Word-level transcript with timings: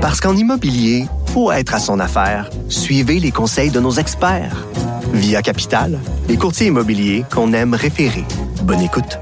Parce 0.00 0.18
qu'en 0.18 0.34
immobilier, 0.34 1.04
faut 1.26 1.52
être 1.52 1.74
à 1.74 1.78
son 1.78 2.00
affaire. 2.00 2.48
Suivez 2.70 3.20
les 3.20 3.30
conseils 3.30 3.70
de 3.70 3.80
nos 3.80 3.92
experts. 3.92 4.66
Via 5.12 5.42
Capital, 5.42 5.98
les 6.26 6.38
courtiers 6.38 6.68
immobiliers 6.68 7.24
qu'on 7.30 7.52
aime 7.52 7.74
référer. 7.74 8.24
Bonne 8.62 8.80
écoute. 8.80 9.18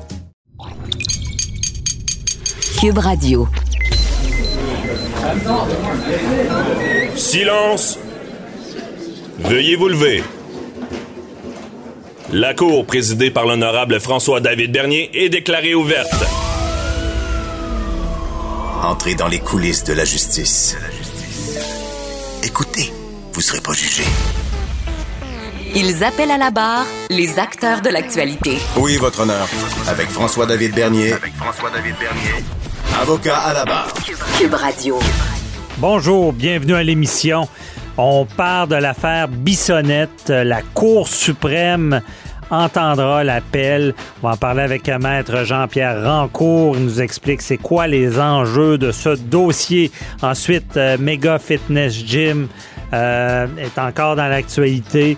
Cube 2.78 2.98
Radio. 2.98 3.48
Silence. 7.16 7.98
Veuillez 9.40 9.74
vous 9.74 9.88
lever. 9.88 10.22
La 12.32 12.54
cour 12.54 12.86
présidée 12.86 13.32
par 13.32 13.46
l'honorable 13.46 13.98
François-David 13.98 14.70
Bernier 14.70 15.10
est 15.12 15.28
déclarée 15.28 15.74
ouverte. 15.74 16.24
Entrez 18.82 19.14
dans 19.14 19.26
les 19.28 19.40
coulisses 19.40 19.84
de 19.84 19.92
la 19.92 20.04
justice. 20.04 20.76
Écoutez, 22.44 22.92
vous 23.32 23.40
serez 23.40 23.60
pas 23.60 23.72
jugé. 23.72 24.04
Ils 25.74 26.04
appellent 26.04 26.30
à 26.30 26.38
la 26.38 26.50
barre 26.50 26.86
les 27.10 27.38
acteurs 27.38 27.80
de 27.82 27.88
l'actualité. 27.88 28.58
Oui, 28.76 28.96
votre 28.96 29.20
honneur? 29.20 29.48
Avec 29.88 30.08
François-David 30.08 30.74
Bernier. 30.74 31.12
Avec 31.12 31.34
François-David 31.34 31.96
Bernier. 31.98 32.44
Avocat 33.00 33.36
à 33.38 33.52
la 33.52 33.64
barre. 33.64 33.92
Cube 34.38 34.54
Radio. 34.54 34.98
Bonjour, 35.78 36.32
bienvenue 36.32 36.74
à 36.74 36.82
l'émission. 36.82 37.48
On 37.96 38.26
part 38.26 38.68
de 38.68 38.76
l'affaire 38.76 39.28
Bissonnette. 39.28 40.30
La 40.30 40.62
Cour 40.62 41.08
suprême 41.08 42.00
entendra 42.50 43.24
l'appel. 43.24 43.94
On 44.22 44.28
va 44.28 44.34
en 44.34 44.36
parler 44.36 44.62
avec 44.62 44.88
maître 44.88 45.44
Jean-Pierre 45.44 46.04
Rancourt. 46.04 46.76
Il 46.76 46.84
nous 46.84 47.00
explique 47.00 47.42
c'est 47.42 47.56
quoi 47.56 47.86
les 47.86 48.18
enjeux 48.18 48.78
de 48.78 48.92
ce 48.92 49.10
dossier. 49.10 49.90
Ensuite, 50.22 50.76
euh, 50.76 50.96
Mega 50.98 51.38
Fitness 51.38 51.94
Gym 51.94 52.48
euh, 52.92 53.46
est 53.58 53.78
encore 53.78 54.16
dans 54.16 54.28
l'actualité. 54.28 55.16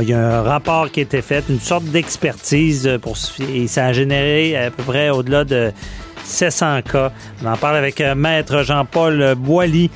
Il 0.00 0.08
y 0.08 0.14
a 0.14 0.38
un 0.38 0.42
rapport 0.42 0.90
qui 0.90 1.00
a 1.00 1.02
été 1.02 1.20
fait, 1.20 1.44
une 1.48 1.60
sorte 1.60 1.84
d'expertise 1.84 2.98
pour 3.02 3.16
et 3.52 3.66
ça 3.66 3.86
a 3.86 3.92
généré 3.92 4.56
à 4.56 4.70
peu 4.70 4.82
près 4.82 5.10
au-delà 5.10 5.44
de 5.44 5.72
700 6.24 6.82
cas. 6.82 7.12
On 7.42 7.46
en 7.48 7.56
parle 7.56 7.76
avec 7.76 8.00
euh, 8.00 8.14
maître 8.14 8.62
Jean-Paul 8.62 9.34
Boilly. 9.36 9.90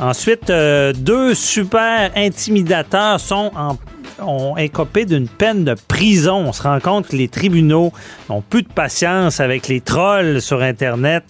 Ensuite, 0.00 0.50
deux 0.50 1.34
super 1.34 2.10
intimidateurs 2.16 3.20
sont 3.20 3.52
en 3.54 3.76
ont 4.20 4.56
écopé 4.56 5.04
d'une 5.04 5.28
peine 5.28 5.64
de 5.64 5.74
prison. 5.88 6.44
On 6.46 6.52
se 6.52 6.62
rend 6.62 6.80
compte 6.80 7.08
que 7.08 7.16
les 7.16 7.28
tribunaux 7.28 7.92
n'ont 8.28 8.42
plus 8.42 8.62
de 8.62 8.68
patience 8.68 9.40
avec 9.40 9.68
les 9.68 9.80
trolls 9.80 10.40
sur 10.40 10.62
Internet. 10.62 11.24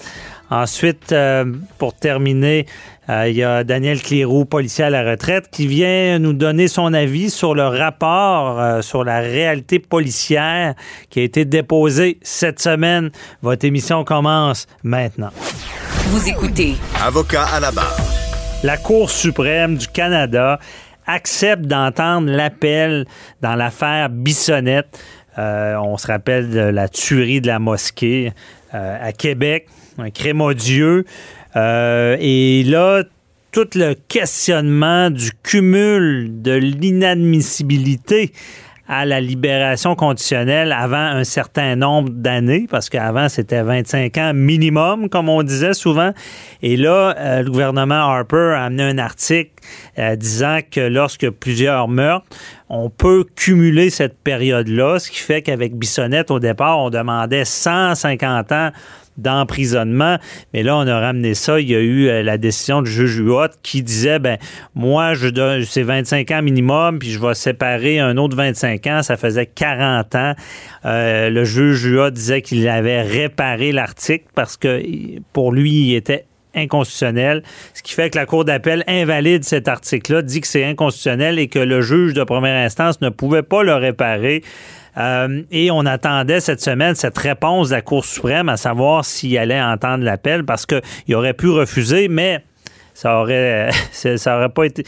Ensuite, 0.50 1.12
euh, 1.12 1.44
pour 1.78 1.94
terminer, 1.94 2.66
euh, 3.08 3.28
il 3.28 3.36
y 3.36 3.42
a 3.42 3.64
Daniel 3.64 4.00
Clérou, 4.00 4.44
policier 4.44 4.84
à 4.84 4.90
la 4.90 5.02
retraite, 5.02 5.48
qui 5.50 5.66
vient 5.66 6.18
nous 6.18 6.32
donner 6.32 6.68
son 6.68 6.92
avis 6.92 7.30
sur 7.30 7.54
le 7.54 7.66
rapport 7.66 8.60
euh, 8.60 8.82
sur 8.82 9.04
la 9.04 9.20
réalité 9.20 9.78
policière 9.78 10.74
qui 11.10 11.20
a 11.20 11.22
été 11.22 11.44
déposé 11.44 12.18
cette 12.22 12.60
semaine. 12.60 13.10
Votre 13.42 13.64
émission 13.64 14.04
commence 14.04 14.66
maintenant. 14.82 15.30
Vous 16.08 16.28
écoutez. 16.28 16.74
Avocat 17.02 17.46
à 17.46 17.60
la 17.60 17.70
barre. 17.70 17.96
La 18.62 18.76
Cour 18.76 19.10
suprême 19.10 19.76
du 19.76 19.88
Canada 19.88 20.58
accepte 21.06 21.64
d'entendre 21.64 22.30
l'appel 22.30 23.06
dans 23.40 23.54
l'affaire 23.54 24.08
Bissonnette. 24.10 24.98
Euh, 25.38 25.76
on 25.76 25.96
se 25.96 26.06
rappelle 26.06 26.50
de 26.50 26.60
la 26.60 26.88
tuerie 26.88 27.40
de 27.40 27.48
la 27.48 27.58
mosquée 27.58 28.32
euh, 28.74 29.08
à 29.08 29.12
Québec, 29.12 29.66
un 29.98 30.10
crime 30.10 30.40
odieux. 30.40 31.04
Euh, 31.56 32.16
et 32.20 32.62
là, 32.64 33.02
tout 33.52 33.68
le 33.74 33.94
questionnement 34.08 35.10
du 35.10 35.30
cumul 35.42 36.42
de 36.42 36.52
l'inadmissibilité 36.52 38.32
à 38.86 39.06
la 39.06 39.20
libération 39.20 39.94
conditionnelle 39.94 40.72
avant 40.72 40.96
un 40.96 41.24
certain 41.24 41.74
nombre 41.74 42.10
d'années, 42.10 42.66
parce 42.70 42.90
qu'avant, 42.90 43.28
c'était 43.28 43.62
25 43.62 44.18
ans 44.18 44.32
minimum, 44.34 45.08
comme 45.08 45.28
on 45.28 45.42
disait 45.42 45.72
souvent. 45.72 46.12
Et 46.62 46.76
là, 46.76 47.14
euh, 47.18 47.42
le 47.42 47.50
gouvernement 47.50 47.94
Harper 47.94 48.54
a 48.56 48.64
amené 48.64 48.82
un 48.82 48.98
article 48.98 49.50
euh, 49.98 50.16
disant 50.16 50.58
que 50.70 50.80
lorsque 50.80 51.30
plusieurs 51.30 51.88
meurtres, 51.88 52.26
on 52.68 52.90
peut 52.90 53.24
cumuler 53.36 53.88
cette 53.90 54.18
période-là, 54.18 54.98
ce 54.98 55.10
qui 55.10 55.18
fait 55.18 55.42
qu'avec 55.42 55.74
Bissonnette, 55.76 56.30
au 56.30 56.40
départ, 56.40 56.78
on 56.78 56.90
demandait 56.90 57.44
150 57.44 58.52
ans 58.52 58.70
d'emprisonnement. 59.16 60.18
Mais 60.52 60.62
là, 60.62 60.76
on 60.76 60.86
a 60.86 60.98
ramené 60.98 61.34
ça. 61.34 61.60
Il 61.60 61.68
y 61.68 61.74
a 61.74 61.80
eu 61.80 62.08
euh, 62.08 62.22
la 62.22 62.38
décision 62.38 62.82
du 62.82 62.90
juge 62.90 63.18
Huot 63.18 63.48
qui 63.62 63.82
disait, 63.82 64.18
ben 64.18 64.38
moi, 64.74 65.14
je 65.14 65.28
donne, 65.28 65.64
c'est 65.64 65.82
25 65.82 66.30
ans 66.30 66.42
minimum, 66.42 66.98
puis 66.98 67.10
je 67.10 67.20
vais 67.20 67.34
séparer 67.34 68.00
un 68.00 68.16
autre 68.16 68.36
25 68.36 68.86
ans. 68.86 69.02
Ça 69.02 69.16
faisait 69.16 69.46
40 69.46 70.14
ans. 70.14 70.34
Euh, 70.84 71.30
le 71.30 71.44
juge 71.44 71.84
Huot 71.84 72.10
disait 72.10 72.42
qu'il 72.42 72.66
avait 72.68 73.02
réparé 73.02 73.72
l'article 73.72 74.26
parce 74.34 74.56
que 74.56 74.82
pour 75.32 75.52
lui, 75.52 75.88
il 75.88 75.94
était 75.94 76.26
inconstitutionnel, 76.54 77.42
ce 77.74 77.82
qui 77.82 77.94
fait 77.94 78.10
que 78.10 78.18
la 78.18 78.26
Cour 78.26 78.44
d'appel 78.44 78.84
invalide 78.86 79.44
cet 79.44 79.68
article-là, 79.68 80.22
dit 80.22 80.40
que 80.40 80.46
c'est 80.46 80.64
inconstitutionnel 80.64 81.38
et 81.38 81.48
que 81.48 81.58
le 81.58 81.80
juge 81.80 82.14
de 82.14 82.24
première 82.24 82.64
instance 82.64 83.00
ne 83.00 83.08
pouvait 83.08 83.42
pas 83.42 83.62
le 83.62 83.74
réparer. 83.74 84.42
Euh, 84.96 85.42
et 85.50 85.70
on 85.70 85.86
attendait 85.86 86.40
cette 86.40 86.60
semaine 86.60 86.94
cette 86.94 87.18
réponse 87.18 87.70
de 87.70 87.74
la 87.74 87.82
Cour 87.82 88.04
suprême 88.04 88.48
à 88.48 88.56
savoir 88.56 89.04
s'il 89.04 89.36
allait 89.36 89.60
entendre 89.60 90.04
l'appel 90.04 90.44
parce 90.44 90.66
qu'il 90.66 91.14
aurait 91.14 91.34
pu 91.34 91.48
refuser, 91.48 92.08
mais 92.08 92.44
ça 92.94 93.18
aurait, 93.18 93.70
ça 93.92 94.36
aurait 94.36 94.50
pas 94.50 94.64
été 94.64 94.84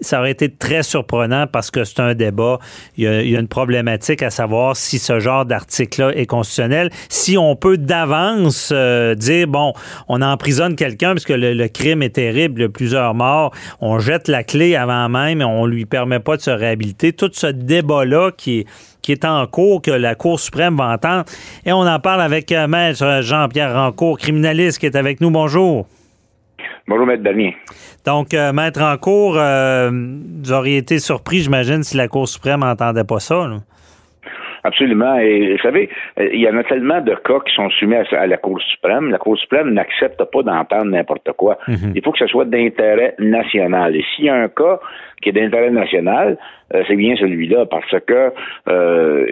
ça 0.00 0.20
aurait 0.20 0.30
été 0.30 0.48
très 0.48 0.82
surprenant 0.82 1.46
parce 1.46 1.70
que 1.70 1.84
c'est 1.84 2.00
un 2.00 2.14
débat. 2.14 2.58
Il 2.96 3.04
y, 3.04 3.06
a, 3.06 3.20
une 3.22 3.48
problématique 3.48 4.22
à 4.22 4.30
savoir 4.30 4.76
si 4.76 4.98
ce 4.98 5.20
genre 5.20 5.44
d'article-là 5.44 6.12
est 6.14 6.26
constitutionnel. 6.26 6.90
Si 7.08 7.36
on 7.38 7.56
peut 7.56 7.78
d'avance 7.78 8.70
euh, 8.72 9.14
dire, 9.14 9.46
bon, 9.46 9.72
on 10.08 10.22
emprisonne 10.22 10.76
quelqu'un 10.76 11.12
parce 11.12 11.24
que 11.24 11.32
le, 11.32 11.66
crime 11.68 12.02
est 12.02 12.14
terrible, 12.14 12.60
il 12.60 12.62
y 12.62 12.66
a 12.66 12.68
plusieurs 12.68 13.14
morts, 13.14 13.52
on 13.80 13.98
jette 13.98 14.28
la 14.28 14.44
clé 14.44 14.76
avant 14.76 15.08
même 15.08 15.40
et 15.40 15.44
on 15.44 15.66
lui 15.66 15.84
permet 15.84 16.20
pas 16.20 16.36
de 16.36 16.42
se 16.42 16.50
réhabiliter. 16.50 17.12
Tout 17.12 17.30
ce 17.32 17.48
débat-là 17.48 18.30
qui 18.36 18.60
est 18.60 18.66
qui 19.06 19.16
en 19.24 19.46
cours, 19.46 19.82
que 19.82 19.92
la 19.92 20.16
Cour 20.16 20.40
suprême 20.40 20.76
va 20.76 20.88
entendre. 20.88 21.24
Et 21.64 21.72
on 21.72 21.86
en 21.86 22.00
parle 22.00 22.20
avec 22.20 22.50
euh, 22.50 22.66
Maître 22.66 23.20
Jean-Pierre 23.22 23.72
Rancourt, 23.72 24.18
criminaliste, 24.18 24.78
qui 24.78 24.86
est 24.86 24.96
avec 24.96 25.20
nous. 25.20 25.30
Bonjour. 25.30 25.86
Bonjour, 26.88 27.06
Maître 27.06 27.22
Damien. 27.22 27.50
Donc, 28.04 28.34
euh, 28.34 28.52
Maître 28.52 28.80
Rancourt, 28.80 29.36
euh, 29.36 29.90
vous 29.90 30.52
auriez 30.52 30.78
été 30.78 30.98
surpris, 30.98 31.40
j'imagine, 31.40 31.82
si 31.82 31.96
la 31.96 32.08
Cour 32.08 32.28
suprême 32.28 32.60
n'entendait 32.60 33.04
pas 33.04 33.20
ça. 33.20 33.48
Absolument. 34.66 35.16
Et 35.18 35.52
vous 35.52 35.62
savez, 35.62 35.88
il 36.18 36.40
y 36.40 36.48
en 36.48 36.56
a 36.56 36.64
tellement 36.64 37.00
de 37.00 37.14
cas 37.14 37.38
qui 37.46 37.54
sont 37.54 37.70
soumis 37.70 37.94
à, 37.94 38.26
la 38.26 38.36
Cour 38.36 38.60
suprême. 38.60 39.10
La 39.10 39.18
Cour 39.18 39.38
suprême 39.38 39.72
n'accepte 39.72 40.22
pas 40.24 40.42
d'entendre 40.42 40.86
n'importe 40.86 41.30
quoi. 41.36 41.56
Mhm. 41.68 41.92
Il 41.94 42.02
faut 42.02 42.10
que 42.10 42.18
ce 42.18 42.26
soit 42.26 42.46
d'intérêt 42.46 43.14
national. 43.20 43.94
Et 43.94 44.04
s'il 44.14 44.24
y 44.24 44.28
a 44.28 44.34
un 44.34 44.48
cas 44.48 44.80
qui 45.22 45.28
est 45.28 45.32
d'intérêt 45.32 45.70
national, 45.70 46.36
euh, 46.74 46.82
c'est 46.88 46.96
bien 46.96 47.14
celui-là, 47.16 47.66
parce 47.66 47.94
que 48.06 48.32
euh, 48.68 49.26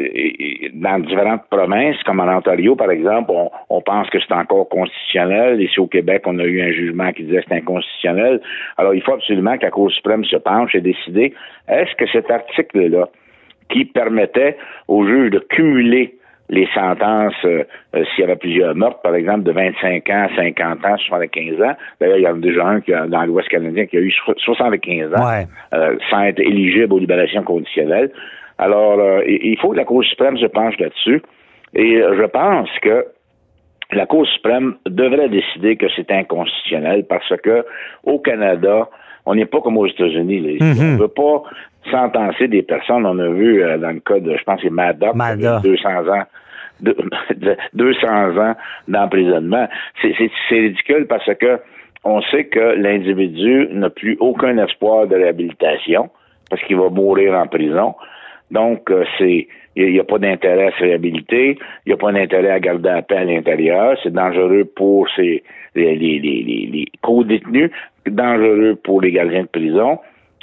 dans 0.72 1.00
différentes 1.00 1.42
provinces, 1.50 2.00
comme 2.04 2.20
en 2.20 2.36
Ontario, 2.36 2.76
par 2.76 2.92
exemple, 2.92 3.32
on, 3.68 3.80
pense 3.82 4.08
que 4.10 4.18
c'est 4.20 4.32
encore 4.32 4.68
constitutionnel. 4.68 5.60
Ici 5.60 5.80
au 5.80 5.88
Québec, 5.88 6.22
on 6.26 6.38
a 6.38 6.44
eu 6.44 6.62
un 6.62 6.70
jugement 6.70 7.12
qui 7.12 7.24
disait 7.24 7.42
que 7.42 7.46
c'est 7.48 7.56
inconstitutionnel. 7.56 8.40
Alors, 8.78 8.94
il 8.94 9.02
faut 9.02 9.14
absolument 9.14 9.58
que 9.58 9.64
la 9.64 9.70
Cour 9.70 9.90
suprême 9.90 10.24
se 10.24 10.36
penche 10.36 10.74
et 10.76 10.80
décider 10.80 11.34
est-ce 11.68 11.94
que 11.96 12.06
cet 12.12 12.30
article-là, 12.30 13.08
qui 13.68 13.84
permettait 13.84 14.56
aux 14.88 15.06
juges 15.06 15.30
de 15.30 15.38
cumuler 15.38 16.18
les 16.50 16.68
sentences 16.74 17.34
euh, 17.44 17.64
euh, 17.94 18.04
s'il 18.04 18.20
y 18.20 18.24
avait 18.24 18.36
plusieurs 18.36 18.74
meurtres, 18.74 19.00
par 19.02 19.14
exemple, 19.14 19.44
de 19.44 19.52
25 19.52 20.08
ans, 20.10 20.28
50 20.36 20.84
ans, 20.84 20.96
75 20.98 21.62
ans. 21.62 21.74
D'ailleurs, 22.00 22.18
il 22.18 22.22
y 22.22 22.28
en 22.28 22.36
a 22.36 22.38
déjà 22.38 22.66
un 22.66 22.80
qui 22.80 22.92
dans 22.92 23.24
l'Ouest 23.24 23.48
canadien 23.48 23.86
qui 23.86 23.96
a 23.96 24.00
eu 24.00 24.12
75 24.36 25.14
ans 25.14 25.44
euh, 25.72 25.96
sans 26.10 26.22
être 26.24 26.40
éligible 26.40 26.92
aux 26.92 26.98
libérations 26.98 27.42
conditionnelles. 27.42 28.10
Alors, 28.58 29.22
il 29.26 29.58
faut 29.58 29.70
que 29.70 29.76
la 29.76 29.84
Cour 29.84 30.04
suprême 30.04 30.38
se 30.38 30.46
penche 30.46 30.78
là-dessus. 30.78 31.22
Et 31.74 31.96
je 31.96 32.24
pense 32.26 32.68
que 32.82 33.04
la 33.90 34.06
Cour 34.06 34.24
suprême 34.28 34.76
devrait 34.86 35.28
décider 35.28 35.74
que 35.76 35.86
c'est 35.96 36.08
inconstitutionnel 36.12 37.04
parce 37.08 37.32
que 37.42 37.64
au 38.04 38.20
Canada, 38.20 38.88
on 39.26 39.34
n'est 39.34 39.46
pas 39.46 39.60
comme 39.60 39.78
aux 39.78 39.86
États-Unis. 39.86 40.58
Mm-hmm. 40.58 40.80
On 40.80 40.92
ne 40.92 40.98
veut 40.98 41.08
pas 41.08 41.42
sentencer 41.90 42.48
des 42.48 42.62
personnes. 42.62 43.06
On 43.06 43.18
a 43.18 43.28
vu 43.28 43.62
euh, 43.62 43.78
dans 43.78 43.90
le 43.90 44.00
cas 44.00 44.20
de, 44.20 44.36
je 44.36 44.44
pense, 44.44 44.60
c'est 44.62 44.70
Maddox, 44.70 45.16
200 45.62 45.88
ans. 46.08 46.24
200 46.82 48.06
ans 48.38 48.54
d'emprisonnement. 48.88 49.68
C'est 50.02 50.14
ridicule 50.50 51.06
parce 51.06 51.32
que 51.34 51.60
on 52.04 52.20
sait 52.22 52.44
que 52.44 52.74
l'individu 52.76 53.68
n'a 53.72 53.88
plus 53.88 54.16
aucun 54.20 54.58
espoir 54.58 55.06
de 55.06 55.14
réhabilitation 55.14 56.10
parce 56.50 56.62
qu'il 56.64 56.76
va 56.76 56.90
mourir 56.90 57.34
en 57.34 57.46
prison. 57.46 57.94
Donc, 58.50 58.90
euh, 58.90 59.04
c'est 59.18 59.48
il 59.76 59.92
n'y 59.92 59.98
a, 59.98 60.04
pas 60.04 60.18
d'intérêt 60.18 60.68
à 60.68 60.70
se 60.78 60.84
réhabiliter, 60.84 61.58
il 61.84 61.88
n'y 61.88 61.92
a 61.92 61.96
pas 61.96 62.12
d'intérêt 62.12 62.50
à 62.50 62.60
garder 62.60 62.90
la 62.90 63.02
paix 63.02 63.16
à 63.16 63.24
l'intérieur, 63.24 63.96
c'est 64.02 64.12
dangereux 64.12 64.64
pour 64.76 65.08
ces, 65.16 65.42
les, 65.74 65.96
les, 65.96 66.20
les, 66.20 66.42
les 66.72 66.86
co-détenus, 67.02 67.70
dangereux 68.06 68.78
pour 68.82 69.00
les 69.00 69.12
gardiens 69.12 69.42
de 69.42 69.48
prison. 69.48 69.98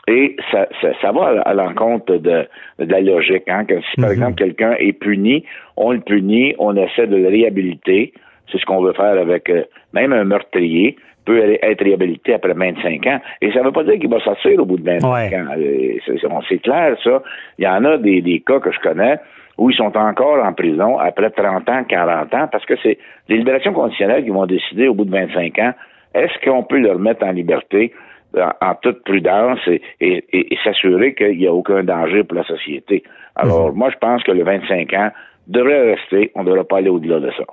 Et 0.07 0.35
ça, 0.51 0.67
ça, 0.81 1.11
va 1.11 1.41
à, 1.41 1.53
l'encontre 1.53 2.17
de, 2.17 2.47
la 2.79 3.01
logique. 3.01 3.47
Hein, 3.47 3.65
que 3.65 3.79
si, 3.81 4.01
par 4.01 4.09
mhm. 4.09 4.15
exemple, 4.15 4.35
quelqu'un 4.35 4.75
est 4.79 4.93
puni, 4.93 5.45
on 5.77 5.91
le 5.91 5.99
punit, 5.99 6.55
on 6.57 6.75
essaie 6.75 7.07
de 7.07 7.17
le 7.17 7.27
réhabiliter. 7.27 8.13
C'est 8.51 8.59
ce 8.59 8.65
qu'on 8.65 8.81
veut 8.81 8.93
faire 8.93 9.17
avec 9.19 9.49
euh, 9.49 9.63
même 9.93 10.11
un 10.11 10.23
meurtrier 10.23 10.97
peut 11.23 11.39
être 11.61 11.83
réhabilité 11.83 12.33
après 12.33 12.53
25 12.53 13.05
ans. 13.05 13.19
Et 13.41 13.51
ça 13.51 13.59
ne 13.59 13.65
veut 13.65 13.71
pas 13.71 13.83
dire 13.83 13.99
qu'il 13.99 14.09
va 14.09 14.19
sortir 14.21 14.59
au 14.59 14.65
bout 14.65 14.77
de 14.77 14.85
25 14.85 15.07
ans. 15.33 15.45
Euh, 15.55 16.41
c'est 16.49 16.57
clair, 16.57 16.97
ça. 17.03 17.21
Il 17.59 17.65
y 17.65 17.67
en 17.67 17.85
a 17.85 17.97
des, 17.99 18.21
des 18.21 18.39
cas 18.39 18.59
que 18.59 18.71
je 18.71 18.79
connais 18.79 19.17
où 19.57 19.69
ils 19.69 19.75
sont 19.75 19.95
encore 19.95 20.43
en 20.43 20.53
prison 20.53 20.97
après 20.97 21.29
30 21.29 21.69
ans, 21.69 21.83
40 21.87 22.33
ans, 22.33 22.47
parce 22.51 22.65
que 22.65 22.73
c'est 22.81 22.97
des 23.29 23.37
libérations 23.37 23.73
conditionnelles 23.73 24.23
qui 24.23 24.31
vont 24.31 24.47
décider 24.47 24.87
au 24.87 24.95
bout 24.95 25.05
de 25.05 25.11
25 25.11 25.59
ans, 25.59 25.73
est-ce 26.13 26.33
qu'on 26.43 26.63
peut 26.63 26.79
leur 26.79 26.99
mettre 26.99 27.25
en 27.25 27.31
liberté 27.31 27.93
en, 28.35 28.75
toute 28.81 29.03
prudence 29.03 29.59
et, 29.99 30.57
s'assurer 30.63 31.13
qu'il 31.15 31.37
n'y 31.37 31.47
a 31.47 31.53
aucun 31.53 31.83
danger 31.83 32.23
pour 32.23 32.37
la 32.37 32.43
société? 32.43 33.03
Alors, 33.35 33.71
mhm. 33.71 33.77
moi, 33.77 33.89
je 33.91 33.97
pense 33.97 34.23
que 34.23 34.31
le 34.31 34.43
25 34.43 34.93
ans, 34.93 35.11
devrait 35.47 35.95
rester. 35.95 36.31
On 36.35 36.43
ne 36.43 36.49
devrait 36.49 36.63
pas 36.63 36.77
aller 36.77 36.89
au-delà 36.89 37.19
de 37.19 37.29
ça. 37.31 37.43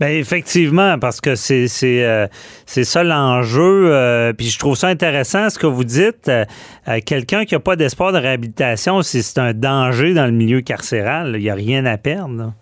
Bien, 0.00 0.08
effectivement, 0.08 0.98
parce 0.98 1.20
que 1.20 1.34
c'est 1.34 1.68
c'est 1.68 2.04
euh, 2.04 2.26
ça 2.66 3.04
l'enjeu. 3.04 3.92
Euh, 3.92 4.32
puis 4.32 4.46
je 4.46 4.58
trouve 4.58 4.74
ça 4.74 4.88
intéressant 4.88 5.48
ce 5.48 5.58
que 5.58 5.66
vous 5.66 5.84
dites. 5.84 6.28
Euh, 6.28 6.44
quelqu'un 7.06 7.44
qui 7.44 7.54
n'a 7.54 7.60
pas 7.60 7.76
d'espoir 7.76 8.12
de 8.12 8.18
réhabilitation, 8.18 9.02
c'est 9.02 9.40
un 9.40 9.52
danger 9.52 10.14
dans 10.14 10.26
le 10.26 10.32
milieu 10.32 10.60
carcéral. 10.60 11.32
Il 11.36 11.42
n'y 11.42 11.50
a 11.50 11.54
rien 11.54 11.86
à 11.86 11.96
perdre. 11.96 12.52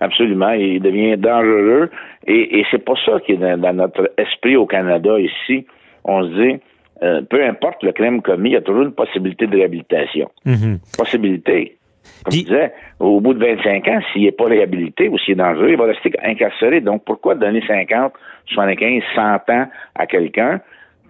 Absolument. 0.00 0.50
Il 0.50 0.80
devient 0.80 1.16
dangereux. 1.16 1.90
Et, 2.30 2.60
et 2.60 2.66
c'est 2.70 2.84
pas 2.84 2.94
ça 3.04 3.18
qui 3.26 3.32
est 3.32 3.36
dans, 3.36 3.72
notre 3.72 4.12
esprit 4.16 4.56
au 4.56 4.66
Canada 4.66 5.18
ici 5.18 5.66
on 6.04 6.22
se 6.24 6.28
dit, 6.28 6.60
euh, 7.02 7.22
peu 7.28 7.44
importe 7.44 7.82
le 7.82 7.92
crime 7.92 8.22
commis, 8.22 8.50
il 8.50 8.52
y 8.52 8.56
a 8.56 8.60
toujours 8.60 8.82
une 8.82 8.92
possibilité 8.92 9.46
de 9.46 9.56
réhabilitation. 9.56 10.30
Mhm. 10.44 10.78
Possibilité. 10.96 11.76
Comme 12.24 12.32
je 12.32 12.38
disais, 12.40 12.72
au 12.98 13.20
bout 13.20 13.34
de 13.34 13.44
25 13.44 13.88
ans, 13.88 14.00
s'il 14.12 14.22
n'est 14.22 14.32
pas 14.32 14.44
réhabilité 14.44 15.08
ou 15.08 15.18
s'il 15.18 15.32
est 15.32 15.36
dangereux, 15.36 15.70
il 15.70 15.76
va 15.76 15.86
rester 15.86 16.12
incarcéré. 16.22 16.80
Donc, 16.80 17.04
pourquoi 17.04 17.34
donner 17.34 17.62
50, 17.66 18.12
75, 18.46 19.02
100 19.14 19.22
ans 19.50 19.66
à 19.94 20.06
quelqu'un 20.06 20.60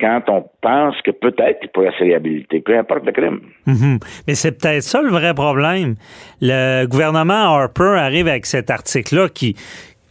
quand 0.00 0.23
on 0.28 0.44
pense 0.62 1.00
que 1.02 1.11
peut-être 1.11 1.58
il 1.62 1.69
pourrait 1.69 1.93
se 1.99 2.05
réhabiliter, 2.05 2.61
peu 2.61 2.76
importe 2.78 3.05
le 3.05 3.12
crime. 3.12 3.40
Mhm. 3.66 3.99
Mais 4.26 4.34
c'est 4.34 4.52
peut-être 4.52 4.82
ça 4.82 5.02
le 5.02 5.11
vrai 5.11 5.34
problème. 5.34 5.96
Le 6.40 6.87
gouvernement 6.87 7.55
Harper 7.55 7.96
arrive 7.99 8.26
avec 8.26 8.46
cet 8.46 8.70
article-là 8.70 9.28
qui, 9.28 9.56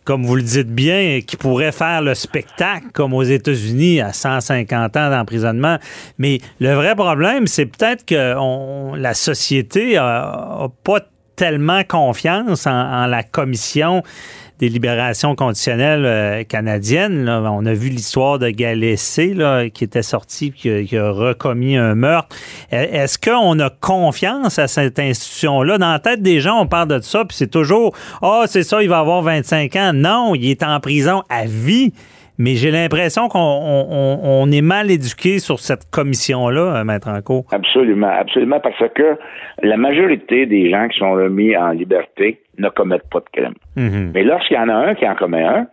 comme 0.04 0.25
vous 0.25 0.36
le 0.36 0.42
dites 0.42 0.69
bien, 0.69 1.19
qui 1.25 1.38
pourrait 1.38 1.72
faire 1.72 2.01
le 2.01 2.16
spectacle 2.16 2.88
comme 2.94 3.13
aux 3.13 3.24
États-Unis 3.24 4.01
à 4.01 4.13
150 4.13 4.98
ans 4.98 5.10
d'emprisonnement. 5.10 5.78
Mais 6.18 6.40
le 6.60 6.74
vrai 6.74 6.96
problème, 6.96 7.48
c'est 7.48 7.66
peut-être 7.66 8.06
que 8.06 8.96
la 8.96 9.13
société 9.13 9.96
n'a 9.96 10.68
pas 10.84 11.01
tellement 11.36 11.84
confiance 11.84 12.68
en 12.68 13.06
la 13.06 13.24
commission 13.24 14.04
des 14.60 14.70
libérations 14.70 15.36
conditionnelles 15.36 16.06
euh, 16.06 16.44
canadiennes. 16.44 17.30
On 17.30 17.66
a 17.66 17.74
vu 17.74 17.90
l'histoire 17.90 18.40
de 18.40 18.50
Galessé 18.50 19.34
là, 19.34 19.70
qui 19.70 19.86
était 19.86 20.02
sorti 20.02 20.52
qui, 20.52 20.86
qui 20.86 20.98
a 20.98 21.10
recommis 21.10 21.78
un 21.78 21.96
meurtre. 21.96 22.36
E, 22.74 22.76
est-ce 22.76 23.18
qu'on 23.18 23.58
a 23.60 23.70
confiance 23.70 24.60
à 24.60 24.68
cette 24.68 25.00
institution-là? 25.00 25.78
Dans 25.78 25.92
la 25.92 26.00
tête 26.00 26.22
des 26.22 26.42
gens, 26.42 26.60
on 26.60 26.68
parle 26.68 26.90
de 26.90 27.00
ça, 27.00 27.24
puis 27.26 27.38
c'est 27.38 27.52
toujours 27.52 27.96
Ah, 28.22 28.44
c'est 28.48 28.64
ça, 28.64 28.84
il 28.84 28.90
va 28.90 29.00
avoir 29.00 29.22
25 29.22 29.76
ans. 29.78 29.92
Non, 29.94 30.36
il 30.36 30.50
est 30.50 30.64
en 30.64 30.80
prison 30.80 31.24
à 31.30 31.46
vie. 31.46 31.94
Mais 32.42 32.56
j'ai 32.56 32.72
l'impression 32.72 33.28
qu'on 33.28 34.50
est 34.50 34.62
mal 34.62 34.90
éduqué 34.90 35.40
sur 35.40 35.60
cette 35.60 35.92
commission-là, 35.92 36.78
euh, 36.78 36.84
Maître 36.86 37.10
Anco. 37.10 37.46
Absolument, 37.52 38.08
absolument, 38.08 38.62
parce 38.62 38.82
que 38.96 39.18
la 39.62 39.76
majorité 39.76 40.46
des 40.46 40.70
gens 40.70 40.88
qui 40.88 41.00
sont 41.00 41.12
remis 41.12 41.58
en 41.58 41.72
liberté 41.72 42.40
ne 42.60 42.70
commettent 42.70 43.10
pas 43.10 43.20
de 43.20 43.30
crime. 43.32 43.56
Mhm. 43.76 44.12
Mais 44.14 44.24
lorsqu'il 44.24 44.58
y 44.58 44.60
en 44.60 44.70
a 44.70 44.74
un 44.74 44.96
qui 44.96 45.08
en 45.08 45.16
commet 45.16 45.44
un, 45.44 45.68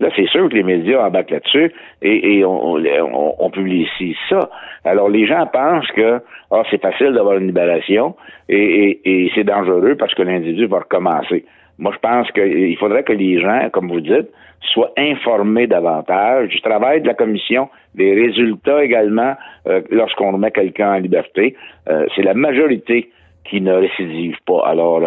là, 0.00 0.08
c'est 0.14 0.28
sûr 0.28 0.48
que 0.48 0.54
les 0.54 0.62
médias 0.62 1.04
embarquent 1.04 1.30
là-dessus 1.30 1.72
et, 2.02 2.44
on, 2.44 3.50
publie 3.50 3.84
ici 3.84 4.16
ça. 4.28 4.50
Alors, 4.84 5.08
les 5.08 5.26
gens 5.26 5.46
pensent 5.46 5.90
que 5.92 6.20
ah, 6.50 6.62
c'est 6.70 6.80
facile 6.80 7.12
d'avoir 7.12 7.38
une 7.38 7.46
libération 7.46 8.14
et, 8.48 9.00
et 9.04 9.32
c'est 9.34 9.44
dangereux 9.44 9.96
parce 9.98 10.14
que 10.14 10.22
l'individu 10.22 10.66
va 10.66 10.80
recommencer. 10.80 11.44
Moi, 11.78 11.92
je 11.94 11.98
pense 11.98 12.30
qu'il 12.32 12.76
faudrait 12.76 13.04
que 13.04 13.12
les 13.12 13.40
gens, 13.40 13.70
comme 13.70 13.88
vous 13.88 14.00
dites, 14.00 14.28
soient 14.72 14.92
informés 14.96 15.66
davantage 15.66 16.48
du 16.48 16.60
travail 16.60 17.00
de 17.00 17.06
la 17.06 17.14
commission, 17.14 17.68
des 17.94 18.14
résultats 18.14 18.82
également 18.82 19.34
euh, 19.66 19.80
lorsqu'on 19.90 20.32
remet 20.32 20.50
quelqu'un 20.50 20.94
en 20.94 20.98
liberté. 20.98 21.56
Euh, 21.88 22.06
c'est 22.14 22.22
la 22.22 22.34
majorité 22.34 23.10
qui 23.48 23.60
ne 23.60 23.72
récidive 23.72 24.36
pas. 24.46 24.62
Alors, 24.66 25.02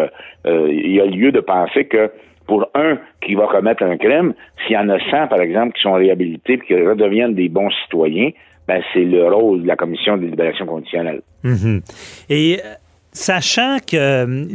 euh, 0.46 0.68
il 0.70 0.92
y 0.92 1.00
a 1.00 1.06
lieu 1.06 1.32
de 1.32 1.40
penser 1.40 1.84
que 1.84 2.10
pour 2.46 2.68
un 2.74 2.98
qui 3.20 3.34
va 3.34 3.46
commettre 3.46 3.82
un 3.84 3.96
crime, 3.96 4.34
s'il 4.66 4.74
y 4.74 4.78
en 4.78 4.88
a 4.88 4.98
100, 4.98 5.28
par 5.28 5.40
exemple, 5.40 5.74
qui 5.74 5.82
sont 5.82 5.92
réhabilités 5.92 6.54
et 6.54 6.58
qui 6.58 6.74
redeviennent 6.74 7.34
des 7.34 7.48
bons 7.48 7.70
citoyens, 7.84 8.30
ben, 8.66 8.82
c'est 8.92 9.04
le 9.04 9.28
rôle 9.28 9.62
de 9.62 9.66
la 9.66 9.76
commission 9.76 10.16
de 10.16 10.26
libération 10.26 10.66
conditionnelle. 10.66 11.22
Mm-hmm. 11.44 11.82
Et 12.30 12.60
sachant 13.12 13.78
que 13.78 14.46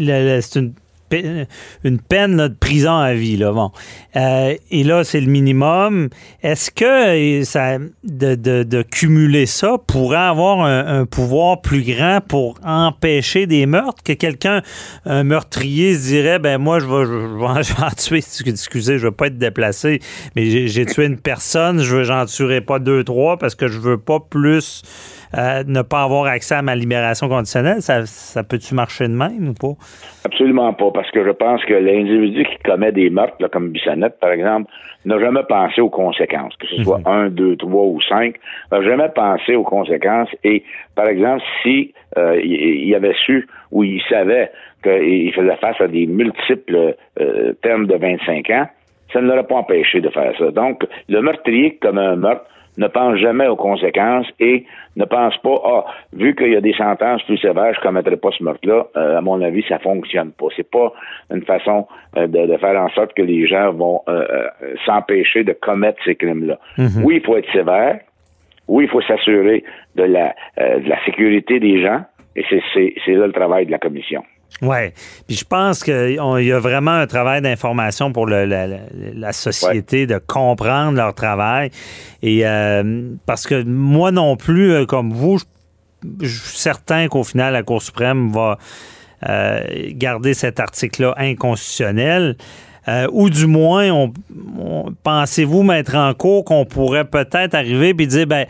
c'est 0.42 0.60
une 0.60 0.74
une 1.12 2.00
peine 2.00 2.38
de 2.38 2.48
prison 2.48 2.98
à 2.98 3.14
vie. 3.14 3.38
Là, 3.38 3.52
bon. 3.52 3.72
Euh, 4.16 4.56
et 4.72 4.84
là, 4.84 5.04
c'est 5.04 5.22
le 5.22 5.28
minimum. 5.28 6.10
Est-ce 6.44 6.72
que 6.72 7.44
ça, 7.44 7.78
de, 8.04 8.36
de, 8.36 8.82
cumuler 8.82 9.46
ça 9.46 9.78
pourrait 9.86 10.18
avoir 10.18 10.62
un, 10.62 11.06
pouvoir 11.06 11.62
plus 11.62 11.84
grand 11.84 12.20
pour 12.26 12.60
empêcher 12.64 13.48
des 13.48 13.66
meurtres? 13.66 14.04
Que 14.04 14.14
quelqu'un, 14.14 14.62
un 15.06 15.24
meurtrier, 15.24 15.96
se 15.96 16.08
dirait, 16.08 16.40
ben 16.40 16.58
moi, 16.58 16.80
je 16.80 16.86
vais, 16.86 17.06
je 17.06 17.74
vais, 17.76 17.84
en 17.84 17.92
tuer. 17.92 18.24
Excusez, 18.46 18.98
je 18.98 19.08
vais 19.08 19.12
pas 19.12 19.28
être 19.28 19.38
déplacé, 19.38 20.00
mais 20.36 20.68
j'ai 20.68 20.86
tué 20.86 21.06
une 21.06 21.18
personne, 21.18 21.82
je 21.82 22.04
j'en 22.04 22.26
tuerai 22.26 22.62
pas 22.62 22.80
deux, 22.80 23.04
trois 23.04 23.38
parce 23.38 23.56
que 23.56 23.68
je 23.68 23.80
veux 23.80 23.98
pas 23.98 24.20
plus 24.20 24.84
euh, 25.36 25.64
ne 25.66 25.82
pas 25.82 26.04
avoir 26.04 26.26
accès 26.26 26.56
à 26.56 26.62
ma 26.62 26.76
libération 26.76 27.28
conditionnelle, 27.28 27.82
ça, 27.82 28.06
ça 28.06 28.44
peut-tu 28.44 28.76
marcher 28.76 29.08
de 29.08 29.14
même 29.14 29.50
ou 29.50 29.54
pas? 29.54 29.74
Absolument 30.26 30.74
pas, 30.74 30.92
parce 30.92 31.10
que 31.12 31.24
je 31.24 31.32
pense 31.32 31.64
que 31.66 31.74
l'individu 31.74 32.46
qui 32.46 32.58
commet 32.64 32.92
des 32.92 33.10
meurtres, 33.10 33.36
comme 33.52 33.70
Bissonnette, 33.70 34.20
par 34.20 34.32
exemple, 34.32 34.72
n'a 35.06 35.20
jamais 35.20 35.44
pensé 35.48 35.82
aux 35.82 35.90
conséquences, 35.90 36.56
que 36.58 36.68
ce 36.68 36.84
soit 36.84 37.00
mhm. 37.00 37.08
un, 37.08 37.30
deux, 37.30 37.56
trois 37.56 37.86
ou 37.86 38.00
cinq, 38.02 38.36
n'a 38.72 38.82
jamais 38.82 39.10
pensé 39.10 39.56
aux 39.56 39.64
conséquences. 39.64 40.30
Et, 40.44 40.64
par 40.96 41.08
exemple, 41.08 41.44
si 41.64 41.94
euh, 42.18 42.40
il, 42.44 42.94
avait 42.96 43.16
su 43.26 43.48
ou 43.72 43.84
il 43.84 44.02
savait 44.10 44.52
qu'il 44.84 45.34
faisait 45.34 45.56
face 45.58 45.80
à 45.80 45.88
des 45.88 46.06
multiples 46.06 46.96
euh, 47.20 47.54
termes 47.62 47.88
de 47.88 47.96
25 47.96 48.50
ans, 48.50 48.68
ça 49.14 49.22
ne 49.22 49.28
l'aurait 49.28 49.48
pas 49.48 49.56
empêché 49.56 50.02
de 50.02 50.10
faire 50.10 50.34
ça. 50.38 50.52
Donc, 50.52 50.86
le 51.08 51.22
meurtrier 51.22 51.78
comme 51.82 51.98
un 51.98 52.16
meurtre 52.16 52.46
ne 52.78 52.88
pense 52.88 53.18
jamais 53.18 53.48
aux 53.48 53.56
conséquences 53.56 54.28
et 54.40 54.66
ne 54.96 55.06
pense 55.06 55.36
pas, 55.38 55.56
ah, 55.66 55.86
vu 56.14 56.36
qu'il 56.36 56.52
y 56.52 56.56
a 56.56 56.62
des 56.62 56.74
sentences 56.74 57.24
plus 57.24 57.38
sévères, 57.38 57.74
je 57.74 57.80
ne 57.80 57.84
commettrai 57.84 58.18
pas 58.18 58.30
ce 58.38 58.44
meurtre-là. 58.44 58.88
Euh, 58.96 59.18
à 59.18 59.22
mon 59.22 59.42
avis, 59.42 59.64
ça 59.68 59.80
fonctionne 59.80 60.32
pas. 60.32 60.48
C'est 60.56 60.70
pas 60.70 60.94
une 61.34 61.44
façon 61.44 61.88
euh, 62.18 62.28
de, 62.28 62.58
faire 62.58 62.80
en 62.80 62.90
sorte 62.90 63.14
que 63.14 63.24
les 63.24 63.48
gens 63.48 63.72
vont 63.72 64.02
euh, 64.08 64.48
s'empêcher 64.86 65.44
de 65.44 65.54
commettre 65.54 66.00
ces 66.06 66.16
crimes-là. 66.16 66.60
Mhm. 66.78 67.04
Oui, 67.04 67.16
il 67.18 67.26
faut 67.26 67.38
être 67.38 67.52
sévère. 67.52 68.00
Oui, 68.68 68.84
il 68.86 68.90
faut 68.90 69.02
s'assurer 69.02 69.64
de 69.96 70.04
la, 70.04 70.36
de 70.58 70.90
la 70.90 71.04
sécurité 71.06 71.60
des 71.60 71.82
gens. 71.82 72.02
Et 72.36 72.44
c'est 72.50 73.14
là 73.14 73.28
le 73.28 73.34
travail 73.34 73.66
de 73.66 73.72
la 73.72 73.80
commission. 73.80 74.24
Oui. 74.62 74.92
Puis 75.28 75.38
je 75.38 75.46
pense 75.46 75.84
qu'il 75.84 76.14
y 76.16 76.52
a 76.52 76.60
vraiment 76.60 76.92
un 76.92 77.08
travail 77.08 77.42
d'information 77.42 78.12
pour 78.12 78.28
la, 78.28 79.34
société, 79.34 80.08
de 80.08 80.20
comprendre 80.26 80.98
leur 80.98 81.14
travail. 81.14 81.70
Et 82.24 82.46
euh, 82.46 83.12
parce 83.26 83.46
que 83.46 83.64
moi 83.64 84.12
non 84.12 84.36
plus, 84.36 84.72
euh, 84.72 84.86
comme 84.86 85.14
vous, 85.14 85.40
je, 86.22 86.28
suis 86.28 86.58
certain 86.58 87.08
qu'au 87.08 87.24
final, 87.24 87.54
la 87.54 87.64
Cour 87.64 87.82
suprême 87.82 88.32
va 88.32 88.58
euh, 89.30 89.62
garder 89.92 90.34
cet 90.34 90.60
article-là 90.60 91.14
inconstitutionnel. 91.18 92.36
ou 93.12 93.30
du 93.30 93.46
moins, 93.46 93.92
on, 93.92 94.14
pensez-vous 95.04 95.62
mettre 95.62 95.96
en 95.96 96.14
cours 96.14 96.46
qu'on 96.46 96.66
pourrait 96.66 97.06
peut-être 97.06 97.54
arriver 97.54 97.90
et 97.90 98.08
dire, 98.08 98.26
ben, 98.26 98.48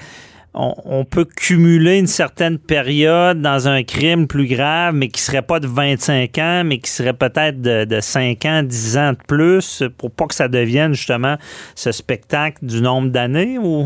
on, 0.53 1.05
peut 1.05 1.25
cumuler 1.25 1.99
une 1.99 2.07
certaine 2.07 2.57
période 2.57 3.41
dans 3.41 3.67
un 3.67 3.83
crime 3.83 4.27
plus 4.27 4.47
grave, 4.47 4.95
mais 4.95 5.07
qui 5.07 5.21
serait 5.21 5.43
pas 5.43 5.59
de 5.59 5.67
25 5.67 6.37
ans, 6.39 6.61
mais 6.65 6.79
qui 6.79 6.89
serait 6.89 7.13
peut-être 7.13 7.61
de, 7.61 7.99
5 7.99 8.45
ans, 8.45 8.63
10 8.63 8.97
ans 8.97 9.11
de 9.11 9.17
plus, 9.27 9.83
pour 9.99 10.09
pas 10.11 10.25
que 10.25 10.33
ça 10.33 10.47
devienne 10.47 10.93
justement 10.93 11.35
ce 11.75 11.91
spectacle 11.91 12.65
du 12.65 12.81
nombre 12.81 13.09
d'années 13.09 13.57
ou? 13.59 13.85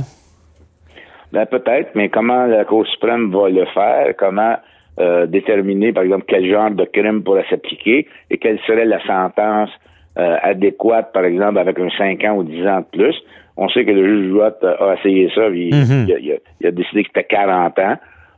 Ben 1.34 1.46
peut-être, 1.46 1.92
mais 1.96 2.10
comment 2.10 2.46
la 2.46 2.66
Cour 2.66 2.86
suprême 2.88 3.32
va 3.32 3.50
le 3.50 3.66
faire? 3.74 4.14
Comment 4.18 4.58
euh, 5.00 5.26
déterminer, 5.26 5.94
par 5.94 6.04
exemple, 6.04 6.26
quel 6.28 6.50
genre 6.50 6.72
de 6.72 6.86
crime 6.86 7.24
pourrait 7.24 7.46
s'appliquer? 7.50 8.08
Et 8.30 8.38
quelle 8.38 8.60
serait 8.68 8.86
la 8.86 9.02
sentence 9.06 9.70
euh, 10.18 10.36
adéquate, 10.42 11.14
par 11.14 11.24
exemple, 11.24 11.58
avec 11.60 11.80
un 11.80 11.90
5 11.98 12.24
ans 12.26 12.36
ou 12.36 12.44
10 12.44 12.68
ans 12.68 12.80
de 12.80 12.98
plus? 12.98 13.16
On 13.64 13.70
sait 13.70 13.86
que 13.86 13.92
le 13.92 14.06
juge 14.08 14.34
Watt 14.34 14.64
a 14.64 14.96
essayé 14.96 15.30
ça, 15.36 15.50
puis 15.50 15.70
Mhm. 15.72 16.06
il, 16.08 16.14
a, 16.14 16.18
il 16.20 16.32
a- 16.34 16.38
il 16.62 16.68
a 16.68 16.72
décidé 16.72 17.04
que 17.04 17.10
c'était 17.14 17.24
40 17.28 17.78
ans. 17.80 17.96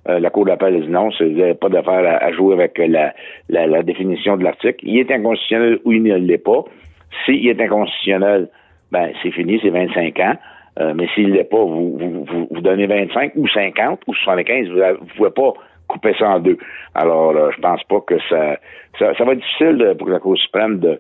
Euh, 0.09 0.19
la 0.19 0.29
Cour 0.29 0.45
d'appel 0.45 0.75
a 0.75 0.79
dit 0.79 0.89
non, 0.89 1.09
il 1.21 1.35
n'y 1.35 1.53
pas 1.53 1.69
d'affaire 1.69 2.05
à, 2.05 2.25
à 2.25 2.31
jouer 2.33 2.53
avec 2.55 2.77
la, 2.77 3.13
la, 3.49 3.67
la 3.67 3.83
définition 3.83 4.35
de 4.35 4.43
l'article. 4.43 4.79
Il 4.83 4.99
est 4.99 5.09
inconstitutionnel 5.11 5.79
ou 5.85 5.93
il 5.93 6.03
ne 6.03 6.15
l'est 6.17 6.37
pas. 6.43 6.63
S'il 7.25 7.47
est 7.47 7.61
inconstitutionnel, 7.61 8.49
ben 8.91 9.11
c'est 9.21 9.31
fini, 9.31 9.59
c'est 9.63 9.69
25 9.69 10.19
ans. 10.19 10.35
Euh, 10.79 10.93
mais 10.95 11.07
s'il 11.13 11.29
ne 11.29 11.35
l'est 11.35 11.43
pas, 11.49 11.63
vous, 11.63 11.97
vous, 11.97 12.25
vous, 12.25 12.47
vous 12.51 12.61
donnez 12.61 12.87
25 12.87 13.31
ou 13.35 13.47
50 13.47 14.01
ou 14.07 14.13
75, 14.13 14.67
vous 14.69 14.75
ne 14.77 14.93
pouvez 15.15 15.29
pas 15.29 15.53
couper 15.87 16.13
ça 16.19 16.31
en 16.31 16.39
deux. 16.39 16.57
Alors, 16.95 17.31
euh, 17.37 17.51
je 17.55 17.61
pense 17.61 17.83
pas 17.83 18.01
que 18.01 18.15
ça, 18.29 18.57
ça, 18.99 19.13
ça 19.15 19.23
va 19.23 19.33
être 19.33 19.39
difficile 19.39 19.77
de- 19.77 19.93
pour 19.93 20.09
la 20.09 20.19
Cour 20.19 20.37
suprême 20.37 20.79
de. 20.79 20.99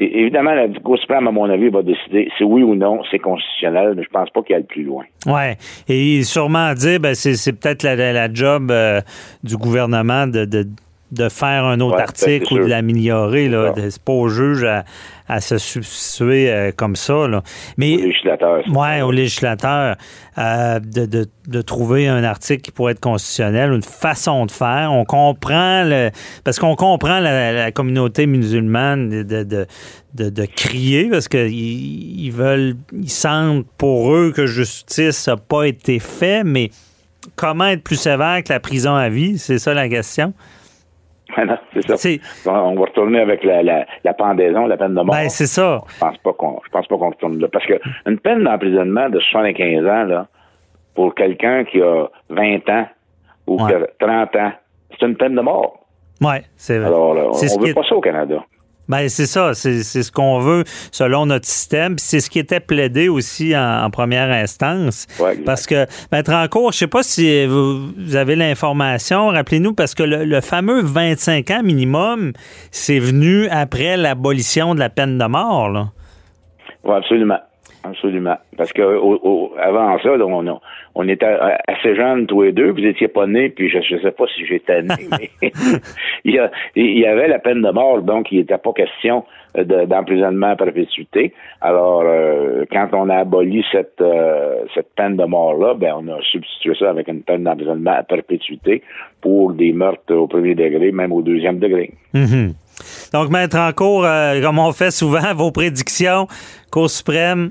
Évidemment, 0.00 0.54
la 0.54 0.68
Cour 0.80 0.96
suprême, 0.98 1.26
à 1.26 1.32
mon 1.32 1.50
avis, 1.50 1.70
va 1.70 1.82
décider 1.82 2.28
si 2.38 2.44
oui 2.44 2.62
ou 2.62 2.76
non 2.76 3.00
c'est 3.10 3.18
constitutionnel, 3.18 3.94
mais 3.96 4.04
je 4.04 4.08
pense 4.10 4.30
pas 4.30 4.42
qu'il 4.42 4.54
y 4.54 4.56
ait 4.56 4.60
le 4.60 4.66
plus 4.66 4.84
loin. 4.84 5.02
Ouais. 5.26 5.56
Et 5.88 6.22
sûrement 6.22 6.72
dire, 6.74 7.00
ben, 7.00 7.14
c'est, 7.16 7.52
peut-être 7.58 7.82
la, 7.82 7.96
la- 7.96 8.12
la 8.12 8.32
job 8.32 8.70
euh, 8.70 9.00
du 9.42 9.56
gouvernement 9.56 10.26
de, 10.28 10.44
de, 10.44 10.66
de 11.10 11.28
faire 11.28 11.64
un 11.64 11.80
autre 11.80 11.96
Ouais, 11.96 12.02
article 12.02 12.52
ou 12.52 12.58
de 12.58 12.66
l'améliorer. 12.66 13.48
Là. 13.48 13.72
C'est 13.76 14.02
pas 14.02 14.12
au 14.12 14.28
juge 14.28 14.64
à, 14.64 14.84
à 15.26 15.40
se 15.40 15.56
substituer 15.58 16.50
euh, 16.50 16.70
comme 16.74 16.96
ça. 16.96 17.26
Là. 17.28 17.42
Mais, 17.76 17.96
législateur. 17.96 18.58
ouais, 18.68 18.98
ça. 18.98 19.06
au 19.06 19.10
législateur, 19.10 19.96
euh, 20.36 20.80
de, 20.80 21.06
de, 21.06 21.26
de 21.46 21.62
trouver 21.62 22.08
un 22.08 22.24
article 22.24 22.60
qui 22.60 22.70
pourrait 22.72 22.92
être 22.92 23.00
constitutionnel, 23.00 23.72
une 23.72 23.82
façon 23.82 24.46
de 24.46 24.50
faire. 24.50 24.90
On 24.92 25.04
comprend, 25.04 25.84
le, 25.84 26.10
parce 26.44 26.58
qu'on 26.58 26.76
comprend 26.76 27.20
la, 27.20 27.52
la 27.52 27.72
communauté 27.72 28.26
musulmane 28.26 29.08
de, 29.08 29.42
de, 29.44 29.66
de, 30.14 30.44
crier, 30.44 31.08
parce 31.10 31.28
qu'ils 31.28 32.20
ils 32.20 32.32
veulent, 32.32 32.76
ils 32.92 33.10
sentent 33.10 33.66
pour 33.78 34.14
eux 34.14 34.32
que 34.34 34.46
justice 34.46 35.26
n'a 35.28 35.36
pas 35.36 35.64
été 35.64 35.98
fait, 36.00 36.44
mais 36.44 36.70
comment 37.36 37.66
être 37.66 37.82
plus 37.82 37.96
sévère 37.96 38.42
que 38.44 38.52
la 38.52 38.60
prison 38.60 38.94
à 38.94 39.08
vie? 39.08 39.38
C'est 39.38 39.58
ça 39.58 39.74
la 39.74 39.88
question. 39.88 40.32
Non, 41.36 41.58
c'est 41.74 41.86
ça. 41.86 41.96
C'est- 41.96 42.20
On 42.46 42.74
va 42.74 42.80
retourner 42.82 43.20
avec 43.20 43.44
la, 43.44 43.62
la, 43.62 43.86
la 44.04 44.14
pendaison, 44.14 44.66
la 44.66 44.76
peine 44.76 44.94
de 44.94 45.02
mort. 45.02 45.14
Ben, 45.14 45.28
c'est 45.28 45.46
ça. 45.46 45.82
Je 45.94 45.98
pense 46.00 46.16
pas 46.18 46.32
qu'on 46.32 46.60
je 46.64 46.70
pense 46.70 46.86
pas 46.86 46.96
qu'on 46.96 47.10
retourne 47.10 47.38
là. 47.38 47.48
Parce 47.52 47.66
que 47.66 47.74
une 48.06 48.18
peine 48.18 48.44
d'emprisonnement 48.44 49.08
de 49.10 49.20
75 49.20 49.86
ans, 49.86 50.04
là, 50.04 50.26
pour 50.94 51.14
quelqu'un 51.14 51.64
qui 51.64 51.80
a 51.82 52.06
20 52.30 52.68
ans 52.70 52.86
ou 53.46 53.62
Ouais. 53.62 53.72
30 54.00 54.36
ans, 54.36 54.52
c'est 54.98 55.06
une 55.06 55.16
peine 55.16 55.34
de 55.34 55.40
mort. 55.42 55.80
Ouais, 56.20 56.42
c'est 56.56 56.78
vrai. 56.78 56.86
Alors, 56.88 57.14
là, 57.14 57.22
on, 57.26 57.28
on 57.30 57.60
veut 57.60 57.66
qui 57.68 57.74
pas 57.74 57.82
ça 57.88 57.94
au 57.94 58.00
Canada. 58.00 58.42
Ben, 58.88 59.08
c'est 59.08 59.26
ça, 59.26 59.54
c'est 59.54 59.82
ce 59.82 60.10
qu'on 60.10 60.38
veut 60.38 60.64
selon 60.92 61.26
notre 61.26 61.46
système. 61.46 61.98
C'est 61.98 62.20
ce 62.20 62.30
qui 62.30 62.38
était 62.38 62.60
plaidé 62.60 63.08
aussi 63.08 63.56
en, 63.56 63.84
en 63.84 63.90
première 63.90 64.30
instance. 64.30 65.06
Ouais, 65.20 65.36
parce 65.44 65.66
que, 65.66 65.86
Maître 66.10 66.32
Encourt, 66.32 66.72
je 66.72 66.78
sais 66.78 66.86
pas 66.86 67.02
si 67.02 67.46
vous, 67.46 67.88
vous 67.96 68.16
avez 68.16 68.36
l'information, 68.36 69.28
rappelez-nous, 69.28 69.74
parce 69.74 69.94
que 69.94 70.02
le, 70.02 70.24
le 70.24 70.40
fameux 70.40 70.80
25 70.82 71.50
ans 71.50 71.62
minimum, 71.62 72.32
c'est 72.70 72.98
venu 72.98 73.48
après 73.48 73.96
l'abolition 73.96 74.74
de 74.74 74.80
la 74.80 74.88
peine 74.88 75.18
de 75.18 75.24
mort. 75.26 75.68
Là. 75.68 75.88
Oui, 76.84 76.94
absolument. 76.96 77.38
Absolument. 77.84 78.36
Parce 78.56 78.72
que 78.72 78.82
au- 78.82 79.20
au- 79.22 79.52
avant 79.60 79.98
ça, 80.00 80.16
là, 80.16 80.26
on, 80.26 80.60
on 80.94 81.08
était 81.08 81.26
assez 81.68 81.94
jeunes 81.94 82.26
tous 82.26 82.42
les 82.42 82.52
deux, 82.52 82.70
vous 82.70 82.84
étiez 82.84 83.08
pas 83.08 83.26
nés, 83.26 83.48
puis 83.50 83.68
je 83.70 83.78
ne 83.78 84.00
sais 84.00 84.10
pas 84.10 84.24
si 84.34 84.44
j'étais 84.46 84.82
né, 84.82 84.94
mais 85.10 85.30
il, 86.24 86.34
y 86.34 86.38
a- 86.38 86.50
il 86.74 86.98
y 86.98 87.06
avait 87.06 87.28
la 87.28 87.38
peine 87.38 87.62
de 87.62 87.70
mort, 87.70 88.02
donc 88.02 88.32
il 88.32 88.38
n'était 88.38 88.58
pas 88.58 88.72
question 88.72 89.24
de- 89.56 89.84
d'emprisonnement 89.86 90.48
à 90.50 90.56
perpétuité. 90.56 91.32
Alors, 91.60 92.02
euh, 92.04 92.64
quand 92.70 92.88
on 92.92 93.08
a 93.08 93.16
aboli 93.18 93.64
cette, 93.72 94.00
euh, 94.00 94.56
cette 94.74 94.92
peine 94.96 95.16
de 95.16 95.24
mort-là, 95.24 95.74
ben 95.74 95.94
on 95.98 96.08
a 96.08 96.20
substitué 96.22 96.74
ça 96.78 96.90
avec 96.90 97.08
une 97.08 97.22
peine 97.22 97.44
d'emprisonnement 97.44 97.92
à 97.96 98.02
perpétuité 98.02 98.82
pour 99.20 99.52
des 99.52 99.72
meurtres 99.72 100.14
au 100.14 100.26
premier 100.26 100.54
degré, 100.54 100.90
même 100.92 101.12
au 101.12 101.22
deuxième 101.22 101.58
degré. 101.58 101.92
Mhm. 102.12 102.52
Donc, 103.12 103.30
Maître 103.30 103.58
Encourt, 103.58 104.04
euh, 104.04 104.40
comme 104.40 104.58
on 104.60 104.70
fait 104.72 104.90
souvent, 104.92 105.32
vos 105.34 105.50
prédictions, 105.50 106.26
Cour 106.70 106.90
suprême, 106.90 107.50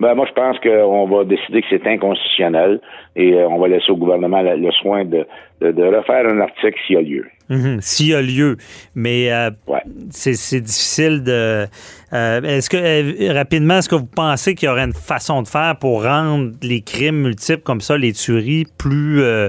Ben, 0.00 0.14
moi, 0.14 0.26
je 0.28 0.32
pense 0.32 0.56
qu'on 0.60 1.08
va 1.08 1.24
décider 1.24 1.60
que 1.60 1.66
c'est 1.70 1.84
inconstitutionnel 1.86 2.80
et 3.16 3.32
euh, 3.34 3.48
on 3.48 3.58
va 3.58 3.66
laisser 3.66 3.90
au 3.90 3.96
gouvernement 3.96 4.40
le, 4.42 4.56
le 4.56 4.70
soin 4.72 5.04
de, 5.04 5.26
de, 5.60 5.72
de 5.72 5.82
refaire 5.82 6.24
un 6.28 6.38
article 6.40 6.78
s'il 6.86 6.94
y 6.94 6.98
a 6.98 7.02
lieu. 7.02 7.26
Mhm, 7.48 7.78
s'il 7.80 8.08
y 8.10 8.14
a 8.14 8.22
lieu. 8.22 8.56
Mais 8.94 9.32
euh, 9.32 9.50
Ouais. 9.66 9.82
c'est 10.10 10.60
difficile 10.60 11.24
de. 11.24 11.66
euh, 12.12 12.40
est-ce 12.42 12.70
que 12.70 12.76
euh, 12.76 13.32
rapidement, 13.32 13.78
est-ce 13.78 13.88
que 13.88 13.96
vous 13.96 14.06
pensez 14.06 14.54
qu'il 14.54 14.68
y 14.68 14.70
aurait 14.70 14.84
une 14.84 14.92
façon 14.92 15.42
de 15.42 15.48
faire 15.48 15.74
pour 15.80 16.04
rendre 16.04 16.52
les 16.62 16.80
crimes 16.82 17.22
multiples 17.22 17.62
comme 17.62 17.80
ça, 17.80 17.98
les 17.98 18.12
tueries, 18.12 18.66
plus 18.78 19.20
euh, 19.22 19.48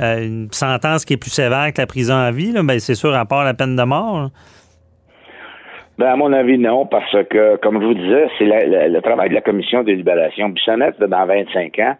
une 0.00 0.48
sentence 0.52 1.04
qui 1.04 1.14
est 1.14 1.16
plus 1.16 1.30
sévère 1.30 1.72
que 1.72 1.80
la 1.80 1.86
prison 1.88 2.14
à 2.14 2.30
vie? 2.30 2.52
Là? 2.52 2.62
Ben, 2.62 2.78
c'est 2.78 2.94
sûr, 2.94 3.12
à 3.14 3.24
part 3.24 3.42
la 3.44 3.54
peine 3.54 3.74
de 3.74 3.82
mort. 3.82 4.20
là. 4.20 4.30
Ben, 5.98 6.06
à 6.08 6.16
mon 6.16 6.32
avis, 6.32 6.58
non, 6.58 6.86
parce 6.86 7.16
que, 7.30 7.56
comme 7.56 7.80
je 7.80 7.86
vous 7.86 7.94
disais, 7.94 8.26
c'est 8.38 8.46
la- 8.46 8.66
la- 8.66 8.88
le 8.88 9.00
travail 9.00 9.28
de 9.28 9.34
la 9.34 9.40
commission 9.40 9.82
de 9.84 9.92
libération. 9.92 10.48
Bissonnette, 10.48 10.98
dans 11.00 11.24
25 11.26 11.78
ans, 11.78 11.94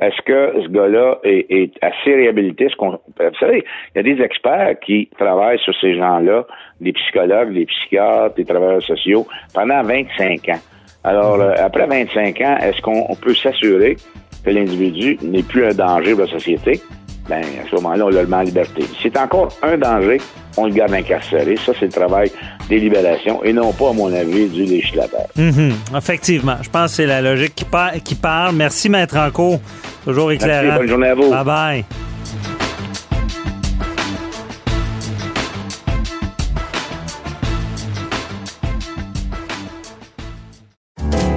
est-ce 0.00 0.20
que 0.22 0.60
ce 0.62 0.68
gars-là 0.68 1.18
est, 1.22 1.46
est 1.50 1.72
assez 1.82 2.14
réhabilité? 2.14 2.68
Ce 2.68 2.76
qu'on, 2.76 2.90
vous 2.90 2.98
savez, 3.38 3.64
il 3.94 3.96
y 3.96 4.00
a 4.00 4.14
des 4.14 4.22
experts 4.22 4.76
qui 4.84 5.08
travaillent 5.18 5.58
sur 5.60 5.74
ces 5.80 5.94
gens-là, 5.96 6.46
des 6.80 6.92
psychologues, 6.92 7.52
des 7.54 7.66
psychiatres, 7.66 8.34
des 8.34 8.44
travailleurs 8.44 8.82
sociaux, 8.82 9.26
pendant 9.54 9.82
25 9.82 10.48
ans. 10.48 10.60
Alors, 11.04 11.40
euh, 11.40 11.52
après 11.58 11.86
25 11.86 12.40
ans, 12.40 12.56
est-ce 12.60 12.80
qu'on 12.82 13.04
on 13.08 13.14
peut 13.14 13.34
s'assurer 13.34 13.96
que 14.44 14.50
l'individu 14.50 15.16
n'est 15.22 15.42
plus 15.44 15.64
un 15.64 15.74
danger 15.74 16.12
pour 16.12 16.22
la 16.22 16.26
société? 16.26 16.80
Ben, 17.28 17.42
à 17.42 17.68
ce 17.68 17.74
moment-là, 17.76 18.06
on 18.06 18.08
le 18.10 18.26
met 18.26 18.36
en 18.36 18.40
liberté. 18.42 18.84
C'est 19.02 19.16
encore 19.18 19.48
un 19.62 19.76
danger, 19.76 20.18
on 20.56 20.66
le 20.66 20.72
garde 20.72 20.94
incarcéré. 20.94 21.56
Ça, 21.64 21.72
c'est 21.78 21.86
le 21.86 21.92
travail 21.92 22.30
des 22.68 22.78
libérations 22.78 23.44
et 23.44 23.52
non 23.52 23.72
pas, 23.72 23.90
à 23.90 23.92
mon 23.92 24.12
avis, 24.12 24.46
du 24.46 24.64
législateur. 24.64 25.26
Mhm, 25.36 25.72
Effectivement. 25.96 26.56
Je 26.62 26.70
pense 26.70 26.90
que 26.92 26.96
c'est 26.96 27.06
la 27.06 27.20
logique 27.20 27.54
qui, 27.54 27.64
par- 27.64 27.92
qui 28.02 28.14
parle. 28.14 28.54
Merci, 28.54 28.88
Maître 28.88 29.16
Enco. 29.18 29.60
Toujours 30.04 30.32
éclairant. 30.32 30.76
bonne 30.78 30.88
journée 30.88 31.08
à 31.08 31.14
vous. 31.14 31.30
Bye 31.30 31.44
bye. 31.44 31.84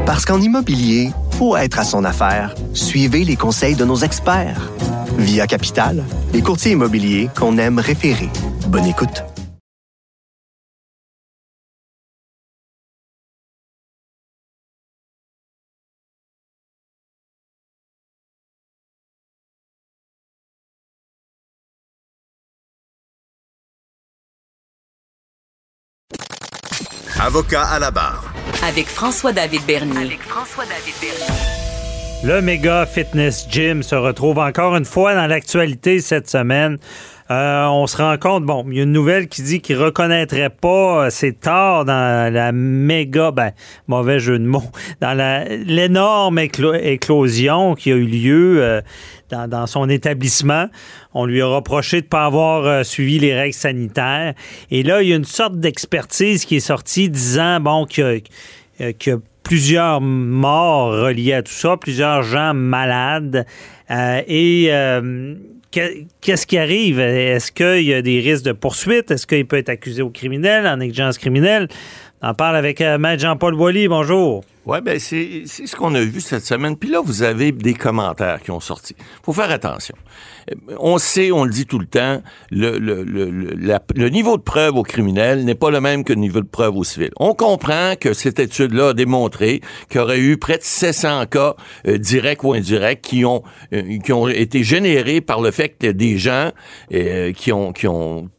Parce 0.06 0.26
qu'en 0.26 0.42
immobilier, 0.42 1.12
pour 1.38 1.58
être 1.58 1.80
à 1.80 1.84
son 1.84 2.04
affaire, 2.04 2.54
suivez 2.74 3.24
les 3.24 3.36
conseils 3.36 3.76
de 3.76 3.86
nos 3.86 3.96
experts. 3.98 4.70
Via 5.22 5.46
Capital, 5.46 6.04
les 6.34 6.42
courtiers 6.42 6.72
immobiliers 6.72 7.30
qu'on 7.38 7.58
aime 7.60 7.78
référer. 7.78 8.30
Bonne 8.68 8.88
écoute. 8.88 9.24
Avocat 27.20 27.64
à 27.64 27.78
la 27.78 27.92
barre. 27.92 28.34
Avec 28.64 28.88
François-David 28.88 29.62
Bernier. 29.68 30.20
Le 32.24 32.40
méga 32.40 32.86
fitness 32.86 33.48
gym 33.50 33.82
se 33.82 33.96
retrouve 33.96 34.38
encore 34.38 34.76
une 34.76 34.86
fois 34.86 35.16
dans 35.16 35.26
l'actualité 35.26 36.00
cette 36.02 36.30
semaine. 36.30 36.78
Euh, 37.32 37.66
on 37.66 37.88
se 37.88 37.98
rend 37.98 38.16
compte, 38.20 38.44
bon, 38.44 38.64
il 38.70 38.78
y 38.78 38.80
a 38.80 38.84
une 38.84 38.92
nouvelle 38.92 39.28
qui 39.28 39.42
dit 39.42 39.60
qu'il 39.60 39.78
reconnaîtrait 39.78 40.52
pas 40.52 41.06
euh, 41.06 41.10
ses 41.10 41.34
torts 41.34 41.84
dans 41.84 42.32
la 42.32 42.52
méga, 42.52 43.32
ben, 43.32 43.54
mauvais 43.88 44.20
jeu 44.20 44.38
de 44.38 44.46
mots, 44.46 44.70
dans 45.02 45.18
l'énorme 45.66 46.38
éclo- 46.38 46.80
éclosion 46.80 47.74
qui 47.74 47.92
a 47.92 47.96
eu 47.96 48.06
lieu 48.06 48.62
euh, 48.62 48.82
dans, 49.32 49.66
son 49.66 49.90
établissement. 49.90 50.68
On 51.16 51.26
lui 51.26 51.42
a 51.42 51.48
reproché 51.48 52.02
de 52.02 52.06
ne 52.06 52.10
pas 52.10 52.26
avoir 52.26 52.86
suivi 52.86 53.18
les 53.18 53.34
règles 53.34 53.56
sanitaires. 53.56 54.36
Et 54.70 54.84
là, 54.84 55.02
il 55.02 55.10
y 55.10 55.14
a 55.14 55.16
une 55.16 55.26
sorte 55.26 55.60
d'expertise 55.60 56.46
qui 56.46 56.58
est 56.58 56.60
sortie 56.60 57.10
disant, 57.10 57.60
bon, 57.60 57.88
y 57.98 58.22
plusieurs 59.44 60.02
morts 60.02 60.92
reliés 60.92 61.34
à 61.34 61.42
tout 61.44 61.52
ça, 61.52 61.78
plusieurs 61.78 62.24
gens 62.24 62.54
malades. 62.54 63.46
Euh, 63.90 64.22
et 64.28 64.68
euh, 64.70 65.36
que- 65.72 66.04
qu'est-ce 66.22 66.48
qui 66.48 66.58
arrive? 66.58 67.00
Est-ce 67.00 67.52
qu'il 67.52 67.84
y 67.86 67.94
a 67.94 68.02
des 68.02 68.20
risques 68.20 68.46
de 68.46 68.52
poursuite? 68.54 69.12
Est-ce 69.12 69.28
qu'il 69.28 69.46
peut 69.46 69.58
être 69.58 69.70
accusé 69.70 70.02
au 70.02 70.10
criminel, 70.10 70.68
en 70.68 70.78
négligence 70.78 71.18
criminelle? 71.18 71.68
On 72.22 72.30
en 72.30 72.34
parle 72.34 72.56
avec 72.56 72.82
euh, 72.82 72.98
Maître 72.98 73.22
Jean-Paul 73.24 73.56
Boilly. 73.56 73.88
Bonjour. 73.88 74.44
Oui, 74.68 74.78
ben 74.84 75.00
c'est 75.00 75.46
ce 75.48 75.76
qu'on 75.76 75.96
a 75.96 76.02
vu 76.02 76.22
cette 76.22 76.46
semaine. 76.46 76.78
Puis 76.78 76.90
là, 76.90 77.02
vous 77.04 77.24
avez 77.24 77.52
des 77.52 77.74
commentaires 77.74 78.42
qui 78.44 78.52
ont 78.52 78.60
sorti. 78.60 78.96
faut 79.24 79.34
faire 79.34 79.50
attention. 79.50 79.96
Euh, 80.52 80.76
On 80.78 81.00
sait, 81.00 81.32
on 81.32 81.46
le 81.46 81.52
dit 81.52 81.66
tout 81.66 81.80
le 81.80 81.88
temps, 81.88 82.22
le, 82.52 82.78
le, 82.78 83.04
le, 83.04 83.32
le 83.32 84.10
niveau 84.10 84.38
de 84.38 84.44
preuve 84.44 84.76
au 84.76 84.84
criminel 84.84 85.46
n'est 85.46 85.56
pas 85.56 85.72
le 85.72 85.82
même 85.82 86.04
que 86.04 86.14
le 86.14 86.20
niveau 86.20 86.42
de 86.42 86.48
preuve 86.48 86.78
au 86.78 86.84
civil. 86.84 87.10
On 87.18 87.34
comprend 87.34 87.96
que 88.00 88.14
cette 88.14 88.40
étude-là 88.40 88.90
a 88.90 88.94
démontré 88.94 89.62
qu'il 89.90 90.00
y 90.00 90.04
aurait 90.04 90.20
eu 90.20 90.38
près 90.38 90.58
de 90.60 90.64
700 90.64 91.26
cas 91.26 91.56
euh, 91.88 91.98
directs 91.98 92.44
ou 92.44 92.54
indirects 92.54 93.02
qui 93.02 93.26
ont, 93.26 93.42
euh, 93.74 93.98
qui 93.98 94.14
ont 94.14 94.28
été 94.28 94.64
générés 94.64 95.22
par 95.22 95.42
le 95.42 95.50
fait 95.50 95.70
que 95.70 95.88
des 95.88 96.20
gens 96.20 96.52
euh, 96.94 97.34
qui 97.34 97.52
ont, 97.52 97.74
qui 97.74 97.88
ont 97.88 98.30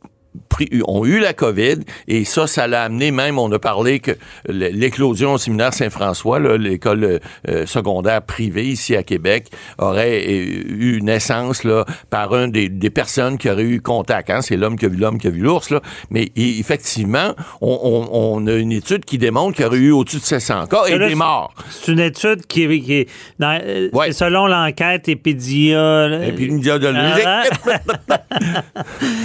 pris- 0.52 0.82
ont 0.87 1.04
eu 1.06 1.18
la 1.18 1.32
COVID 1.32 1.76
et 2.09 2.25
ça, 2.25 2.47
ça 2.47 2.66
l'a 2.66 2.85
amené 2.85 3.11
même, 3.11 3.38
on 3.38 3.50
a 3.52 3.59
parlé 3.59 4.00
que 4.00 4.12
l'éclosion 4.49 5.35
au 5.35 5.38
séminaire 5.38 5.73
Saint-François, 5.75 6.38
l'école 6.59 7.21
euh, 7.49 7.66
secondaire 7.66 8.23
privée 8.23 8.66
ici 8.66 8.97
à 8.97 9.02
Québec, 9.02 9.47
aurait 9.78 10.23
euh, 10.28 10.62
eu 10.68 11.00
naissance 11.02 11.64
là, 11.64 11.85
par 12.11 12.32
un 12.35 12.49
des, 12.49 12.68
des 12.68 12.90
personnes 12.90 13.38
qui 13.38 13.49
auraient 13.49 13.62
eu 13.62 13.80
contact. 13.80 14.30
Hein? 14.30 14.42
C'est 14.42 14.56
l'homme 14.56 14.78
qui 14.78 14.87
a 14.87 14.88
vu 14.88 14.97
l'homme 14.97 15.18
qui 15.18 15.26
a 15.26 15.30
vu 15.30 15.40
l'ours. 15.40 15.73
Mais 16.11 16.30
effectivement, 16.37 17.35
on, 17.61 17.78
on- 17.82 18.09
on 18.42 18.47
a 18.47 18.54
une 18.54 18.73
étude 18.73 19.04
qui 19.04 19.18
démontre 19.18 19.56
qu'il 19.56 19.64
y 19.64 19.68
aurait 19.68 19.78
eu 19.78 19.90
au-dessus 19.92 20.18
de 20.18 20.23
700 20.25 20.66
cas 20.66 20.85
et 20.87 20.99
Là, 20.99 21.09
des 21.09 21.14
morts. 21.14 21.54
C'est 21.71 21.92
une 21.92 22.00
étude 22.00 22.47
qui 22.47 22.64
est, 22.64 22.80
qui 22.80 22.94
est 22.94 23.09
dans- 23.38 23.59
euh, 23.62 23.88
Ouais. 23.92 24.06
c'est 24.09 24.25
selon 24.25 24.47
l'enquête 24.47 25.09
épidémiologique. 25.09 26.37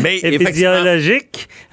Mais 0.01 0.17
effectivement, 0.23 0.83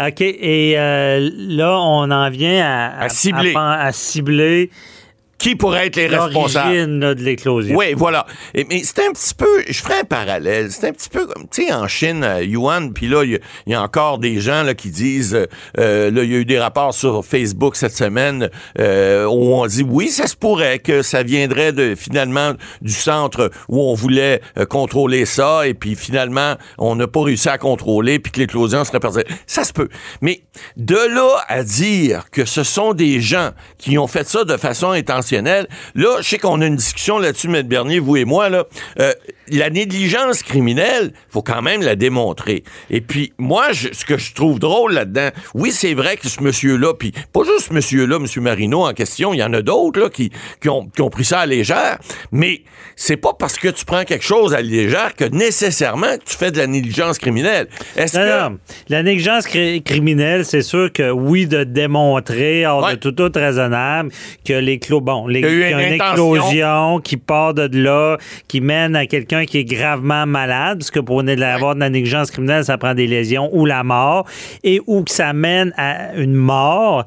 OK. 0.00 0.20
Et 0.20 0.74
euh, 0.78 1.30
là, 1.36 1.78
on 1.80 2.10
en 2.10 2.30
vient 2.30 2.64
à, 2.64 3.04
À 3.04 3.08
cibler. 3.08 3.52
pen- 3.52 3.62
à 3.78 3.92
cibler 3.92 4.70
qui 5.38 5.56
pourrait 5.56 5.86
être 5.88 5.96
les 5.96 6.06
responsables? 6.06 6.74
là, 7.00 7.14
de 7.14 7.22
l'éclosion. 7.22 7.76
Oui, 7.76 7.94
voilà. 7.94 8.26
Et- 8.54 8.64
mais 8.68 8.82
c'est 8.84 9.00
un 9.06 9.12
petit 9.12 9.34
peu, 9.34 9.62
je 9.68 9.78
ferai 9.80 10.00
un 10.00 10.04
parallèle, 10.04 10.70
c'est 10.70 10.88
un 10.88 10.92
petit 10.92 11.08
peu 11.08 11.26
comme, 11.26 11.44
tu 11.50 11.66
sais, 11.66 11.72
en 11.72 11.86
Chine, 11.88 12.22
à 12.24 12.42
Yuan, 12.42 12.92
puis 12.92 13.08
là, 13.08 13.24
il 13.24 13.32
y, 13.32 13.34
a- 13.36 13.40
il 13.66 13.72
y 13.72 13.74
a 13.74 13.82
encore 13.82 14.18
des 14.18 14.40
gens 14.40 14.62
là, 14.62 14.74
qui 14.74 14.90
disent, 14.90 15.34
euh, 15.34 15.46
euh, 15.78 16.10
là, 16.10 16.22
il 16.22 16.30
y 16.32 16.34
a 16.34 16.38
eu 16.38 16.44
des 16.44 16.58
rapports 16.58 16.94
sur 16.94 17.24
Facebook 17.24 17.76
cette 17.76 17.94
semaine 17.96 18.48
euh, 18.78 19.26
où 19.26 19.54
on 19.54 19.66
dit, 19.66 19.84
oui, 19.86 20.08
ça 20.08 20.26
se 20.26 20.36
pourrait 20.36 20.78
que 20.78 21.02
ça 21.02 21.22
viendrait 21.22 21.72
de 21.72 21.94
finalement 21.94 22.52
du 22.80 22.92
centre 22.92 23.50
où 23.68 23.80
on 23.82 23.94
voulait 23.94 24.40
euh, 24.58 24.64
contrôler 24.66 25.26
ça, 25.26 25.66
et 25.66 25.74
puis 25.74 25.94
finalement, 25.96 26.54
on 26.78 26.96
n'a 26.96 27.06
pas 27.06 27.22
réussi 27.22 27.48
à 27.48 27.58
contrôler, 27.58 28.18
puis 28.18 28.32
que 28.32 28.40
l'éclosion 28.40 28.84
serait 28.84 29.00
partie. 29.00 29.20
Ça 29.46 29.64
se 29.64 29.72
peut. 29.72 29.88
Mais 30.20 30.42
de 30.76 30.94
là 30.94 31.28
à 31.48 31.62
dire 31.62 32.26
que 32.30 32.44
ce 32.44 32.62
sont 32.62 32.94
des 32.94 33.20
gens 33.20 33.50
qui 33.78 33.98
ont 33.98 34.06
fait 34.06 34.26
ça 34.28 34.44
de 34.44 34.56
façon 34.56 34.94
là, 35.32 36.16
je 36.20 36.22
sais 36.28 36.38
qu'on 36.38 36.60
a 36.60 36.66
une 36.66 36.76
discussion 36.76 37.18
là-dessus, 37.18 37.48
M. 37.48 37.62
Bernier, 37.62 37.98
vous 37.98 38.16
et 38.16 38.24
moi, 38.24 38.48
là. 38.48 38.64
Euh, 39.00 39.12
la 39.48 39.68
négligence 39.68 40.42
criminelle, 40.42 41.12
faut 41.28 41.42
quand 41.42 41.60
même 41.60 41.82
la 41.82 41.96
démontrer. 41.96 42.64
Et 42.90 43.00
puis, 43.02 43.32
moi, 43.38 43.72
je- 43.72 43.88
ce 43.92 44.04
que 44.06 44.16
je 44.16 44.32
trouve 44.32 44.58
drôle 44.58 44.94
là-dedans, 44.94 45.28
oui, 45.54 45.70
c'est 45.70 45.92
vrai 45.94 46.16
que 46.16 46.28
ce 46.28 46.42
monsieur-là, 46.42 46.94
puis 46.94 47.12
pas 47.32 47.42
juste 47.44 47.68
ce 47.68 47.74
monsieur-là, 47.74 48.16
M. 48.16 48.26
Marino 48.42 48.86
en 48.86 48.92
question, 48.94 49.34
il 49.34 49.38
y 49.38 49.42
en 49.42 49.52
a 49.52 49.60
d'autres 49.60 50.00
là, 50.00 50.08
qui, 50.08 50.30
qui, 50.62 50.68
ont, 50.70 50.86
qui 50.86 51.02
ont 51.02 51.10
pris 51.10 51.24
ça 51.26 51.40
à 51.40 51.46
légère, 51.46 51.98
mais 52.32 52.62
c'est 52.96 53.18
pas 53.18 53.32
parce 53.38 53.58
que 53.58 53.68
tu 53.68 53.84
prends 53.84 54.04
quelque 54.04 54.24
chose 54.24 54.54
à 54.54 54.62
légère 54.62 55.14
que 55.14 55.24
nécessairement 55.24 56.16
tu 56.24 56.36
fais 56.36 56.50
de 56.50 56.58
la 56.58 56.66
négligence 56.66 57.18
criminelle. 57.18 57.68
Est-ce 57.96 58.16
Non, 58.18 58.24
que... 58.24 58.52
non. 58.54 58.58
La 58.88 59.02
négligence 59.02 59.46
cri- 59.46 59.82
criminelle, 59.82 60.44
c'est 60.46 60.62
sûr 60.62 60.90
que 60.92 61.10
oui, 61.10 61.46
de 61.46 61.64
démontrer, 61.64 62.66
hors 62.66 62.84
Ouais. 62.84 62.92
de 62.92 62.96
tout 62.98 63.10
doute 63.12 63.36
raisonnable, 63.36 64.10
que 64.44 64.52
l'éclos, 64.54 65.00
bon, 65.14 65.26
les, 65.26 65.40
Il 65.40 65.44
y 65.44 65.48
a 65.48 65.70
eu 65.70 65.72
une 65.72 65.80
une 65.80 65.92
éclosion 65.94 67.00
qui 67.00 67.16
part 67.16 67.54
de 67.54 67.68
là, 67.72 68.16
qui 68.48 68.60
mène 68.60 68.96
à 68.96 69.06
quelqu'un 69.06 69.44
qui 69.44 69.58
est 69.58 69.64
gravement 69.64 70.26
malade, 70.26 70.78
parce 70.78 70.90
que 70.90 71.00
pour 71.00 71.20
avoir 71.20 71.74
de 71.74 71.80
la 71.80 71.90
négligence 71.90 72.30
criminelle, 72.30 72.64
ça 72.64 72.78
prend 72.78 72.94
des 72.94 73.06
lésions 73.06 73.50
ou 73.52 73.66
la 73.66 73.82
mort, 73.82 74.26
et 74.62 74.80
ou 74.86 75.02
que 75.02 75.10
ça 75.10 75.32
mène 75.32 75.72
à 75.76 76.14
une 76.14 76.34
mort. 76.34 77.04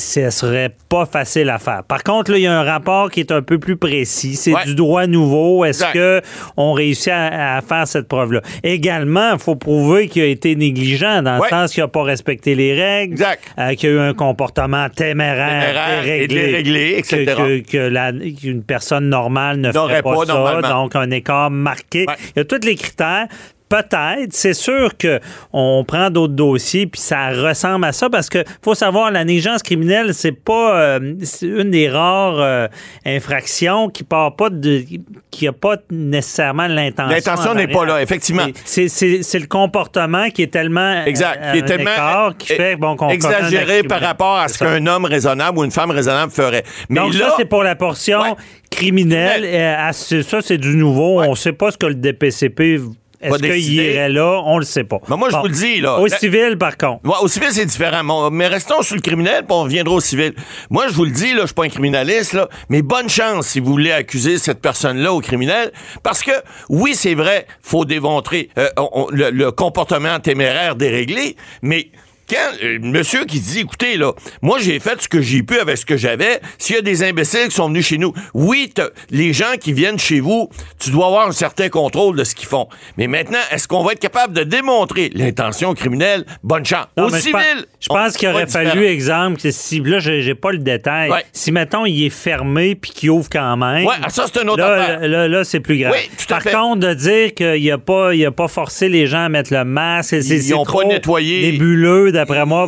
Ce 0.00 0.30
serait 0.30 0.74
pas 0.88 1.06
facile 1.06 1.48
à 1.50 1.58
faire. 1.58 1.82
Par 1.86 2.02
contre, 2.02 2.32
là, 2.32 2.38
il 2.38 2.42
y 2.42 2.46
a 2.46 2.58
un 2.58 2.64
rapport 2.64 3.10
qui 3.10 3.20
est 3.20 3.30
un 3.30 3.42
peu 3.42 3.58
plus 3.58 3.76
précis. 3.76 4.34
C'est 4.34 4.52
Ouais. 4.54 4.64
du 4.64 4.74
droit 4.74 5.06
nouveau. 5.06 5.64
Est-ce 5.64 5.84
que 5.92 6.20
on 6.56 6.72
réussit 6.72 7.12
à, 7.12 7.56
à 7.58 7.60
faire 7.60 7.86
cette 7.86 8.08
preuve-là? 8.08 8.40
Également, 8.62 9.32
il 9.34 9.38
faut 9.38 9.56
prouver 9.56 10.08
qu'il 10.08 10.22
a 10.22 10.26
été 10.26 10.56
négligent 10.56 11.22
dans 11.22 11.36
le 11.42 11.48
sens 11.48 11.72
qu'il 11.72 11.82
n'a 11.82 11.88
pas 11.88 12.02
respecté 12.02 12.54
les 12.54 12.74
règles, 12.74 13.22
euh, 13.58 13.74
qu'il 13.74 13.90
y 13.90 13.92
a 13.92 13.96
eu 13.96 13.98
un 14.00 14.14
comportement 14.14 14.88
téméraire, 14.88 15.66
Téméraire 15.66 16.06
et 16.06 16.26
déréglé, 16.26 16.94
etc. 16.98 17.24
que, 17.36 17.58
que- 17.60 17.70
que 17.70 17.78
la- 17.78 18.12
qu'une 18.12 18.62
personne 18.62 19.08
normale 19.08 19.58
ne 19.60 19.70
ferait 19.72 20.02
pas, 20.02 20.14
pas 20.14 20.26
ça, 20.62 20.68
donc 20.68 20.96
un 20.96 21.10
écart 21.10 21.50
marqué. 21.50 22.06
Ouais. 22.08 22.14
Il 22.36 22.38
y 22.38 22.40
a 22.40 22.44
tous 22.44 22.64
les 22.64 22.74
critères. 22.74 23.26
Peut-être, 23.70 24.32
c'est 24.32 24.52
sûr 24.52 24.96
que 24.98 25.20
on 25.52 25.84
prend 25.86 26.10
d'autres 26.10 26.34
dossiers 26.34 26.86
puis 26.88 27.00
ça 27.00 27.30
ressemble 27.30 27.84
à 27.86 27.92
ça 27.92 28.10
parce 28.10 28.28
que 28.28 28.44
faut 28.62 28.74
savoir 28.74 29.10
la 29.12 29.24
négligence 29.24 29.62
criminelle 29.62 30.12
c'est 30.12 30.32
pas 30.32 30.76
euh, 30.80 31.14
une 31.40 31.70
des 31.70 31.88
rares 31.88 32.40
euh, 32.40 32.66
infractions 33.06 33.88
qui 33.88 34.02
part 34.02 34.34
pas 34.36 34.50
de 34.50 34.82
qui 35.30 35.46
a 35.46 35.52
pas 35.52 35.76
nécessairement 35.90 36.66
l'intention. 36.66 37.14
L'intention 37.14 37.50
en 37.52 37.54
n'est 37.54 37.68
pas 37.68 37.84
là, 37.84 38.02
effectivement. 38.02 38.46
C'est- 38.64 38.88
C'est 38.88 39.22
c'est 39.22 39.38
le 39.38 39.46
comportement 39.46 40.28
qui 40.30 40.42
est 40.42 40.52
tellement 40.52 41.04
Exact. 41.04 41.38
euh, 41.40 41.52
Qui 41.52 41.58
est 41.58 41.62
tellement 41.62 42.32
qui 42.36 42.48
fait 42.48 42.74
bon 42.76 42.96
exagéré 43.08 43.82
par 43.84 43.98
criminel. 43.98 44.04
rapport 44.04 44.36
à 44.38 44.48
ce 44.48 44.58
qu'un 44.58 44.84
homme 44.86 45.04
raisonnable 45.04 45.58
ou 45.58 45.64
une 45.64 45.70
femme 45.70 45.92
raisonnable 45.92 46.32
ferait. 46.32 46.64
Mais 46.88 46.96
Donc 47.00 47.14
là, 47.14 47.28
ça, 47.28 47.34
c'est 47.38 47.44
pour 47.44 47.62
la 47.62 47.76
portion 47.76 48.20
Ouais. 48.20 48.34
criminelle. 48.70 49.42
Criminelle. 49.42 49.90
Euh, 49.92 50.22
ça, 50.22 50.40
c'est 50.42 50.58
du 50.58 50.74
nouveau. 50.76 51.20
Ouais. 51.20 51.26
On 51.28 51.30
ne 51.30 51.36
sait 51.36 51.52
pas 51.52 51.70
ce 51.70 51.78
que 51.78 51.86
le 51.86 51.94
DPCP... 51.94 52.80
Est-ce 53.20 53.36
qu'il 53.38 53.74
irait 53.74 54.08
là? 54.08 54.40
On 54.46 54.58
le 54.58 54.64
sait 54.64 54.84
pas. 54.84 54.98
Mais 55.08 55.16
moi, 55.16 55.28
je 55.30 55.36
vous 55.36 55.44
le 55.46 55.50
dis, 55.52 55.80
là. 55.80 55.98
Au 55.98 56.06
La- 56.06 56.16
civil, 56.18 56.56
par 56.58 56.76
contre. 56.76 57.04
Ouais, 57.04 57.16
au 57.20 57.28
civil, 57.28 57.48
c'est 57.52 57.66
différent. 57.66 58.02
Mon- 58.02 58.30
mais 58.30 58.46
restons 58.46 58.80
sur 58.82 58.94
le 58.96 59.02
criminel, 59.02 59.44
puis 59.46 59.56
on 59.56 59.62
reviendra 59.64 59.94
au 59.94 60.00
civil. 60.00 60.32
Moi, 60.70 60.86
je 60.88 60.94
vous 60.94 61.04
le 61.04 61.10
dis, 61.10 61.32
là, 61.34 61.40
je 61.42 61.46
suis 61.46 61.54
pas 61.54 61.64
un 61.64 61.68
criminaliste, 61.68 62.32
là, 62.32 62.48
mais 62.70 62.82
bonne 62.82 63.08
chance 63.08 63.48
si 63.48 63.60
vous 63.60 63.70
voulez 63.72 63.92
accuser 63.92 64.38
cette 64.38 64.60
personne-là 64.62 65.12
au 65.12 65.20
criminel, 65.20 65.70
parce 66.02 66.22
que, 66.22 66.32
oui, 66.70 66.94
c'est 66.94 67.14
vrai, 67.14 67.46
faut 67.62 67.84
démontrer 67.84 68.48
euh, 68.58 68.68
on- 68.78 68.88
on- 68.92 69.06
le, 69.10 69.30
le 69.30 69.50
comportement 69.52 70.18
téméraire 70.20 70.74
déréglé, 70.76 71.36
mais 71.62 71.88
quand 72.30 72.64
euh, 72.64 72.78
monsieur 72.80 73.24
qui 73.24 73.40
dit, 73.40 73.60
écoutez, 73.60 73.96
là, 73.96 74.12
moi, 74.42 74.58
j'ai 74.60 74.78
fait 74.80 75.00
ce 75.02 75.08
que 75.08 75.20
j'ai 75.20 75.42
pu 75.42 75.58
avec 75.58 75.76
ce 75.76 75.84
que 75.86 75.96
j'avais, 75.96 76.40
s'il 76.58 76.76
y 76.76 76.78
a 76.78 76.82
des 76.82 77.02
imbéciles 77.02 77.48
qui 77.48 77.54
sont 77.56 77.68
venus 77.68 77.86
chez 77.86 77.98
nous, 77.98 78.12
oui, 78.34 78.72
les 79.10 79.32
gens 79.32 79.56
qui 79.60 79.72
viennent 79.72 79.98
chez 79.98 80.20
vous, 80.20 80.48
tu 80.78 80.90
dois 80.90 81.06
avoir 81.06 81.28
un 81.28 81.32
certain 81.32 81.68
contrôle 81.68 82.16
de 82.16 82.24
ce 82.24 82.34
qu'ils 82.34 82.48
font. 82.48 82.68
Mais 82.96 83.06
maintenant, 83.06 83.38
est-ce 83.50 83.66
qu'on 83.68 83.82
va 83.82 83.92
être 83.92 83.98
capable 84.00 84.32
de 84.34 84.44
démontrer 84.44 85.10
l'intention 85.14 85.74
criminelle? 85.74 86.24
Bonne 86.42 86.64
chance. 86.64 86.86
Non, 86.96 87.06
Au 87.06 87.10
civil, 87.10 87.32
pense- 87.32 87.64
Je 87.80 87.88
pense 87.88 88.16
qu'il 88.16 88.28
aurait 88.28 88.46
fallu, 88.46 88.70
différent. 88.70 88.90
exemple, 88.92 89.40
que 89.40 89.50
si, 89.50 89.80
là, 89.80 89.98
j'ai 89.98 90.34
pas 90.34 90.52
le 90.52 90.58
détail. 90.58 91.10
Ouais. 91.10 91.24
Si, 91.32 91.50
mettons, 91.52 91.86
il 91.86 92.04
est 92.06 92.10
fermé 92.10 92.74
puis 92.74 92.90
qu'il 92.92 93.10
ouvre 93.10 93.28
quand 93.30 93.56
même. 93.56 93.84
Ouais, 93.86 93.94
ah, 94.02 94.08
ça, 94.10 94.26
c'est 94.32 94.42
une 94.42 94.50
autre 94.50 94.58
là, 94.62 94.72
affaire. 94.74 95.00
Là, 95.00 95.08
là, 95.08 95.28
là, 95.28 95.44
c'est 95.44 95.60
plus 95.60 95.78
grave. 95.78 95.92
Oui, 95.94 96.10
Par 96.28 96.42
fait. 96.42 96.52
contre, 96.52 96.80
de 96.86 96.94
dire 96.94 97.34
qu'il 97.34 97.70
a 97.72 97.78
pas, 97.78 98.14
il 98.14 98.24
a 98.26 98.30
pas 98.30 98.48
forcé 98.48 98.88
les 98.88 99.06
gens 99.06 99.24
à 99.24 99.28
mettre 99.28 99.52
le 99.52 99.64
masque, 99.64 100.22
c'est- 100.22 100.52
ont 100.52 100.64
pas 100.64 100.70
trop 100.70 100.84
nettoyé. 100.84 101.52
nébuleux, 101.52 102.12
d'après 102.20 102.44
moi, 102.46 102.66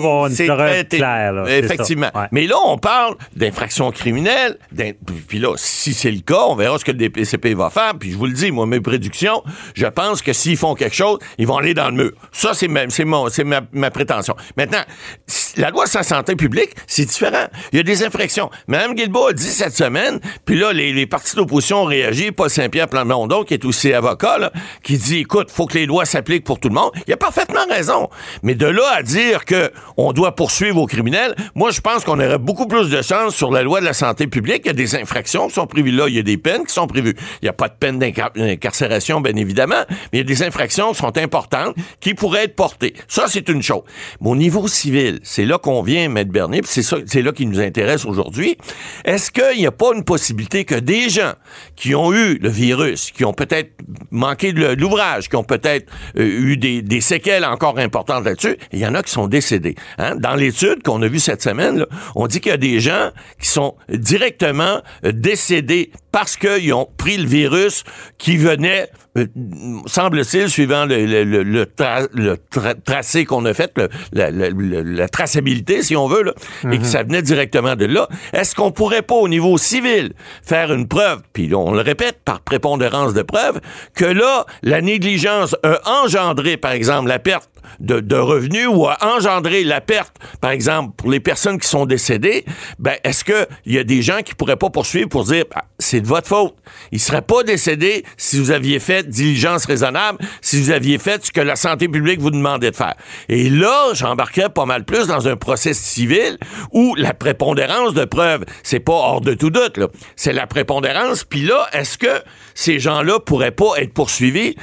claire. 0.97 1.33
là. 1.33 1.45
C'est 1.47 1.59
Effectivement. 1.59 2.11
ça. 2.13 2.21
Ouais. 2.23 2.27
Mais 2.33 2.47
là, 2.47 2.57
on 2.65 2.79
parle 2.79 3.15
d'infraction 3.37 3.91
criminelle. 3.91 4.59
Puis 5.29 5.39
là, 5.39 5.55
si 5.57 5.95
c'est 5.95 6.11
le 6.11 6.21
cas, 6.21 6.43
on 6.49 6.55
verra 6.55 6.79
ce 6.79 6.85
que 6.85 6.93
le 6.93 6.99
DPCP 6.99 7.55
va 7.55 7.71
faire. 7.71 7.95
Puis 7.99 8.13
je 8.13 8.17
vous 8.17 8.27
le 8.27 8.33
dis, 8.33 8.51
moi, 8.51 8.67
mes 8.67 8.81
prédictions, 8.81 9.43
je 9.75 9.87
pense 9.87 10.23
que 10.23 10.33
s'ils 10.33 10.57
font 10.57 10.75
quelque 10.75 10.97
chose, 10.97 11.19
ils 11.39 11.47
vont 11.47 11.57
aller 11.59 11.75
dans 11.75 11.87
le 11.89 11.95
mur. 11.95 12.13
Ça, 12.33 12.53
c'est 12.55 12.69
ma, 12.69 12.87
ma, 13.45 13.61
ma 13.73 13.91
prétention. 13.91 14.35
Maintenant, 14.57 14.83
la 15.57 15.71
loi 15.71 15.87
sur 15.87 15.99
la 16.01 16.05
santé 16.05 16.37
publique, 16.37 16.71
c'est 16.87 17.05
différent. 17.05 17.47
Il 17.73 17.77
y 17.77 17.81
a 17.81 17.83
des 17.83 18.05
infractions. 18.05 18.51
Mme 18.69 18.95
Guilbault 18.95 19.29
a 19.29 19.33
dit 19.33 19.51
cette 19.51 19.77
semaine, 19.77 20.21
puis 20.45 20.59
là, 20.59 20.73
les, 20.73 20.93
les 20.93 21.07
partis 21.07 21.37
d'opposition 21.37 21.83
ont 21.83 21.87
réagi. 21.87 22.33
Paul 22.33 22.49
Saint-Pierre 22.51 22.89
Plamondon, 22.89 23.45
qui 23.45 23.55
est 23.55 23.65
aussi 23.65 23.93
avocat, 23.93 24.39
là, 24.39 24.53
qui 24.83 24.97
dit, 24.99 25.19
écoute, 25.19 25.51
faut 25.51 25.67
que 25.67 25.75
les 25.79 25.87
lois 25.87 26.05
s'appliquent 26.05 26.45
pour 26.45 26.59
tout 26.59 26.69
le 26.69 26.75
monde. 26.75 26.91
Il 27.07 27.13
a 27.13 27.17
parfaitement 27.17 27.65
raison. 27.69 28.09
Mais 28.43 28.55
de 28.55 28.67
là 28.67 28.83
à 28.97 29.03
dire 29.03 29.42
que 29.45 29.71
on 29.97 30.13
doit 30.13 30.35
poursuivre 30.35 30.79
aux 30.79 30.87
criminels, 30.87 31.35
moi, 31.55 31.71
je 31.71 31.81
pense 31.81 32.05
qu'on 32.05 32.19
aurait 32.19 32.39
beaucoup 32.39 32.67
plus 32.67 32.91
de 32.91 33.03
chance 33.03 33.35
sur 33.35 33.51
la 33.51 33.63
loi 33.63 33.81
de 33.81 33.85
la 33.85 33.93
santé 33.93 34.27
publique. 34.27 34.63
Il 34.65 34.69
y 34.69 34.71
a 34.71 34.75
des 34.75 34.95
infractions 34.97 35.49
qui 35.49 35.55
sont 35.55 35.67
prévues 35.67 35.91
là. 35.91 36.07
Il 36.09 36.15
y 36.15 36.19
a 36.19 36.23
des 36.23 36.37
peines 36.39 36.65
qui 36.65 36.73
sont 36.73 36.87
prévues. 36.87 37.15
Il 37.41 37.45
n'y 37.45 37.49
a 37.49 37.53
pas 37.53 37.69
de 37.69 37.75
peine 37.79 37.99
d'incar- 37.99 38.33
d'incarcération, 38.33 39.21
bien 39.21 39.37
évidemment, 39.37 39.85
mais 39.91 39.97
il 40.13 40.19
y 40.19 40.21
a 40.21 40.25
des 40.25 40.43
infractions 40.43 40.93
qui 40.93 40.99
sont 40.99 41.17
importantes 41.19 41.75
qui 42.01 42.15
pourraient 42.15 42.45
être 42.45 42.57
portées. 42.57 42.95
Ça, 43.09 43.27
c'est 43.29 43.49
une 43.49 43.63
chose. 43.63 43.83
Mais 44.21 44.31
au 44.31 44.37
niveau 44.37 44.69
civil, 44.69 45.21
c'est 45.23 45.45
là 45.45 45.59
qu'on 45.59 45.83
vient, 45.83 46.09
Maître 46.09 46.31
Bernier, 46.31 46.63
puis 46.63 46.71
c'est 46.73 46.83
ça, 46.83 46.99
c'est 47.07 47.23
là 47.23 47.33
qui 47.33 47.47
nous 47.47 47.61
intéresse 47.61 48.05
aujourd'hui. 48.05 48.57
Est-ce 49.05 49.31
qu'il 49.31 49.59
n'y 49.59 49.67
a 49.67 49.73
pas 49.73 49.93
une 49.95 50.05
possibilité 50.05 50.65
que 50.65 50.75
des 50.75 51.09
gens 51.09 51.33
qui 51.77 51.95
ont 51.95 52.13
eu 52.13 52.39
le 52.39 52.49
virus, 52.49 53.11
qui 53.11 53.25
ont 53.25 53.33
peut-être 53.33 53.71
manqué 54.11 54.53
de 54.53 54.75
l'ouvrage, 54.75 55.29
qui 55.29 55.37
ont 55.37 55.45
peut-être 55.45 55.91
euh, 56.17 56.23
eu 56.23 56.57
des, 56.57 57.01
séquelles 57.01 57.45
encore 57.45 57.79
importantes 57.79 58.25
là-dessus. 58.25 58.57
Il 58.73 58.79
y 58.79 58.87
en 58.87 58.95
a 58.95 59.03
qui 59.03 59.11
sont 59.11 59.27
décédés. 59.33 59.75
Hein? 59.99 60.15
Dans 60.17 60.35
l'étude 60.35 60.83
qu'on 60.85 61.01
a 61.03 61.09
vue 61.09 61.19
cette 61.19 61.43
semaine, 61.43 61.79
là, 61.79 61.87
on 62.15 62.27
dit 62.27 62.41
qu'il 62.41 62.51
y 62.51 62.55
a 62.55 62.59
des 62.59 62.79
gens 62.81 63.11
qui 63.41 63.49
sont 63.49 63.75
directement 63.89 64.83
euh, 65.05 65.13
décédés 65.13 65.91
parce 66.13 66.37
qu'ils 66.37 66.75
ont 66.75 66.87
pris 66.99 67.17
le 67.17 67.27
virus 67.27 67.85
qui 68.19 68.37
venait, 68.37 68.91
euh, 69.17 69.27
semble-t-il, 69.87 70.51
suivant 70.51 70.85
le, 70.85 71.07
le, 71.07 71.43
le, 71.43 71.67
le 72.13 72.37
tracé 72.85 73.25
qu'on 73.25 73.47
a 73.47 73.55
fait, 73.55 73.73
la, 74.13 75.09
traçabilité, 75.09 75.83
si 75.83 75.97
on 75.97 76.07
veut, 76.09 76.23
là, 76.23 76.33
et 76.65 76.77
que 76.77 76.83
mhm. 76.83 76.85
ça 76.85 77.03
venait 77.03 77.23
directement 77.23 77.77
de 77.77 77.87
là. 77.87 78.09
Est-ce 78.35 78.55
qu'on 78.55 78.71
pourrait 78.71 79.01
pas, 79.01 79.15
au 79.15 79.29
niveau 79.29 79.57
civil, 79.57 80.13
faire 80.43 80.71
une 80.73 80.87
preuve, 80.87 81.23
puis 81.33 81.55
on 81.55 81.73
le 81.73 81.81
répète 81.81 82.19
par 82.23 82.41
prépondérance 82.41 83.15
de 83.15 83.23
preuve, 83.23 83.61
que 83.95 84.05
là, 84.05 84.45
la 84.63 84.83
négligence 84.83 85.57
a 85.63 85.81
engendré, 86.03 86.59
par 86.59 86.73
exemple, 86.73 87.09
la 87.09 87.19
perte 87.19 87.49
de, 87.81 88.17
revenus 88.17 88.69
ou 88.69 88.87
a 88.87 88.97
engendré 89.01 89.65
la 89.65 89.81
perte, 89.81 90.15
par 90.41 90.51
exemple, 90.51 90.95
pour 90.97 91.11
les 91.11 91.21
personnes 91.21 91.59
qui 91.59 91.69
sont 91.69 91.87
décédées, 91.87 92.45
ben, 92.79 92.97
est-ce 93.05 93.25
qu'il 93.25 93.47
y 93.67 93.79
a 93.79 93.85
des 93.85 94.03
gens 94.03 94.21
qui 94.25 94.35
pourraient 94.35 94.57
pas 94.57 94.71
poursuivre 94.71 95.09
pour 95.09 95.25
dire, 95.25 95.45
ah, 95.55 95.65
c'est 95.79 96.01
de 96.01 96.07
votre 96.07 96.29
faute? 96.29 96.55
Ils 96.93 97.01
seraient 97.01 97.23
pas 97.23 97.43
décédés 97.43 98.05
si 98.17 98.39
vous 98.39 98.51
aviez 98.51 98.79
fait 98.79 99.09
diligence 99.09 99.65
raisonnable, 99.65 100.19
si 100.41 100.61
vous 100.61 100.71
aviez 100.71 100.99
fait 100.99 101.27
ce 101.27 101.33
que 101.33 101.41
la 101.41 101.57
santé 101.57 101.89
publique 101.89 102.21
vous 102.21 102.31
demandait 102.31 102.71
de 102.71 102.77
faire. 102.77 102.95
Et 103.29 103.51
là, 103.51 103.91
j'embarquerais 103.95 104.51
pas 104.51 104.67
mal 104.67 104.85
plus 104.85 105.07
dans 105.07 105.29
un 105.29 105.37
procès 105.37 105.75
civil 105.75 106.39
où 106.73 106.95
la 106.97 107.15
prépondérance 107.15 107.95
de 107.95 108.05
preuves, 108.05 108.45
c'est 108.63 108.81
pas 108.81 108.93
hors 108.93 109.21
de 109.21 109.35
tout 109.35 109.51
doute, 109.51 109.77
là. 109.77 109.89
C'est 110.17 110.33
la 110.33 110.47
prépondérance. 110.47 111.25
Puis 111.25 111.43
là, 111.43 111.67
est-ce 111.73 111.99
que 111.99 112.23
ces 112.55 112.79
gens-là 112.79 113.21
pourraient 113.21 113.51
pas 113.51 113.75
être 113.77 113.93
poursuivis? 113.93 114.57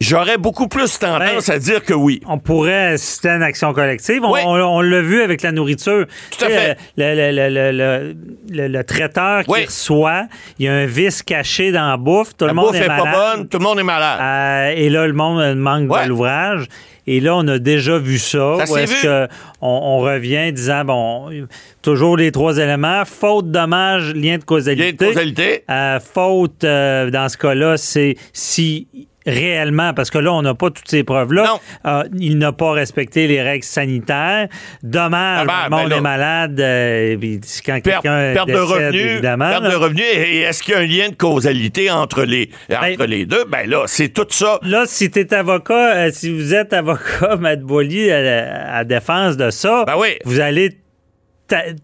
J'aurais 0.00 0.38
beaucoup 0.38 0.68
plus 0.68 0.98
tendance 0.98 1.48
ben, 1.48 1.54
à 1.54 1.58
dire 1.58 1.82
que 1.82 1.92
oui. 1.92 2.20
On 2.26 2.38
pourrait 2.38 2.92
assister 2.92 3.30
à 3.30 3.36
une 3.36 3.42
action 3.42 3.72
collective. 3.72 4.22
On, 4.24 4.80
l'a 4.80 5.00
vu 5.00 5.22
avec 5.22 5.42
la 5.42 5.50
nourriture. 5.50 6.06
Tout 6.30 6.44
à 6.44 6.48
fait. 6.48 6.78
Le, 6.96 8.14
le, 8.48 8.84
traiteur 8.84 9.44
qui 9.44 9.64
reçoit, 9.64 10.26
il 10.58 10.66
y 10.66 10.68
a 10.68 10.74
un 10.74 10.86
vice 10.86 11.22
caché 11.22 11.72
dans 11.72 11.88
la 11.88 11.96
bouffe. 11.96 12.36
Tout 12.36 12.46
le 12.46 12.54
monde 12.54 12.74
est, 12.76 12.86
malade. 12.86 13.04
pas 13.04 13.36
bonne, 13.36 13.48
tout 13.48 13.58
le 13.58 13.64
monde 13.64 13.80
est 13.80 13.84
malade. 13.84 14.20
Euh, 14.20 14.80
et 14.80 14.88
là, 14.88 15.06
le 15.06 15.12
monde 15.12 15.56
manque 15.56 15.88
de 15.88 16.08
l'ouvrage. 16.08 16.68
Et 17.10 17.20
là, 17.20 17.34
on 17.36 17.48
a 17.48 17.58
déjà 17.58 17.96
vu 17.96 18.18
ça. 18.18 18.66
ça 18.66 18.82
est-ce 18.82 19.02
qu'on 19.02 19.28
on 19.62 19.98
revient 20.00 20.52
disant, 20.52 20.84
bon, 20.84 21.30
toujours 21.80 22.18
les 22.18 22.30
trois 22.32 22.58
éléments. 22.58 23.04
Faute, 23.06 23.50
dommage, 23.50 24.14
lien 24.14 24.36
de 24.36 24.44
causalité. 24.44 24.84
Lien 24.84 24.92
de 24.92 25.12
causalité. 25.14 25.64
Euh, 25.70 25.98
faute, 26.00 26.64
euh, 26.64 27.10
dans 27.10 27.30
ce 27.30 27.38
cas-là, 27.38 27.78
c'est 27.78 28.16
si 28.34 28.86
réellement, 29.28 29.92
parce 29.94 30.10
que 30.10 30.18
là, 30.18 30.32
on 30.32 30.42
n'a 30.42 30.54
pas 30.54 30.70
toutes 30.70 30.88
ces 30.88 31.04
preuves-là. 31.04 31.58
Euh, 31.86 32.04
il 32.18 32.38
n'a 32.38 32.52
pas 32.52 32.72
respecté 32.72 33.26
les 33.26 33.42
règles 33.42 33.64
sanitaires. 33.64 34.48
Dommage, 34.82 35.46
ah 35.48 35.68
ben, 35.68 35.76
le 35.76 35.82
monde 35.82 35.90
ben 35.90 35.98
est 35.98 36.00
malade. 36.00 36.60
Euh, 36.60 37.16
quand 37.64 37.80
quelqu'un 37.80 38.32
perte 38.34 38.48
de 38.48 38.58
revenus, 38.58 39.06
évidemment. 39.06 39.50
Perte 39.50 39.64
de 39.64 39.76
revenus. 39.76 40.04
Et 40.04 40.40
est-ce 40.40 40.62
qu'il 40.62 40.74
y 40.74 40.76
a 40.76 40.80
un 40.80 40.86
lien 40.86 41.08
de 41.10 41.14
causalité 41.14 41.90
entre 41.90 42.24
les, 42.24 42.50
ben, 42.68 42.78
entre 42.92 43.04
les 43.04 43.26
deux? 43.26 43.44
Ben 43.44 43.68
là, 43.68 43.84
c'est 43.86 44.08
tout 44.08 44.26
ça. 44.30 44.58
Là, 44.62 44.84
si 44.86 45.10
tu 45.10 45.20
es 45.20 45.34
avocat, 45.34 45.94
euh, 45.94 46.10
si 46.12 46.30
vous 46.34 46.54
êtes 46.54 46.72
avocat, 46.72 47.36
Matt 47.40 47.60
Boily, 47.60 48.10
à, 48.10 48.84
défense 48.84 49.36
de 49.36 49.50
ça, 49.50 49.84
vous 50.24 50.40
allez 50.40 50.78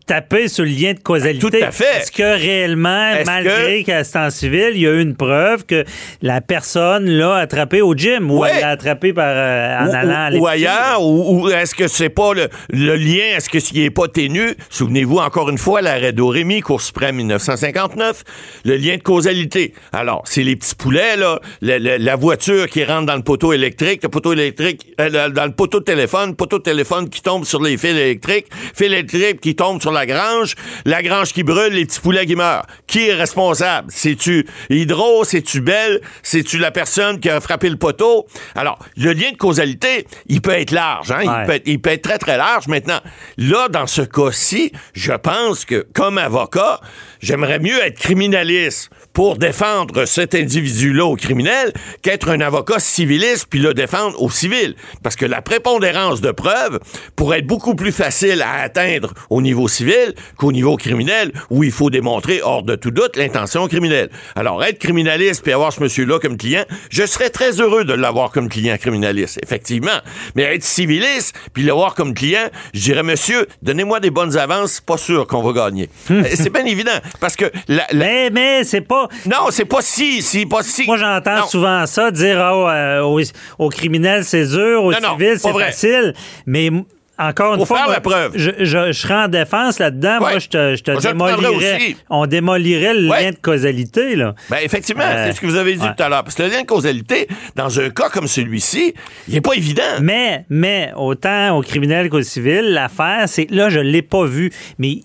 taper 0.07 0.49
sur 0.49 0.65
le 0.65 0.71
lien 0.71 0.93
de 0.93 1.01
causalité. 1.01 1.41
Tout 1.41 1.65
à 1.65 1.71
fait. 1.71 1.99
Est-ce 1.99 2.13
que 2.13 2.23
réellement, 2.23 3.15
malgré 3.27 3.83
qu'à 3.85 4.05
ce 4.05 4.13
temps 4.13 4.31
civil, 4.31 4.71
il 4.75 4.81
y 4.81 4.87
a 4.87 4.91
eu 4.91 5.01
une 5.01 5.17
preuve 5.17 5.65
que 5.65 5.85
la 6.23 6.41
personne 6.41 7.09
l'a 7.09 7.37
attrapé 7.37 7.81
au 7.81 7.95
gym 7.95 8.31
ou 8.31 8.45
elle 8.45 8.61
l'a 8.61 8.71
attrapé 8.71 9.13
par, 9.13 9.27
euh, 9.29 9.79
en 9.79 9.93
allant 9.93 10.37
à 10.37 10.39
Ou 10.39 10.47
ailleurs, 10.47 11.03
ou, 11.03 11.49
est-ce 11.49 11.75
que 11.75 11.89
c'est 11.89 12.09
pas 12.09 12.33
le, 12.35 12.49
lien, 12.97 13.37
est-ce 13.37 13.49
que 13.49 13.61
s'il 13.61 13.81
n'est 13.81 13.91
pas 13.91 14.09
ténu, 14.09 14.55
souvenez-vous 14.71 15.19
encore 15.19 15.51
une 15.51 15.59
fois, 15.59 15.81
l'arrêt 15.81 16.13
d'Orémy, 16.13 16.61
Cour 16.61 16.81
suprême 16.81 17.17
1959, 17.17 18.25
le 18.65 18.77
lien 18.77 18.97
de 18.97 19.03
causalité. 19.03 19.75
Alors, 19.93 20.23
c'est 20.27 20.43
les 20.43 20.57
petits 20.57 20.75
poulets, 20.75 21.17
là, 21.17 21.41
la, 21.61 22.17
voiture 22.17 22.69
qui 22.69 22.85
rentre 22.85 23.07
dans 23.07 23.17
le 23.17 23.23
poteau 23.23 23.53
électrique, 23.53 24.03
le 24.03 24.09
poteau 24.09 24.33
électrique, 24.33 24.95
euh, 25.01 25.31
dans 25.31 25.47
le 25.47 25.53
poteau 25.53 25.81
de 25.81 25.85
téléphone, 25.85 26.37
poteau 26.37 26.59
de 26.59 26.63
téléphone 26.63 27.09
qui 27.09 27.23
tombe 27.23 27.45
sur 27.45 27.63
les 27.63 27.77
fils 27.77 27.91
électriques, 27.91 28.47
fil 28.75 28.93
électrique 28.93 29.41
qui 29.41 29.54
tombe 29.55 29.81
sur 29.81 29.93
la 29.93 30.07
grange, 30.07 30.55
la 30.85 31.03
grange 31.03 31.33
qui 31.33 31.43
brûle, 31.43 31.73
les 31.73 31.87
petits 31.87 32.01
poulets 32.01 32.27
qui 32.27 32.37
meurent. 32.37 32.67
Qui 32.87 33.09
est 33.09 33.15
responsable? 33.15 33.89
C'est-tu 33.91 34.47
Hydro? 34.71 35.25
C'est-tu 35.25 35.61
Belle? 35.61 36.01
C'est-tu 36.23 36.59
la 36.59 36.71
personne 36.71 37.21
qui 37.21 37.31
a 37.31 37.41
frappé 37.41 37.69
le 37.69 37.77
poteau? 37.77 38.27
Alors, 38.55 38.79
le 38.97 39.13
lien 39.13 39.33
de 39.33 39.37
causalité, 39.37 40.07
il 40.27 40.41
peut 40.41 40.53
être 40.53 40.71
large, 40.71 41.11
hein? 41.11 41.21
il, 41.23 41.47
peut 41.47 41.53
être, 41.55 41.67
il 41.67 41.81
peut 41.81 41.91
être 41.91 42.03
très, 42.03 42.19
très 42.19 42.37
large. 42.37 42.67
Maintenant, 42.69 43.01
là, 43.37 43.69
dans 43.69 43.87
ce 43.87 44.03
cas-ci, 44.03 44.73
je 44.95 45.13
pense 45.13 45.65
que, 45.65 45.87
comme 45.95 46.19
avocat, 46.19 46.81
j'aimerais 47.21 47.59
mieux 47.59 47.83
être 47.83 47.99
criminaliste 47.99 48.91
pour 49.15 49.39
défendre 49.39 50.05
cet 50.05 50.35
individu-là 50.35 51.07
au 51.07 51.17
criminel 51.17 51.73
qu'être 52.03 52.29
un 52.29 52.41
avocat 52.41 52.81
civiliste 52.81 53.47
puis 53.49 53.61
le 53.61 53.73
défendre 53.73 54.21
au 54.21 54.29
civil. 54.29 54.75
Parce 55.03 55.17
que 55.17 55.25
la 55.25 55.41
prépondérance 55.41 56.21
de 56.21 56.33
preuves 56.33 56.81
pourrait 57.17 57.39
être 57.39 57.47
beaucoup 57.47 57.77
plus 57.77 57.93
facile 57.93 58.43
à 58.43 58.55
atteindre 58.63 59.15
au 59.31 59.41
niveau 59.41 59.69
civil 59.69 60.15
qu'au 60.37 60.53
niveau 60.53 60.77
criminel 60.77 61.33
où 61.49 61.63
il 61.63 61.71
faut 61.71 61.91
démontrer 61.91 62.43
hors 62.43 62.65
de 62.65 62.75
tout 62.75 62.91
doute 62.91 63.17
l'intention 63.17 63.69
criminelle. 63.69 64.11
Alors, 64.35 64.63
être 64.65 64.79
criminaliste 64.79 65.43
puis 65.43 65.53
avoir 65.53 65.73
ce 65.73 65.81
monsieur-là 65.81 66.19
comme 66.19 66.37
client, 66.37 66.65
je 66.91 67.07
serais 67.07 67.31
très 67.31 67.61
heureux 67.61 67.85
de 67.85 67.95
l'avoir 67.95 68.33
comme 68.33 68.49
client 68.49 68.77
criminaliste, 68.79 69.39
effectivement. 69.45 70.01
Mais 70.35 70.43
être 70.43 70.65
civiliste 70.65 71.37
puis 71.53 71.63
l'avoir 71.63 71.95
comme 71.95 72.15
client, 72.15 72.49
je 72.73 72.81
dirais, 72.81 73.05
monsieur, 73.05 73.47
donnez-moi 73.63 74.01
des 74.01 74.11
bonnes 74.11 74.37
avances, 74.37 74.81
pas 74.81 74.97
sûr 74.97 75.29
qu'on 75.29 75.43
va 75.43 75.53
gagner. 75.53 75.89
c'est 76.35 76.51
bien 76.51 76.65
évident. 76.65 76.99
Parce 77.21 77.37
que 77.37 77.45
Mais, 77.93 78.31
mais 78.31 78.65
c'est 78.65 78.81
pas 78.81 79.04
non, 79.27 79.47
c'est 79.51 79.65
pas 79.65 79.83
si, 79.83 80.23
c'est 80.23 80.47
pas 80.47 80.63
si. 80.63 80.87
Moi, 80.87 80.97
j'entends 80.97 81.47
souvent 81.47 81.87
ça, 81.87 82.11
dire 82.11 82.39
oh, 82.39 82.69
euh, 82.69 83.23
aux, 83.59 83.69
criminels, 83.69 84.25
c'est 84.25 84.47
dur, 84.47 84.85
aux 84.85 84.93
civils, 84.93 85.39
c'est 85.39 85.53
facile. 85.53 86.15
Mais 86.47 86.71
encore 87.19 87.55
une 87.55 87.65
fois, 87.65 87.87
la 87.89 88.01
preuve. 88.01 88.33
Je, 88.35 88.51
je, 88.61 88.93
serais 88.93 89.15
en 89.15 89.29
défense 89.29 89.79
là-dedans. 89.79 90.19
Moi, 90.19 90.39
je 90.39 90.49
te, 90.49 90.77
je 90.77 90.83
te 90.83 91.01
démolirais. 91.01 91.97
On 92.11 92.27
démolirait 92.27 92.95
le 92.95 93.09
lien 93.09 93.31
de 93.31 93.37
causalité. 93.37 94.17
Là. 94.17 94.35
Ben, 94.51 94.59
effectivement, 94.63 95.05
c'est 95.25 95.33
ce 95.33 95.41
que 95.41 95.47
vous 95.47 95.57
avez 95.57 95.75
dit 95.75 95.87
tout 95.97 96.03
à 96.03 96.09
l'heure. 96.09 96.25
Parce 96.25 96.35
que 96.35 96.43
le 96.43 96.49
lien 96.49 96.63
de 96.63 96.67
causalité, 96.67 97.29
dans 97.55 97.79
un 97.79 97.91
cas 97.91 98.09
comme 98.09 98.27
celui-ci, 98.27 98.95
il 99.29 99.35
n'est 99.35 99.41
pas 99.41 99.55
évident. 99.55 99.83
Mais, 100.01 100.45
mais, 100.51 100.93
autant 100.97 101.57
au 101.57 101.63
criminel 101.63 102.09
qu'au 102.11 102.23
civil, 102.23 102.73
l'affaire, 102.73 103.29
c'est 103.29 103.49
là, 103.51 103.69
je 103.69 103.79
ne 103.79 103.85
l'ai 103.85 104.03
pas 104.03 104.25
vu. 104.25 104.51
Mais 104.79 104.99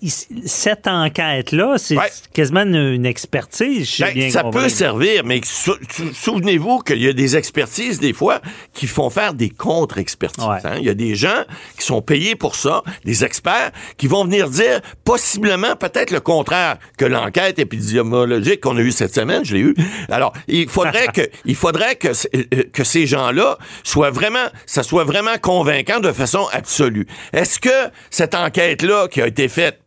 cette 0.44 0.88
enquête-là, 0.88 1.76
c'est 1.78 1.96
quasiment 2.32 2.62
une, 2.62 3.06
expertise. 3.06 4.00
Ben, 4.00 4.30
ça 4.30 4.44
peut 4.44 4.68
servir, 4.68 5.24
mais 5.24 5.40
souvenez-vous 5.44 6.80
qu'il 6.80 7.02
y 7.02 7.08
a 7.08 7.12
des 7.12 7.36
expertises, 7.36 7.98
des 7.98 8.12
fois, 8.12 8.40
qui 8.74 8.86
font 8.86 9.10
faire 9.10 9.34
des 9.34 9.50
contre-expertises. 9.50 10.44
Hein. 10.64 10.76
Il 10.78 10.84
y 10.84 10.90
a 10.90 10.94
des 10.94 11.14
gens 11.14 11.44
qui 11.78 11.84
sont 11.84 11.99
payés 12.00 12.36
pour 12.36 12.56
ça, 12.56 12.82
des 13.04 13.24
experts, 13.24 13.70
qui 13.96 14.06
vont 14.06 14.24
venir 14.24 14.48
dire 14.48 14.80
possiblement 15.04 15.76
peut-être 15.76 16.10
le 16.10 16.20
contraire 16.20 16.78
que 16.98 17.04
l'enquête 17.04 17.58
épidémiologique 17.58 18.60
qu'on 18.60 18.76
a 18.76 18.80
eue 18.80 18.92
cette 18.92 19.14
semaine, 19.14 19.44
je 19.44 19.54
l'ai 19.54 19.60
eu. 19.60 19.74
Alors, 20.08 20.32
il 20.48 20.68
faudrait 20.68 21.08
que, 21.14 21.22
il 21.44 21.56
faudrait 21.56 21.96
que, 21.96 22.08
euh, 22.08 22.62
que 22.72 22.84
ces 22.84 23.06
gens-là 23.06 23.58
soient 23.84 24.10
vraiment, 24.10 24.46
ça 24.66 24.82
soit 24.82 25.04
vraiment 25.04 25.38
convaincant 25.40 26.00
de 26.00 26.12
façon 26.12 26.46
absolue. 26.52 27.06
Est-ce 27.32 27.58
que 27.60 27.90
cette 28.10 28.34
enquête-là 28.34 29.08
qui 29.08 29.22
a 29.22 29.26
été 29.26 29.48
faite 29.48 29.80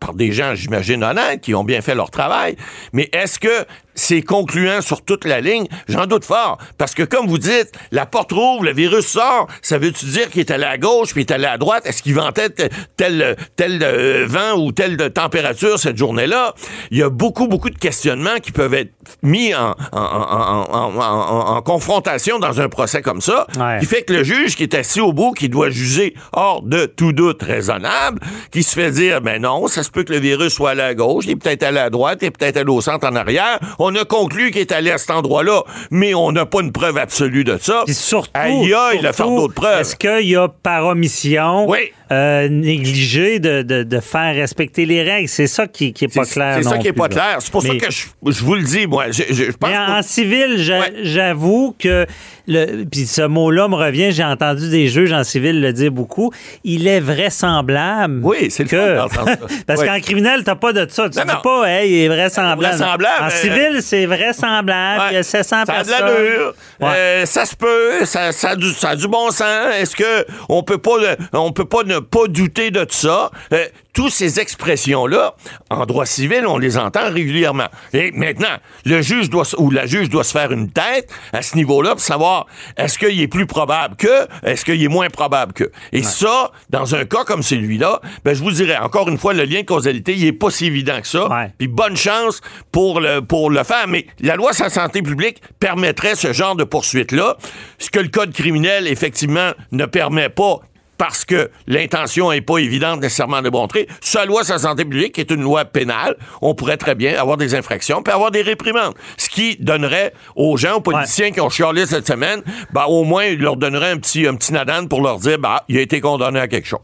par 0.00 0.14
des 0.14 0.32
gens, 0.32 0.54
j'imagine, 0.54 1.02
honnêtes, 1.04 1.40
qui 1.40 1.54
ont 1.54 1.64
bien 1.64 1.80
fait 1.80 1.94
leur 1.94 2.10
travail, 2.10 2.56
mais 2.92 3.08
est-ce 3.12 3.38
que 3.38 3.66
c'est 3.96 4.22
concluant 4.22 4.80
sur 4.80 5.02
toute 5.02 5.24
la 5.24 5.40
ligne? 5.40 5.66
J'en 5.88 6.06
doute 6.06 6.24
fort. 6.24 6.58
Parce 6.78 6.94
que, 6.94 7.02
comme 7.02 7.26
vous 7.26 7.38
dites, 7.38 7.72
la 7.90 8.06
porte 8.06 8.32
rouvre, 8.32 8.62
le 8.64 8.72
virus 8.72 9.06
sort. 9.06 9.48
Ça 9.62 9.78
veut-tu 9.78 10.06
dire 10.06 10.30
qu'il 10.30 10.40
est 10.40 10.50
allé 10.50 10.64
à 10.64 10.78
gauche 10.78 11.12
puis 11.12 11.22
il 11.22 11.26
est 11.26 11.32
allé 11.32 11.46
à 11.46 11.58
droite? 11.58 11.86
Est-ce 11.86 12.02
qu'il 12.02 12.14
ventait 12.14 12.50
tel, 12.96 13.36
tel 13.56 13.82
euh, 13.82 14.26
vent 14.28 14.58
ou 14.58 14.72
telle 14.72 14.96
température 15.12 15.78
cette 15.78 15.96
journée-là? 15.96 16.54
Il 16.90 16.98
y 16.98 17.02
a 17.02 17.08
beaucoup, 17.08 17.48
beaucoup 17.48 17.70
de 17.70 17.78
questionnements 17.78 18.36
qui 18.42 18.52
peuvent 18.52 18.74
être 18.74 18.92
mis 19.22 19.54
en, 19.54 19.74
en, 19.92 21.62
confrontation 21.62 22.38
dans 22.38 22.60
un 22.60 22.68
procès 22.68 23.02
comme 23.02 23.20
ça. 23.20 23.46
Qui 23.80 23.86
fait 23.86 24.02
que 24.02 24.12
le 24.12 24.22
juge 24.22 24.56
qui 24.56 24.62
est 24.62 24.74
assis 24.74 25.00
au 25.00 25.12
bout, 25.12 25.32
qui 25.32 25.48
doit 25.48 25.70
juger 25.70 26.14
hors 26.32 26.62
de 26.62 26.86
tout 26.86 27.12
doute 27.12 27.42
raisonnable, 27.42 28.20
qui 28.52 28.62
se 28.62 28.74
fait 28.74 28.90
dire, 28.90 29.20
ben 29.20 29.42
non, 29.42 29.66
ça 29.68 29.82
se 29.82 29.90
peut 29.90 30.04
que 30.04 30.12
le 30.12 30.18
virus 30.18 30.52
soit 30.52 30.70
allé 30.70 30.82
à 30.82 30.94
gauche, 30.94 31.24
il 31.26 31.32
est 31.32 31.36
peut-être 31.36 31.62
allé 31.62 31.78
à 31.78 31.90
droite, 31.90 32.18
il 32.20 32.26
est 32.26 32.30
peut-être 32.30 32.58
allé 32.58 32.70
au 32.70 32.80
centre 32.80 33.06
en 33.06 33.16
arrière 33.16 33.58
on 33.85 33.85
a 33.94 34.04
conclu 34.04 34.50
qu'il 34.50 34.60
est 34.60 34.72
allé 34.72 34.90
à 34.90 34.98
cet 34.98 35.10
endroit-là, 35.10 35.62
mais 35.90 36.14
on 36.14 36.32
n'a 36.32 36.46
pas 36.46 36.60
une 36.60 36.72
preuve 36.72 36.98
absolue 36.98 37.44
de 37.44 37.58
ça. 37.60 37.82
Puis 37.84 37.94
surtout, 37.94 38.30
il 38.62 38.74
a 38.74 39.12
faire 39.12 39.28
d'autres 39.28 39.54
preuves. 39.54 39.80
Est-ce 39.80 39.96
qu'il 39.96 40.28
y 40.28 40.36
a 40.36 40.48
par 40.48 40.86
omission 40.86 41.66
euh, 42.12 42.48
négliger 42.48 43.38
de, 43.38 43.62
de, 43.62 43.82
de, 43.82 44.00
faire 44.00 44.34
respecter 44.34 44.86
les 44.86 45.02
règles. 45.02 45.28
C'est 45.28 45.46
ça 45.46 45.66
qui, 45.66 45.92
qui 45.92 46.04
est 46.04 46.14
pas 46.14 46.24
clair. 46.24 46.58
C'est 46.58 46.68
ça 46.68 46.78
qui 46.78 46.88
est 46.88 46.92
pas 46.92 47.08
là. 47.08 47.14
clair. 47.14 47.36
C'est 47.40 47.50
pour 47.50 47.62
ça 47.62 47.74
que 47.74 47.90
je, 47.90 48.06
je, 48.26 48.44
vous 48.44 48.54
le 48.54 48.62
dis, 48.62 48.86
moi. 48.86 49.10
Je, 49.10 49.22
je 49.30 49.50
pense 49.52 49.70
mais 49.70 49.76
en, 49.76 50.00
que... 50.00 50.06
civil, 50.06 50.56
j'avoue 51.02 51.74
que 51.78 52.06
le, 52.46 52.84
puis 52.84 53.06
ce 53.06 53.22
mot-là 53.22 53.68
me 53.68 53.74
revient, 53.74 54.12
j'ai 54.12 54.24
entendu 54.24 54.70
des 54.70 54.86
juges 54.88 55.12
en 55.12 55.24
civil 55.24 55.60
le 55.60 55.72
dire 55.72 55.90
beaucoup, 55.90 56.32
il 56.62 56.86
est 56.86 57.00
vraisemblable. 57.00 58.20
Oui, 58.22 58.50
c'est 58.50 58.64
le 58.64 58.68
que... 58.68 59.08
fun 59.12 59.24
Parce 59.66 59.80
oui. 59.80 59.86
qu'en 59.86 60.00
criminel, 60.00 60.44
t'as 60.44 60.54
pas 60.54 60.72
de 60.72 60.86
ça. 60.90 61.08
Tu 61.08 61.18
non, 61.18 61.24
dis 61.24 61.32
non. 61.32 61.40
pas, 61.42 61.64
hey, 61.68 61.90
il 61.90 62.04
est 62.04 62.08
vraisemblable. 62.08 62.62
Vraisemblable, 62.76 63.22
En 63.22 63.26
euh, 63.26 63.30
civil, 63.30 63.78
c'est 63.82 64.06
vraisemblable. 64.06 65.00
Ouais. 65.00 65.08
Il 65.10 65.14
y 65.14 65.18
a 65.18 65.22
700 65.22 65.64
ça 65.66 65.72
a 65.74 65.82
de. 65.82 66.54
Ouais. 66.80 66.88
Euh, 66.94 67.26
ça 67.26 67.44
se 67.46 67.56
peut. 67.56 68.04
Ça, 68.04 68.32
ça, 68.32 68.50
a 68.50 68.56
du, 68.56 68.70
ça 68.70 68.90
a 68.90 68.96
du 68.96 69.08
bon 69.08 69.30
sens. 69.30 69.74
Est-ce 69.78 69.96
que 69.96 70.26
on 70.48 70.62
peut 70.62 70.78
pas, 70.78 70.98
le- 70.98 71.16
on 71.32 71.52
peut 71.52 71.64
pas 71.64 71.82
ne 71.84 71.95
pas 72.00 72.26
douter 72.28 72.70
de 72.70 72.86
ça? 72.88 73.30
Euh, 73.52 73.66
toutes 73.96 74.12
ces 74.12 74.40
expressions-là, 74.40 75.34
en 75.70 75.86
droit 75.86 76.04
civil, 76.04 76.46
on 76.46 76.58
les 76.58 76.76
entend 76.76 77.10
régulièrement. 77.10 77.68
Et 77.94 78.10
maintenant, 78.12 78.58
le 78.84 79.00
juge 79.00 79.30
doit, 79.30 79.44
ou 79.56 79.70
la 79.70 79.86
juge 79.86 80.10
doit 80.10 80.22
se 80.22 80.32
faire 80.32 80.52
une 80.52 80.70
tête 80.70 81.08
à 81.32 81.40
ce 81.40 81.56
niveau-là 81.56 81.92
pour 81.92 82.00
savoir 82.00 82.46
est-ce 82.76 82.98
qu'il 82.98 83.18
est 83.18 83.26
plus 83.26 83.46
probable 83.46 83.96
que, 83.96 84.28
est-ce 84.42 84.66
qu'il 84.66 84.82
est 84.82 84.88
moins 84.88 85.08
probable 85.08 85.54
que? 85.54 85.72
Et 85.92 86.02
ça, 86.02 86.50
dans 86.68 86.94
un 86.94 87.06
cas 87.06 87.24
comme 87.24 87.42
celui-là, 87.42 88.02
ben, 88.22 88.34
je 88.34 88.42
vous 88.42 88.50
dirais, 88.50 88.76
encore 88.76 89.08
une 89.08 89.16
fois, 89.16 89.32
le 89.32 89.44
lien 89.44 89.62
de 89.62 89.66
causalité, 89.66 90.12
il 90.12 90.26
est 90.26 90.32
pas 90.32 90.50
si 90.50 90.66
évident 90.66 91.00
que 91.00 91.08
ça. 91.08 91.30
Ouais. 91.30 91.50
Puis 91.56 91.66
bonne 91.66 91.96
chance 91.96 92.42
pour 92.72 93.00
le, 93.00 93.20
pour 93.20 93.48
le 93.48 93.64
faire. 93.64 93.88
Mais 93.88 94.06
la 94.20 94.36
loi 94.36 94.52
sur 94.52 94.64
la 94.64 94.70
santé 94.70 95.00
publique 95.00 95.40
permettrait 95.58 96.16
ce 96.16 96.34
genre 96.34 96.54
de 96.54 96.64
poursuite-là. 96.64 97.38
Ce 97.78 97.88
que 97.88 98.00
le 98.00 98.08
code 98.08 98.34
criminel, 98.34 98.88
effectivement, 98.88 99.52
ne 99.72 99.86
permet 99.86 100.28
pas 100.28 100.60
parce 100.98 101.24
que 101.24 101.50
l'intention 101.66 102.30
n'est 102.30 102.40
pas 102.40 102.58
évidente 102.58 103.00
nécessairement 103.00 103.42
de 103.42 103.50
montrer. 103.50 103.88
Sa 104.00 104.24
loi 104.24 104.44
sur 104.44 104.54
la 104.54 104.60
santé 104.60 104.84
publique, 104.84 105.12
qui 105.14 105.20
est 105.20 105.30
une 105.30 105.42
loi 105.42 105.64
pénale, 105.64 106.16
on 106.42 106.54
pourrait 106.54 106.76
très 106.76 106.94
bien 106.94 107.18
avoir 107.18 107.36
des 107.36 107.54
infractions 107.54 108.02
puis 108.02 108.12
avoir 108.12 108.30
des 108.30 108.42
réprimandes. 108.42 108.94
Ce 109.16 109.28
qui 109.28 109.56
donnerait 109.60 110.12
aux 110.34 110.56
gens, 110.56 110.76
aux 110.76 110.80
politiciens 110.80 111.30
qui 111.30 111.40
ont 111.40 111.50
chialé 111.50 111.86
cette 111.86 112.06
semaine, 112.06 112.42
ben, 112.72 112.84
au 112.84 113.04
moins, 113.04 113.24
il 113.24 113.38
leur 113.40 113.56
donnerait 113.56 113.90
un 113.90 113.98
petit, 113.98 114.26
un 114.26 114.34
petit 114.34 114.52
nadan 114.52 114.86
pour 114.86 115.02
leur 115.02 115.18
dire, 115.18 115.38
bah, 115.38 115.64
il 115.68 115.78
a 115.78 115.80
été 115.80 116.00
condamné 116.00 116.40
à 116.40 116.48
quelque 116.48 116.66
chose. 116.68 116.80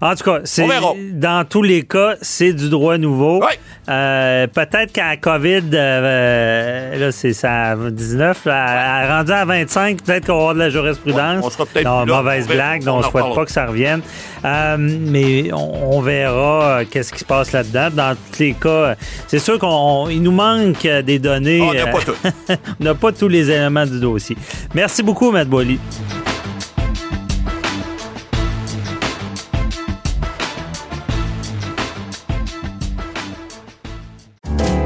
En 0.00 0.14
tout 0.14 0.24
cas, 0.24 0.40
c'est 0.44 0.66
dans 1.12 1.44
tous 1.48 1.62
les 1.62 1.82
cas, 1.84 2.14
c'est 2.22 2.52
du 2.52 2.68
droit 2.68 2.98
nouveau. 2.98 3.40
Ouais. 3.40 3.58
Euh, 3.88 4.46
Peut-être 4.46 4.92
qu'à 4.92 5.08
la 5.08 5.16
COVID, 5.16 5.62
euh, 5.72 6.96
là, 6.98 7.12
c'est 7.12 7.32
ça, 7.32 7.74
19, 7.76 8.44
là, 8.46 8.64
à- 8.64 9.16
rendu 9.18 9.32
à 9.32 9.44
25, 9.44 10.02
peut-être 10.02 10.26
qu'on 10.26 10.32
va 10.34 10.38
avoir 10.38 10.54
de 10.54 10.58
la 10.60 10.70
jurisprudence. 10.70 11.44
On 11.44 11.50
sera 11.50 11.66
peut-être 11.66 11.84
Non, 11.84 12.02
plus 12.04 12.12
mauvaise 12.12 12.46
blague, 12.48 12.82
On 12.82 12.84
donc 12.86 12.94
on 12.94 13.06
ne 13.06 13.10
souhaite 13.10 13.34
pas 13.34 13.44
que 13.44 13.52
ça 13.56 13.64
revienne. 13.64 14.02
Euh, 14.44 14.76
mais 14.78 15.50
on, 15.50 15.96
on 15.96 16.00
verra 16.02 16.80
euh, 16.80 16.84
qu'est-ce 16.88 17.10
qui 17.10 17.20
se 17.20 17.24
passe 17.24 17.52
là-dedans. 17.52 17.88
Dans 17.90 18.14
tous 18.14 18.40
les 18.40 18.52
cas, 18.52 18.68
euh, 18.68 18.94
c'est 19.28 19.38
sûr 19.38 19.58
qu'il 19.58 20.22
nous 20.22 20.30
manque 20.30 20.84
euh, 20.84 21.00
des 21.00 21.18
données. 21.18 21.62
On 21.62 21.72
n'a 21.72 21.86
pas 21.86 22.00
tout. 22.00 22.14
on 22.80 22.84
n'a 22.84 22.94
pas 22.94 23.12
tous 23.12 23.28
les 23.28 23.50
éléments 23.50 23.86
du 23.86 23.98
dossier. 23.98 24.36
Merci 24.74 25.02
beaucoup, 25.02 25.30
Matt 25.30 25.48
Boily. 25.48 25.78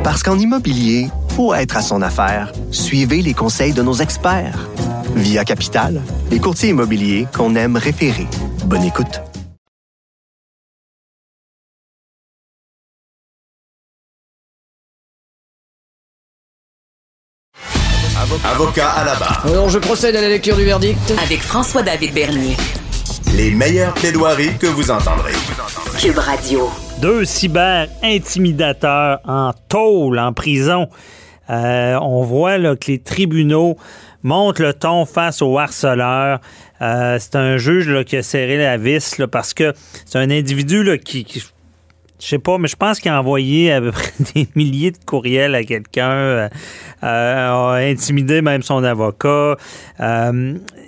Parce 0.05 0.23
qu'en 0.23 0.39
immobilier, 0.39 1.09
pour 1.35 1.57
être 1.57 1.77
à 1.77 1.83
son 1.83 2.03
affaire, 2.03 2.53
suivez 2.71 3.21
les 3.21 3.35
conseils 3.35 3.73
de 3.73 3.83
nos 3.83 3.95
experts. 3.95 4.69
Via 5.17 5.45
Capital, 5.45 6.01
les 6.31 6.39
courtiers 6.39 6.69
immobiliers 6.69 7.27
qu'on 7.35 7.57
aime 7.57 7.77
référer. 7.77 8.29
Bonne 8.65 8.85
écoute. 8.85 9.21
Avocat 18.45 18.91
à 18.91 19.05
la 19.05 19.15
barre. 19.15 19.47
Alors, 19.47 19.69
je 19.69 19.79
procède 19.79 20.15
à 20.17 20.21
la 20.21 20.29
lecture 20.29 20.57
du 20.57 20.65
verdict. 20.65 21.13
Avec 21.23 21.41
François-David 21.41 22.13
Bernier. 22.13 22.57
Les 23.35 23.51
meilleures 23.51 23.95
plaidoiries 23.95 24.57
que 24.59 24.67
vous 24.67 24.91
entendrez. 24.91 25.33
Cube 25.99 26.19
Radio. 26.19 26.69
Deux 27.01 27.25
cyber-intimidateurs 27.25 29.21
en 29.27 29.53
tôle, 29.69 30.19
en 30.19 30.33
prison. 30.33 30.89
Euh, 31.49 31.99
on 32.01 32.23
voit 32.23 32.59
là, 32.59 32.77
que 32.77 32.93
les 32.93 33.01
tribunaux 33.01 33.77
montent 34.23 34.59
le 34.61 34.73
ton 34.75 35.05
face 35.07 35.43
aux 35.43 35.59
harceleurs. 35.59 36.41
Euh, 36.83 37.19
c'est 37.21 37.37
un 37.37 37.57
juge 37.57 38.05
qui 38.05 38.17
a 38.17 38.23
serré 38.23 38.57
la 38.59 38.77
vis 38.77 39.19
là, 39.19 39.27
parce 39.29 39.53
que 39.55 39.73
c'est 40.07 40.19
un 40.19 40.31
individu 40.31 40.83
là, 40.83 40.97
qui, 40.99 41.25
qui- 41.25 41.43
je 42.23 42.27
sais 42.27 42.39
pas, 42.39 42.59
mais 42.59 42.69
je 42.69 42.77
pense 42.77 43.01
qu'il 43.01 43.11
a 43.11 43.19
envoyé 43.19 43.73
à 43.73 43.81
peu 43.81 43.93
près 43.93 44.13
des 44.35 44.47
milliers 44.55 44.91
de 44.91 44.99
courriels 45.07 45.55
à 45.55 45.65
quelqu'un, 45.65 46.11
euh, 46.11 46.49
euh, 47.03 47.73
a 47.73 47.75
intimidé 47.77 48.43
même 48.43 48.63
son 48.63 48.85
avocat. 48.85 49.57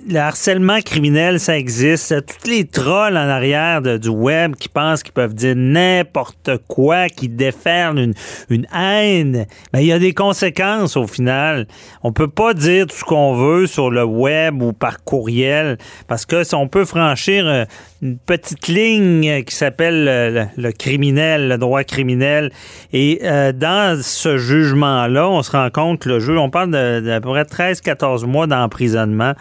Le 0.08 0.18
harcèlement 0.18 0.80
criminel, 0.80 1.40
ça 1.40 1.56
existe. 1.56 2.14
Tous 2.26 2.48
les 2.48 2.66
trolls 2.66 3.16
en 3.16 3.28
arrière 3.28 3.82
du 3.82 4.08
web 4.08 4.56
qui 4.56 4.68
pensent 4.68 5.02
qu'ils 5.02 5.12
peuvent 5.12 5.34
dire 5.34 5.54
n'importe 5.56 6.50
quoi, 6.68 7.08
qui 7.08 7.28
déferlent 7.28 7.98
une, 7.98 8.14
une 8.50 8.66
haine, 8.74 9.46
ben, 9.72 9.80
il 9.80 9.86
y 9.86 9.92
a 9.92 9.98
des 9.98 10.14
conséquences 10.14 10.96
au 10.96 11.06
final. 11.06 11.66
On 12.02 12.12
peut 12.12 12.28
pas 12.28 12.54
dire 12.54 12.86
tout 12.86 12.96
ce 12.96 13.04
qu'on 13.04 13.34
veut 13.34 13.66
sur 13.66 13.90
le 13.90 14.04
web 14.04 14.62
ou 14.62 14.72
par 14.72 15.04
courriel 15.04 15.78
parce 16.08 16.26
que 16.26 16.44
si 16.44 16.54
on 16.54 16.68
peut 16.68 16.84
franchir 16.84 17.46
euh, 17.46 17.64
une 18.02 18.18
petite 18.18 18.68
ligne 18.68 19.44
qui 19.44 19.54
s'appelle 19.54 20.50
le, 20.56 20.72
criminel, 20.72 21.48
le 21.48 21.58
droit 21.58 21.84
criminel. 21.84 22.50
Et 22.92 23.20
euh, 23.22 23.52
dans 23.52 24.00
ce 24.02 24.36
jugement-là, 24.36 25.28
on 25.28 25.42
se 25.42 25.52
rend 25.52 25.70
compte 25.70 26.00
que 26.00 26.08
le 26.08 26.18
juge, 26.18 26.36
on 26.36 26.50
parle 26.50 26.72
d'à 26.72 27.20
peu 27.20 27.28
près 27.28 27.44
13-14 27.44 28.26
mois 28.26 28.46
d'emprisonnement. 28.46 29.34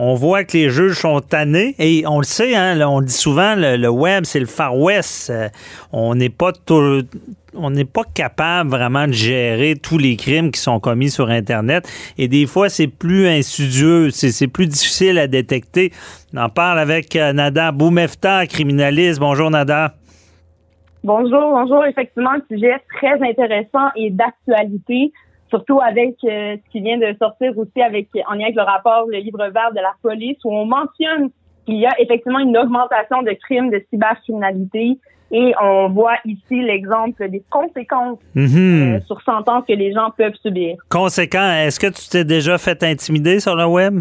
On 0.00 0.14
voit 0.14 0.44
que 0.44 0.56
les 0.56 0.70
juges 0.70 0.96
sont 1.00 1.20
tannés 1.20 1.74
et 1.80 2.04
on 2.06 2.18
le 2.18 2.24
sait, 2.24 2.54
hein, 2.54 2.76
là, 2.76 2.88
on 2.88 3.00
le 3.00 3.06
dit 3.06 3.12
souvent, 3.12 3.56
le, 3.56 3.76
le 3.76 3.88
web, 3.88 4.22
c'est 4.24 4.38
le 4.38 4.46
Far 4.46 4.76
West. 4.78 5.28
Euh, 5.30 5.48
on 5.92 6.14
n'est 6.14 6.28
pas 6.28 6.52
tout- 6.52 7.02
on 7.54 7.70
n'est 7.70 7.84
pas 7.84 8.04
capable 8.14 8.70
vraiment 8.70 9.08
de 9.08 9.12
gérer 9.12 9.74
tous 9.74 9.98
les 9.98 10.14
crimes 10.14 10.52
qui 10.52 10.60
sont 10.60 10.78
commis 10.78 11.10
sur 11.10 11.28
Internet. 11.30 11.90
Et 12.16 12.28
des 12.28 12.46
fois, 12.46 12.68
c'est 12.68 12.86
plus 12.86 13.26
insidieux, 13.26 14.10
c'est 14.10 14.30
c'est 14.30 14.46
plus 14.46 14.66
difficile 14.66 15.18
à 15.18 15.26
détecter. 15.26 15.90
On 16.32 16.38
en 16.38 16.48
parle 16.48 16.78
avec 16.78 17.16
euh, 17.16 17.32
Nada 17.32 17.72
Boumefta, 17.72 18.46
criminaliste. 18.46 19.18
Bonjour, 19.18 19.50
Nada. 19.50 19.94
Bonjour, 21.02 21.50
bonjour. 21.50 21.84
Effectivement, 21.86 22.30
un 22.30 22.42
sujet 22.54 22.74
très 22.96 23.14
intéressant 23.28 23.88
et 23.96 24.10
d'actualité, 24.10 25.12
surtout 25.50 25.80
avec 25.80 26.16
euh, 26.24 26.56
ce 26.56 26.70
qui 26.72 26.80
vient 26.80 26.98
de 26.98 27.14
sortir 27.20 27.56
aussi 27.58 27.80
avec 27.82 28.08
en 28.28 28.34
lien 28.34 28.44
avec 28.44 28.56
le 28.56 28.62
rapport, 28.62 29.06
le 29.08 29.18
livre 29.18 29.38
vert 29.48 29.70
de 29.72 29.80
la 29.80 29.92
police, 30.02 30.36
où 30.44 30.52
on 30.54 30.66
mentionne 30.66 31.30
qu'il 31.66 31.76
y 31.76 31.86
a 31.86 31.94
effectivement 32.00 32.38
une 32.38 32.56
augmentation 32.56 33.22
de 33.22 33.32
crimes 33.32 33.70
de 33.70 33.82
cybercriminalité 33.90 34.98
et 35.30 35.52
on 35.62 35.90
voit 35.90 36.16
ici 36.24 36.62
l'exemple 36.62 37.28
des 37.28 37.42
conséquences 37.50 38.18
Mhm. 38.34 38.94
euh, 38.96 39.00
sur 39.06 39.20
sentence 39.22 39.64
que 39.68 39.74
les 39.74 39.92
gens 39.92 40.10
peuvent 40.16 40.34
subir. 40.42 40.76
Conséquent, 40.88 41.50
est-ce 41.52 41.78
que 41.78 41.88
tu 41.88 42.08
t'es 42.08 42.24
déjà 42.24 42.56
fait 42.56 42.82
intimider 42.82 43.38
sur 43.40 43.54
le 43.54 43.66
web? 43.66 44.00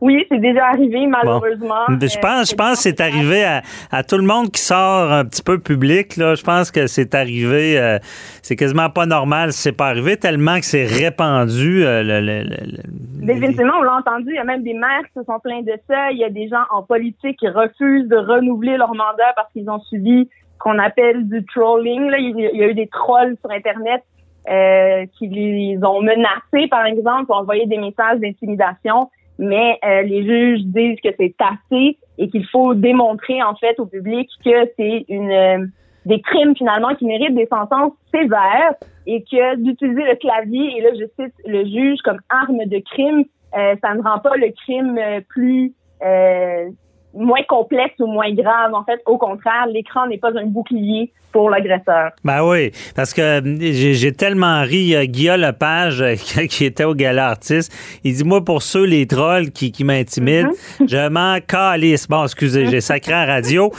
Oui, 0.00 0.26
c'est 0.30 0.38
déjà 0.40 0.66
arrivé, 0.66 1.06
malheureusement. 1.06 1.86
Je 1.88 2.18
pense, 2.20 2.50
je 2.50 2.54
pense 2.54 2.72
que 2.76 2.82
c'est 2.82 3.00
arrivé 3.00 3.44
à, 3.44 3.62
à 3.90 4.02
tout 4.02 4.18
le 4.18 4.24
monde 4.24 4.50
qui 4.50 4.60
sort 4.60 5.10
un 5.10 5.24
petit 5.24 5.42
peu 5.42 5.58
public. 5.58 6.16
Là. 6.18 6.34
Je 6.34 6.42
pense 6.42 6.70
que 6.70 6.86
c'est 6.86 7.14
arrivé. 7.14 7.78
euh, 7.80 7.98
c'est 8.42 8.56
quasiment 8.56 8.90
pas 8.90 9.06
normal 9.06 9.52
si 9.52 9.62
c'est 9.62 9.72
pas 9.72 9.86
arrivé 9.88 10.18
tellement 10.18 10.56
que 10.58 10.66
c'est 10.66 10.84
répandu. 10.84 11.84
euh, 11.84 12.02
le- 12.02 12.20
le- 12.20 12.42
le- 12.42 13.26
Définitivement, 13.26 13.72
on 13.78 13.82
l'a 13.82 13.94
entendu, 13.96 14.26
il 14.28 14.34
y 14.34 14.38
a 14.38 14.44
même 14.44 14.62
des 14.62 14.74
maires 14.74 15.02
qui 15.06 15.14
se 15.18 15.24
sont 15.24 15.40
plaints 15.42 15.62
de 15.62 15.72
ça. 15.88 16.10
Il 16.12 16.18
y 16.18 16.24
a 16.24 16.30
des 16.30 16.46
gens 16.48 16.62
en 16.70 16.82
politique 16.82 17.38
qui 17.38 17.48
refusent 17.48 18.06
de 18.08 18.16
renouveler 18.16 18.76
leur 18.76 18.94
mandat 18.94 19.32
parce 19.34 19.50
qu'ils 19.52 19.68
ont 19.70 19.80
subi 19.80 20.28
ce 20.52 20.58
qu'on 20.58 20.78
appelle 20.78 21.26
du 21.28 21.44
trolling. 21.46 22.10
Là. 22.10 22.18
Il 22.18 22.38
y 22.38 22.46
a- 22.46 22.50
il 22.52 22.58
y 22.58 22.62
a 22.62 22.68
eu 22.68 22.74
des 22.74 22.86
trolls 22.88 23.36
sur 23.40 23.50
Internet 23.50 24.02
euh, 24.48 25.06
qui 25.18 25.26
les 25.28 25.78
ont 25.82 26.02
menacés, 26.02 26.68
par 26.70 26.84
exemple, 26.86 27.26
pour 27.26 27.36
envoyer 27.38 27.66
des 27.66 27.78
messages 27.78 28.20
d'intimidation. 28.20 29.10
Mais 29.38 29.78
euh, 29.84 30.02
les 30.02 30.24
juges 30.24 30.64
disent 30.64 31.00
que 31.02 31.10
c'est 31.18 31.34
assez 31.40 31.98
et 32.18 32.28
qu'il 32.28 32.46
faut 32.46 32.74
démontrer 32.74 33.42
en 33.42 33.54
fait 33.54 33.78
au 33.78 33.86
public 33.86 34.28
que 34.44 34.70
c'est 34.76 35.04
une 35.08 35.30
euh, 35.30 35.66
des 36.06 36.20
crimes 36.20 36.56
finalement 36.56 36.94
qui 36.94 37.04
méritent 37.04 37.34
des 37.34 37.46
sentences 37.46 37.92
sévères 38.14 38.74
et 39.06 39.22
que 39.22 39.56
d'utiliser 39.56 40.04
le 40.04 40.14
clavier 40.16 40.78
et 40.78 40.80
là 40.80 40.90
je 40.94 41.04
cite 41.20 41.34
le 41.44 41.64
juge 41.64 41.98
comme 42.04 42.20
arme 42.28 42.64
de 42.64 42.78
crime, 42.78 43.24
euh, 43.56 43.74
ça 43.82 43.94
ne 43.94 44.02
rend 44.02 44.20
pas 44.20 44.36
le 44.36 44.52
crime 44.52 44.96
euh, 44.98 45.20
plus 45.28 45.72
euh, 46.02 46.70
moins 47.16 47.42
complexe 47.48 47.94
ou 47.98 48.06
moins 48.06 48.32
grave. 48.32 48.74
En 48.74 48.84
fait, 48.84 49.00
au 49.06 49.18
contraire, 49.18 49.66
l'écran 49.72 50.06
n'est 50.06 50.18
pas 50.18 50.30
un 50.36 50.46
bouclier 50.46 51.10
pour 51.32 51.50
l'agresseur. 51.50 52.12
Ben 52.24 52.42
oui, 52.42 52.72
parce 52.94 53.12
que 53.12 53.20
euh, 53.20 53.56
j'ai 53.60 54.12
tellement 54.12 54.62
ri. 54.62 54.94
Euh, 54.94 55.04
Guillaume 55.04 55.40
Lepage, 55.40 56.00
euh, 56.00 56.14
qui 56.48 56.64
était 56.64 56.84
au 56.84 56.94
gala 56.94 57.28
artiste, 57.28 57.72
il 58.04 58.14
dit 58.14 58.24
Moi, 58.24 58.44
pour 58.44 58.62
ceux, 58.62 58.84
les 58.84 59.06
trolls 59.06 59.50
qui, 59.50 59.70
qui 59.72 59.84
m'intimident, 59.84 60.48
mm-hmm. 60.48 60.88
je 60.88 61.08
m'en 61.08 61.38
calisse. 61.40 62.08
Bon, 62.08 62.24
excusez, 62.24 62.66
j'ai 62.66 62.80
sacré 62.80 63.12
à 63.12 63.26
radio. 63.26 63.70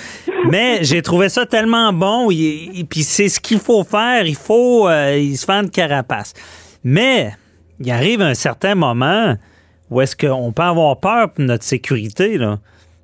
Mais 0.51 0.83
j'ai 0.83 1.01
trouvé 1.01 1.29
ça 1.29 1.45
tellement 1.45 1.91
bon. 1.93 2.29
Et, 2.31 2.85
puis 2.89 3.01
c'est 3.01 3.29
ce 3.29 3.39
qu'il 3.39 3.59
faut 3.59 3.83
faire. 3.83 4.25
Il 4.25 4.35
faut 4.35 4.89
il 4.89 5.35
se 5.35 5.45
faire 5.45 5.63
une 5.63 5.69
carapace. 5.69 6.33
Mais 6.83 7.31
il 7.79 7.91
arrive 7.91 8.21
un 8.21 8.35
certain 8.35 8.75
moment 8.75 9.35
où 9.89 10.01
est-ce 10.01 10.15
qu'on 10.15 10.51
peut 10.51 10.63
avoir 10.63 10.99
peur 10.99 11.31
pour 11.31 11.43
notre 11.43 11.63
sécurité, 11.63 12.37
là. 12.37 12.59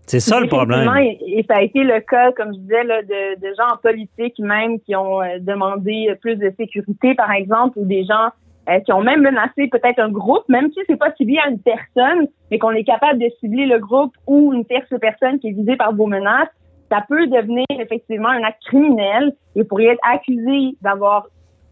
C'est 0.06 0.20
ça 0.20 0.39
le 0.39 0.48
problème. 0.48 0.89
Et, 0.98 1.46
ça 1.48 1.58
a 1.58 1.62
été 1.62 1.84
le 1.84 2.00
cas, 2.02 2.32
comme 2.34 2.54
je 2.54 2.60
disais, 2.60 2.84
là, 2.84 3.02
de, 3.02 3.39
de 3.39 3.56
gens 3.56 3.74
en 3.74 3.78
politique 3.78 4.38
même 4.39 4.80
qui 4.82 4.96
ont 4.96 5.22
euh, 5.22 5.39
demandé 5.39 6.13
plus 6.22 6.36
de 6.36 6.52
sécurité, 6.58 7.16
par 7.16 7.32
exemple, 7.32 7.80
ou 7.80 7.86
des 7.86 8.04
gens 8.04 8.30
euh, 8.70 8.80
qui 8.82 8.92
ont 8.92 9.02
même 9.02 9.22
menacé 9.22 9.68
peut-être 9.68 10.00
un 10.00 10.10
groupe, 10.10 10.48
même 10.50 10.72
si 10.74 10.80
c'est 10.88 10.98
pas 10.98 11.12
ciblé 11.16 11.38
à 11.38 11.50
une 11.50 11.60
personne, 11.60 12.28
mais 12.52 12.60
qu'on 12.60 12.72
est 12.72 12.84
capable 12.84 13.20
de 13.20 13.30
cibler 13.39 13.66
le 13.66 13.80
groupe 13.80 14.13
ou 14.28 14.54
une 14.54 14.66
tierce 14.66 14.94
personne 15.00 15.39
qui 15.39 15.50
est 15.50 15.52
visée 15.52 15.78
par 15.78 15.96
vos 15.96 16.08
menaces, 16.08 16.50
ça 16.92 17.04
peut 17.08 17.28
devenir 17.28 17.66
effectivement 17.70 18.30
un 18.30 18.44
acte 18.44 18.62
criminel 18.66 19.34
et 19.56 19.63
pourrait 19.63 19.86
être 19.86 20.02
accusé 20.04 20.76
d'avoir 20.82 21.28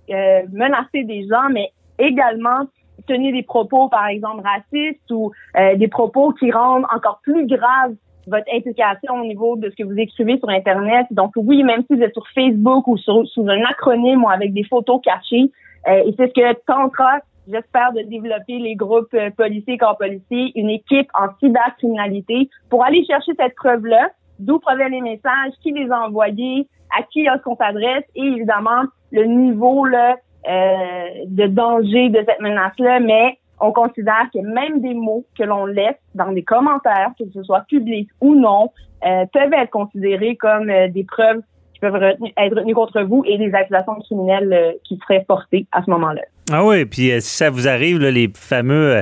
euh, 0.09 0.41
menacé 0.51 1.03
des 1.03 1.27
gens, 1.27 1.49
mais 1.51 1.71
également 1.99 2.65
tenir 3.07 3.33
des 3.33 3.43
propos, 3.43 3.89
par 3.89 4.07
exemple, 4.07 4.43
racistes 4.43 5.11
ou 5.11 5.31
des 5.75 5.87
propos 5.87 6.33
qui 6.33 6.51
rendent 6.51 6.85
encore 6.93 7.19
plus 7.23 7.47
grave 7.47 7.93
votre 8.27 8.45
implication 8.53 9.15
au 9.15 9.25
niveau 9.25 9.55
de 9.55 9.69
ce 9.69 9.75
que 9.75 9.83
vous 9.83 9.97
écrivez 9.97 10.37
sur 10.37 10.49
Internet. 10.49 11.07
Donc 11.11 11.31
oui, 11.35 11.63
même 11.63 11.83
si 11.87 11.95
vous 11.95 12.01
êtes 12.01 12.13
sur 12.13 12.27
Facebook 12.29 12.87
ou 12.87 12.97
sur, 12.97 13.27
sous 13.27 13.47
un 13.47 13.63
acronyme 13.63 14.23
ou 14.23 14.29
avec 14.29 14.53
des 14.53 14.63
photos 14.63 15.01
cachées, 15.03 15.51
euh, 15.87 16.03
et 16.05 16.13
c'est 16.17 16.27
ce 16.27 16.33
que 16.33 16.53
tentera, 16.65 17.19
j'espère, 17.47 17.91
de 17.93 18.01
développer 18.01 18.59
les 18.59 18.75
groupes 18.75 19.15
policiers, 19.37 19.77
corps 19.77 19.97
policiers, 19.97 20.51
une 20.55 20.69
équipe 20.69 21.09
en 21.19 21.27
cybercriminalité 21.39 22.49
pour 22.69 22.85
aller 22.85 23.03
chercher 23.05 23.31
cette 23.39 23.55
preuve-là, 23.55 24.11
d'où 24.39 24.59
proviennent 24.59 24.91
les 24.91 25.01
messages, 25.01 25.53
qui 25.63 25.71
les 25.71 25.89
a 25.89 26.01
envoyés, 26.01 26.67
à 26.97 27.03
qui 27.03 27.21
est-ce 27.21 27.41
qu'on 27.43 27.55
s'adresse 27.55 28.03
et 28.15 28.21
évidemment 28.21 28.83
le 29.11 29.25
niveau 29.25 29.85
là, 29.85 30.17
euh, 30.47 31.05
de 31.27 31.47
danger 31.47 32.09
de 32.09 32.23
cette 32.27 32.39
menace-là, 32.39 32.99
mais 32.99 33.37
on 33.61 33.71
considère 33.71 34.27
que 34.33 34.39
même 34.39 34.81
des 34.81 34.93
mots 34.93 35.25
que 35.37 35.43
l'on 35.43 35.65
laisse 35.65 35.95
dans 36.15 36.31
des 36.31 36.43
commentaires, 36.43 37.11
que 37.17 37.25
ce 37.33 37.43
soit 37.43 37.61
public 37.69 38.09
ou 38.19 38.35
non, 38.35 38.71
euh, 39.05 39.25
peuvent 39.31 39.53
être 39.53 39.69
considérés 39.69 40.35
comme 40.35 40.69
euh, 40.69 40.87
des 40.89 41.03
preuves 41.03 41.41
qui 41.73 41.79
peuvent 41.79 41.95
être 41.95 42.55
retenues 42.55 42.73
contre 42.73 43.01
vous 43.01 43.23
et 43.25 43.37
des 43.37 43.53
accusations 43.53 43.95
criminelles 43.95 44.53
euh, 44.53 44.71
qui 44.83 44.97
seraient 44.97 45.25
portées 45.27 45.67
à 45.71 45.83
ce 45.83 45.89
moment-là. 45.91 46.21
Ah 46.51 46.65
oui, 46.65 46.85
puis 46.85 47.11
si 47.21 47.37
ça 47.37 47.49
vous 47.49 47.67
arrive, 47.67 47.99
les 47.99 48.29
fameux 48.35 49.01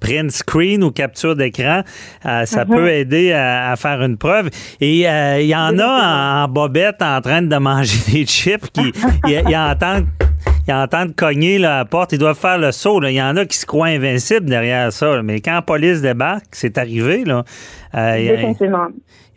print 0.00 0.30
screen 0.30 0.82
ou 0.82 0.90
capture 0.90 1.34
d'écran, 1.34 1.82
ça 2.22 2.44
mm-hmm. 2.44 2.66
peut 2.66 2.88
aider 2.88 3.32
à, 3.32 3.74
faire 3.76 4.02
une 4.02 4.18
preuve. 4.18 4.50
Et 4.80 5.00
il 5.00 5.46
y 5.46 5.56
en 5.56 5.78
a 5.78 6.44
en, 6.44 6.48
bobette 6.48 7.00
en 7.00 7.20
train 7.22 7.42
de 7.42 7.56
manger 7.56 7.98
des 8.12 8.26
chips 8.26 8.68
qui 8.70 8.92
y, 9.24 9.56
entendent 9.56 10.08
ils 10.70 10.74
entendent 10.74 11.16
cogner 11.16 11.58
la 11.58 11.84
porte, 11.84 12.12
ils 12.12 12.18
doivent 12.18 12.38
faire 12.38 12.58
le 12.58 12.70
saut. 12.70 13.02
Il 13.02 13.12
y 13.12 13.22
en 13.22 13.36
a 13.36 13.44
qui 13.44 13.56
se 13.56 13.66
croient 13.66 13.88
invincibles 13.88 14.46
derrière 14.46 14.92
ça. 14.92 15.20
Mais 15.22 15.40
quand 15.40 15.54
la 15.54 15.62
police 15.62 16.00
débarque, 16.00 16.46
c'est 16.52 16.78
arrivé. 16.78 17.24
Là, 17.24 17.42
euh, 17.94 18.16
il, 18.18 18.26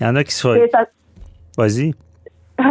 y 0.01 0.05
en 0.05 0.15
a 0.15 0.23
qui 0.23 0.33
se 0.33 0.47
Vas-y. 1.57 1.93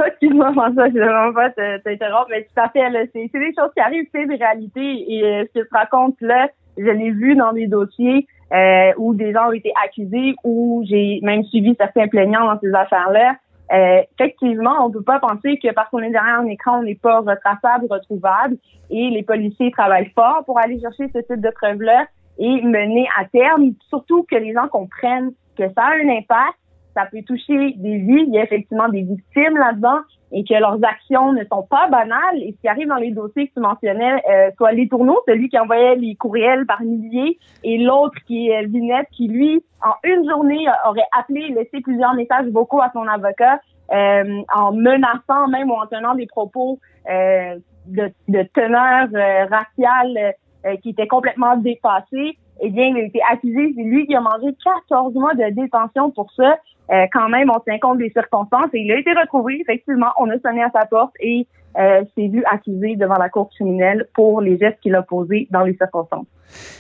Excuse-moi, 0.07 0.53
François, 0.53 0.89
je 0.89 0.95
ne 0.95 1.05
vraiment 1.05 1.33
pas 1.33 1.51
t'interrompre, 1.51 2.29
mais 2.31 2.43
tout 2.43 2.61
à 2.61 2.69
fait, 2.69 2.81
c'est 3.13 3.39
des 3.39 3.53
choses 3.59 3.71
qui 3.75 3.81
arrivent, 3.81 4.07
c'est 4.13 4.27
des 4.27 4.37
réalités. 4.37 5.05
Et 5.13 5.25
euh, 5.25 5.45
ce 5.55 5.61
que 5.61 5.67
tu 5.67 5.75
racontes 5.75 6.21
là, 6.21 6.49
je 6.79 6.85
l'ai 6.85 7.11
vu 7.11 7.35
dans 7.35 7.53
des 7.53 7.67
dossiers 7.67 8.27
euh, 8.53 8.93
où 8.97 9.15
des 9.15 9.33
gens 9.33 9.49
ont 9.49 9.53
été 9.53 9.73
accusés, 9.85 10.35
où 10.45 10.85
j'ai 10.89 11.19
même 11.23 11.43
suivi 11.45 11.75
certains 11.79 12.07
plaignants 12.07 12.47
dans 12.47 12.61
ces 12.61 12.73
affaires-là. 12.73 13.35
Euh, 13.73 14.03
effectivement, 14.19 14.85
on 14.85 14.89
ne 14.89 14.95
peut 14.95 15.03
pas 15.03 15.19
penser 15.19 15.59
que 15.59 15.73
parce 15.73 15.89
qu'on 15.91 16.01
est 16.01 16.11
derrière 16.11 16.41
un 16.41 16.47
écran, 16.47 16.81
on 16.81 16.83
n'est 16.83 16.95
pas 16.95 17.21
retraçable, 17.21 17.87
retrouvable. 17.89 18.57
Et 18.91 19.09
les 19.09 19.23
policiers 19.23 19.71
travaillent 19.71 20.13
fort 20.15 20.43
pour 20.45 20.59
aller 20.59 20.79
chercher 20.81 21.09
ce 21.15 21.21
type 21.21 21.41
de 21.41 21.51
preuves-là 21.51 22.07
et 22.39 22.63
mener 22.63 23.07
à 23.19 23.25
terme, 23.27 23.73
surtout 23.89 24.25
que 24.31 24.37
les 24.37 24.53
gens 24.53 24.69
comprennent 24.69 25.33
que 25.57 25.65
ça 25.75 25.85
a 25.85 25.95
un 25.95 26.09
impact, 26.09 26.59
ça 26.95 27.07
peut 27.11 27.23
toucher 27.27 27.73
des 27.77 27.99
vies, 27.99 28.25
il 28.27 28.35
y 28.35 28.39
a 28.39 28.45
effectivement 28.45 28.89
des 28.89 29.03
victimes 29.03 29.57
là-dedans 29.57 30.01
et 30.33 30.45
que 30.45 30.55
leurs 30.55 30.79
actions 30.83 31.33
ne 31.33 31.45
sont 31.45 31.63
pas 31.63 31.89
banales. 31.89 32.43
Et 32.43 32.53
ce 32.57 32.61
qui 32.61 32.69
arrive 32.69 32.89
dans 32.89 32.97
les 32.97 33.11
dossiers 33.11 33.49
que 33.49 33.55
tu 33.55 33.61
mentionnais, 33.61 34.23
euh, 34.31 34.51
soit 34.57 34.73
les 34.73 34.89
tourneaux, 34.89 35.21
celui 35.27 35.49
qui 35.49 35.59
envoyait 35.59 35.97
les 35.97 36.15
courriels 36.15 36.67
par 36.67 36.81
milliers, 36.83 37.39
et 37.65 37.79
l'autre 37.79 38.17
qui 38.27 38.49
est 38.49 38.65
Vinette, 38.67 39.09
qui 39.13 39.29
lui, 39.29 39.63
en 39.85 39.95
une 40.05 40.29
journée, 40.29 40.67
aurait 40.89 41.09
appelé, 41.17 41.49
laissé 41.49 41.81
plusieurs 41.83 42.15
messages 42.15 42.47
vocaux 42.49 42.81
à 42.81 42.91
son 42.93 43.07
avocat, 43.07 43.61
euh, 43.93 44.43
en 44.55 44.73
menaçant 44.73 45.49
même 45.49 45.71
ou 45.71 45.75
en 45.75 45.87
tenant 45.87 46.15
des 46.15 46.27
propos 46.27 46.79
euh, 47.11 47.57
de, 47.87 48.11
de, 48.29 48.43
teneur 48.55 49.09
euh, 49.13 49.45
raciale 49.51 50.35
qui 50.81 50.91
étaient 50.91 51.09
complètement 51.09 51.57
dépassés. 51.57 52.39
Eh 52.65 52.71
bien, 52.71 52.87
il 52.87 52.97
a 52.97 53.03
été 53.03 53.21
accusé, 53.29 53.75
c'est 53.77 53.83
lui 53.83 54.07
qui 54.07 54.15
a 54.15 54.21
mangé 54.21 54.55
14 54.89 55.15
mois 55.15 55.35
de 55.35 55.51
détention 55.51 56.13
pour 56.13 56.31
ça. 56.37 56.57
Euh, 56.93 57.07
quand 57.13 57.29
même, 57.29 57.51
on 57.51 57.59
tient 57.61 57.79
compte 57.81 57.99
des 57.99 58.11
circonstances 58.11 58.69
et 58.73 58.79
il 58.79 58.93
a 58.93 58.99
été 58.99 59.13
retrouvé. 59.13 59.61
Effectivement, 59.61 60.11
on 60.19 60.31
a 60.31 60.39
sonné 60.39 60.63
à 60.63 60.71
sa 60.71 60.87
porte 60.87 61.13
et 61.21 61.47
euh, 61.77 62.03
s'est 62.17 62.29
vu 62.29 62.45
accusé 62.51 62.95
devant 62.95 63.17
la 63.19 63.29
cour 63.31 63.51
criminelle 63.51 64.07
pour 64.15 64.41
les 64.41 64.59
gestes 64.59 64.79
qu'il 64.81 64.95
a 64.95 65.03
posés 65.03 65.49
dans 65.51 65.63
les 65.63 65.75
circonstances. 65.75 66.27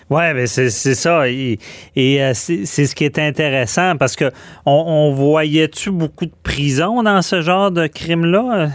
Oui, 0.09 0.23
mais 0.35 0.47
c'est 0.47 0.68
ça. 0.71 1.29
Et, 1.29 1.59
euh, 1.97 2.33
c'est 2.35 2.64
ce 2.66 2.95
qui 2.95 3.05
est 3.05 3.18
intéressant 3.18 3.97
parce 3.99 4.14
que 4.14 4.31
on, 4.66 5.12
voyait-tu 5.12 5.90
beaucoup 5.90 6.27
de 6.27 6.35
prison 6.45 7.03
dans 7.03 7.23
ce 7.23 7.40
genre 7.40 7.73
de 7.73 7.88
crime-là? 7.88 8.68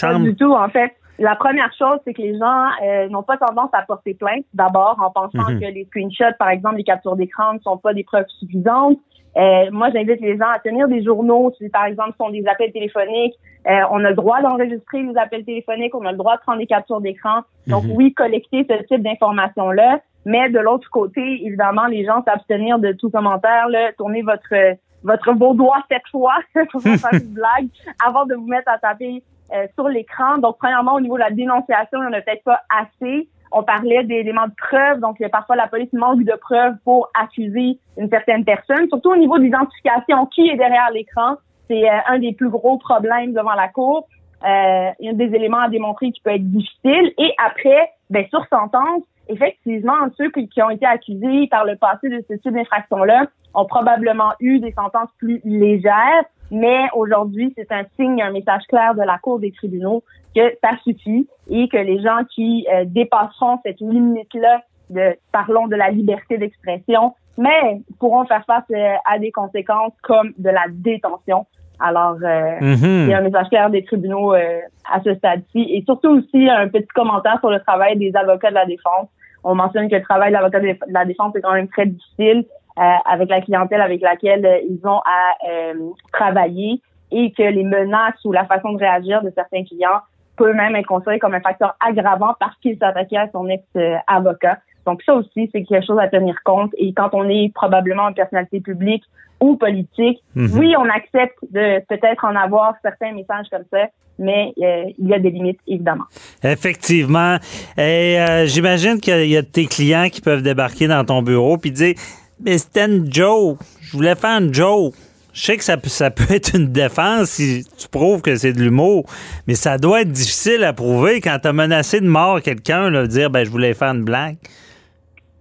Pas 0.00 0.14
du 0.14 0.36
tout, 0.36 0.52
en 0.52 0.68
fait. 0.68 0.92
La 1.18 1.34
première 1.34 1.72
chose, 1.78 1.98
c'est 2.04 2.12
que 2.12 2.20
les 2.20 2.38
gens 2.38 2.68
euh, 2.84 3.08
n'ont 3.08 3.22
pas 3.22 3.38
tendance 3.38 3.70
à 3.72 3.82
porter 3.82 4.14
plainte, 4.14 4.44
d'abord 4.52 4.96
en 5.00 5.10
pensant 5.10 5.50
mhm. 5.50 5.60
que 5.60 5.66
les 5.66 5.84
screenshots, 5.86 6.36
par 6.38 6.50
exemple, 6.50 6.76
les 6.76 6.84
captures 6.84 7.16
d'écran 7.16 7.54
ne 7.54 7.58
sont 7.60 7.78
pas 7.78 7.94
des 7.94 8.04
preuves 8.04 8.28
suffisantes. 8.38 8.98
Euh, 9.36 9.70
moi, 9.70 9.90
j'invite 9.92 10.20
les 10.20 10.36
gens 10.36 10.48
à 10.48 10.58
tenir 10.58 10.88
des 10.88 11.02
journaux. 11.02 11.52
Si, 11.58 11.68
par 11.68 11.84
exemple, 11.84 12.12
ce 12.12 12.24
sont 12.24 12.30
des 12.30 12.46
appels 12.46 12.72
téléphoniques, 12.72 13.34
euh, 13.66 13.80
on 13.90 14.04
a 14.04 14.10
le 14.10 14.16
droit 14.16 14.40
d'enregistrer 14.40 15.02
les 15.02 15.16
appels 15.16 15.44
téléphoniques, 15.44 15.94
on 15.94 16.04
a 16.06 16.12
le 16.12 16.18
droit 16.18 16.36
de 16.36 16.42
prendre 16.42 16.58
des 16.58 16.66
captures 16.66 17.00
d'écran. 17.00 17.40
Donc, 17.66 17.84
mhm. 17.84 17.92
oui, 17.94 18.14
collecter 18.14 18.66
ce 18.68 18.82
type 18.84 19.02
d'informations-là. 19.02 20.00
Mais 20.24 20.50
de 20.50 20.58
l'autre 20.58 20.90
côté, 20.90 21.20
évidemment, 21.46 21.86
les 21.86 22.04
gens 22.04 22.22
s'abstenir 22.24 22.78
de 22.78 22.92
tout 22.92 23.10
commentaire, 23.10 23.68
là, 23.68 23.92
tourner 23.96 24.22
votre 24.22 24.76
votre 25.06 25.32
beau 25.34 25.54
doigt 25.54 25.82
cette 25.90 26.06
fois 26.10 26.34
pour 26.72 26.82
faire 26.82 26.98
une 27.12 27.32
blague 27.34 27.68
avant 28.04 28.26
de 28.26 28.34
vous 28.34 28.46
mettre 28.46 28.70
à 28.70 28.78
taper 28.78 29.22
euh, 29.52 29.66
sur 29.74 29.88
l'écran. 29.88 30.38
Donc, 30.38 30.56
premièrement, 30.58 30.94
au 30.94 31.00
niveau 31.00 31.14
de 31.14 31.20
la 31.20 31.30
dénonciation, 31.30 31.98
il 32.02 32.08
n'y 32.08 32.14
en 32.14 32.18
a 32.18 32.20
peut-être 32.20 32.44
pas 32.44 32.60
assez. 32.68 33.28
On 33.52 33.62
parlait 33.62 34.02
d'éléments 34.04 34.48
de 34.48 34.54
preuve, 34.56 35.00
donc 35.00 35.18
parfois 35.30 35.54
la 35.56 35.68
police 35.68 35.92
manque 35.92 36.24
de 36.24 36.34
preuves 36.40 36.74
pour 36.84 37.08
accuser 37.14 37.78
une 37.96 38.08
certaine 38.10 38.44
personne, 38.44 38.88
surtout 38.88 39.12
au 39.12 39.16
niveau 39.16 39.38
de 39.38 39.44
l'identification, 39.44 40.26
qui 40.26 40.48
est 40.48 40.56
derrière 40.56 40.90
l'écran. 40.92 41.36
C'est 41.68 41.88
euh, 41.88 41.98
un 42.08 42.18
des 42.18 42.32
plus 42.32 42.50
gros 42.50 42.78
problèmes 42.78 43.32
devant 43.32 43.54
la 43.54 43.68
cour. 43.68 44.08
Euh, 44.44 44.90
y 45.00 45.08
a 45.08 45.12
des 45.12 45.34
éléments 45.34 45.60
à 45.60 45.68
démontrer 45.68 46.10
qui 46.12 46.20
peut 46.20 46.30
être 46.30 46.50
difficile. 46.50 47.12
Et 47.18 47.32
après, 47.44 47.90
ben, 48.10 48.26
sur 48.28 48.44
sentence, 48.48 49.02
effectivement, 49.28 49.94
ceux 50.16 50.30
qui 50.30 50.62
ont 50.62 50.70
été 50.70 50.86
accusés 50.86 51.46
par 51.50 51.64
le 51.64 51.76
passé 51.76 52.08
de 52.08 52.22
ce 52.28 52.34
type 52.34 52.52
d'infraction-là 52.52 53.26
ont 53.54 53.64
probablement 53.64 54.32
eu 54.40 54.58
des 54.58 54.72
sentences 54.72 55.10
plus 55.18 55.40
légères. 55.44 56.24
Mais 56.50 56.86
aujourd'hui, 56.94 57.52
c'est 57.56 57.70
un 57.72 57.84
signe, 57.96 58.22
un 58.22 58.30
message 58.30 58.62
clair 58.68 58.94
de 58.94 59.02
la 59.02 59.18
Cour 59.18 59.40
des 59.40 59.52
tribunaux 59.52 60.02
que 60.34 60.52
ça 60.62 60.70
suffit 60.84 61.26
et 61.50 61.68
que 61.68 61.78
les 61.78 62.00
gens 62.00 62.20
qui 62.34 62.66
euh, 62.72 62.84
dépasseront 62.86 63.58
cette 63.64 63.80
limite-là, 63.80 64.62
de, 64.90 65.16
parlons 65.32 65.66
de 65.66 65.76
la 65.76 65.90
liberté 65.90 66.38
d'expression, 66.38 67.14
mais 67.38 67.80
pourront 67.98 68.24
faire 68.26 68.44
face 68.46 68.64
euh, 68.70 68.94
à 69.04 69.18
des 69.18 69.32
conséquences 69.32 69.92
comme 70.02 70.32
de 70.38 70.50
la 70.50 70.64
détention. 70.68 71.46
Alors, 71.80 72.16
euh, 72.22 72.58
mm-hmm. 72.60 73.04
il 73.04 73.08
y 73.08 73.14
a 73.14 73.18
un 73.18 73.22
message 73.22 73.48
clair 73.48 73.68
des 73.70 73.84
tribunaux 73.84 74.32
à 74.32 75.02
ce 75.04 75.14
stade-ci. 75.14 75.66
Et 75.70 75.82
surtout 75.84 76.08
aussi 76.08 76.48
un 76.48 76.68
petit 76.68 76.86
commentaire 76.94 77.38
sur 77.40 77.50
le 77.50 77.60
travail 77.60 77.98
des 77.98 78.14
avocats 78.14 78.50
de 78.50 78.54
la 78.54 78.64
défense. 78.64 79.08
On 79.44 79.54
mentionne 79.54 79.88
que 79.90 79.96
le 79.96 80.02
travail 80.02 80.30
de 80.30 80.34
l'avocat 80.34 80.60
de 80.60 80.74
la 80.88 81.04
défense 81.04 81.36
est 81.36 81.42
quand 81.42 81.52
même 81.52 81.68
très 81.68 81.86
difficile. 81.86 82.46
Euh, 82.78 82.82
avec 83.06 83.30
la 83.30 83.40
clientèle 83.40 83.80
avec 83.80 84.02
laquelle 84.02 84.44
euh, 84.44 84.58
ils 84.68 84.86
ont 84.86 85.00
à 85.06 85.48
euh, 85.48 85.72
travailler 86.12 86.82
et 87.10 87.32
que 87.32 87.42
les 87.42 87.64
menaces 87.64 88.22
ou 88.26 88.32
la 88.32 88.44
façon 88.44 88.72
de 88.72 88.78
réagir 88.78 89.22
de 89.22 89.32
certains 89.34 89.64
clients 89.64 90.00
peut 90.36 90.52
même 90.52 90.76
être 90.76 90.86
considéré 90.86 91.18
comme 91.18 91.32
un 91.32 91.40
facteur 91.40 91.74
aggravant 91.80 92.34
parce 92.38 92.54
qu'il 92.60 92.76
s'attaquait 92.76 93.16
à 93.16 93.30
son 93.32 93.48
ex-avocat. 93.48 94.58
Donc 94.84 95.02
ça 95.04 95.14
aussi, 95.14 95.48
c'est 95.52 95.62
quelque 95.64 95.86
chose 95.86 95.98
à 95.98 96.08
tenir 96.08 96.36
compte. 96.44 96.70
Et 96.76 96.92
quand 96.92 97.14
on 97.14 97.26
est 97.30 97.50
probablement 97.54 98.08
une 98.08 98.14
personnalité 98.14 98.60
publique 98.60 99.04
ou 99.40 99.56
politique, 99.56 100.22
Mhm. 100.34 100.58
oui, 100.58 100.74
on 100.76 100.88
accepte 100.90 101.38
de 101.50 101.78
peut-être 101.86 102.26
en 102.26 102.36
avoir 102.36 102.74
certains 102.82 103.12
messages 103.12 103.46
comme 103.50 103.64
ça, 103.72 103.86
mais 104.18 104.52
euh, 104.62 104.84
il 104.98 105.08
y 105.08 105.14
a 105.14 105.18
des 105.18 105.30
limites, 105.30 105.60
évidemment. 105.66 106.04
Effectivement. 106.42 107.36
Et 107.78 108.20
euh, 108.20 108.44
j'imagine 108.44 109.00
qu'il 109.00 109.28
y 109.28 109.36
a 109.38 109.42
tes 109.42 109.64
clients 109.64 110.08
qui 110.10 110.20
peuvent 110.20 110.42
débarquer 110.42 110.88
dans 110.88 111.04
ton 111.04 111.22
bureau 111.22 111.56
puis 111.56 111.70
dire 111.70 111.94
Mais 112.40 112.58
c'était 112.58 112.86
une 112.86 113.12
joke. 113.12 113.58
Je 113.80 113.92
voulais 113.92 114.14
faire 114.14 114.40
une 114.40 114.52
joke. 114.52 114.94
Je 115.32 115.42
sais 115.42 115.56
que 115.56 115.64
ça, 115.64 115.76
peut- 115.76 115.88
ça 115.88 116.10
peut 116.10 116.24
être 116.34 116.54
une 116.56 116.68
défense 116.72 117.30
si 117.30 117.64
tu 117.76 117.88
prouves 117.88 118.22
que 118.22 118.36
c'est 118.36 118.52
de 118.52 118.60
l'humour, 118.62 119.04
mais 119.46 119.54
ça 119.54 119.76
doit 119.78 120.00
être 120.02 120.12
difficile 120.12 120.64
à 120.64 120.72
prouver 120.72 121.20
quand 121.20 121.38
tu 121.40 121.48
as 121.48 121.52
menacé 121.52 122.00
de 122.00 122.08
mort 122.08 122.40
quelqu'un, 122.40 122.90
de 122.90 123.06
dire 123.06 123.30
ben, 123.30 123.44
je 123.44 123.50
voulais 123.50 123.74
faire 123.74 123.90
une 123.92 124.04
blague. 124.04 124.36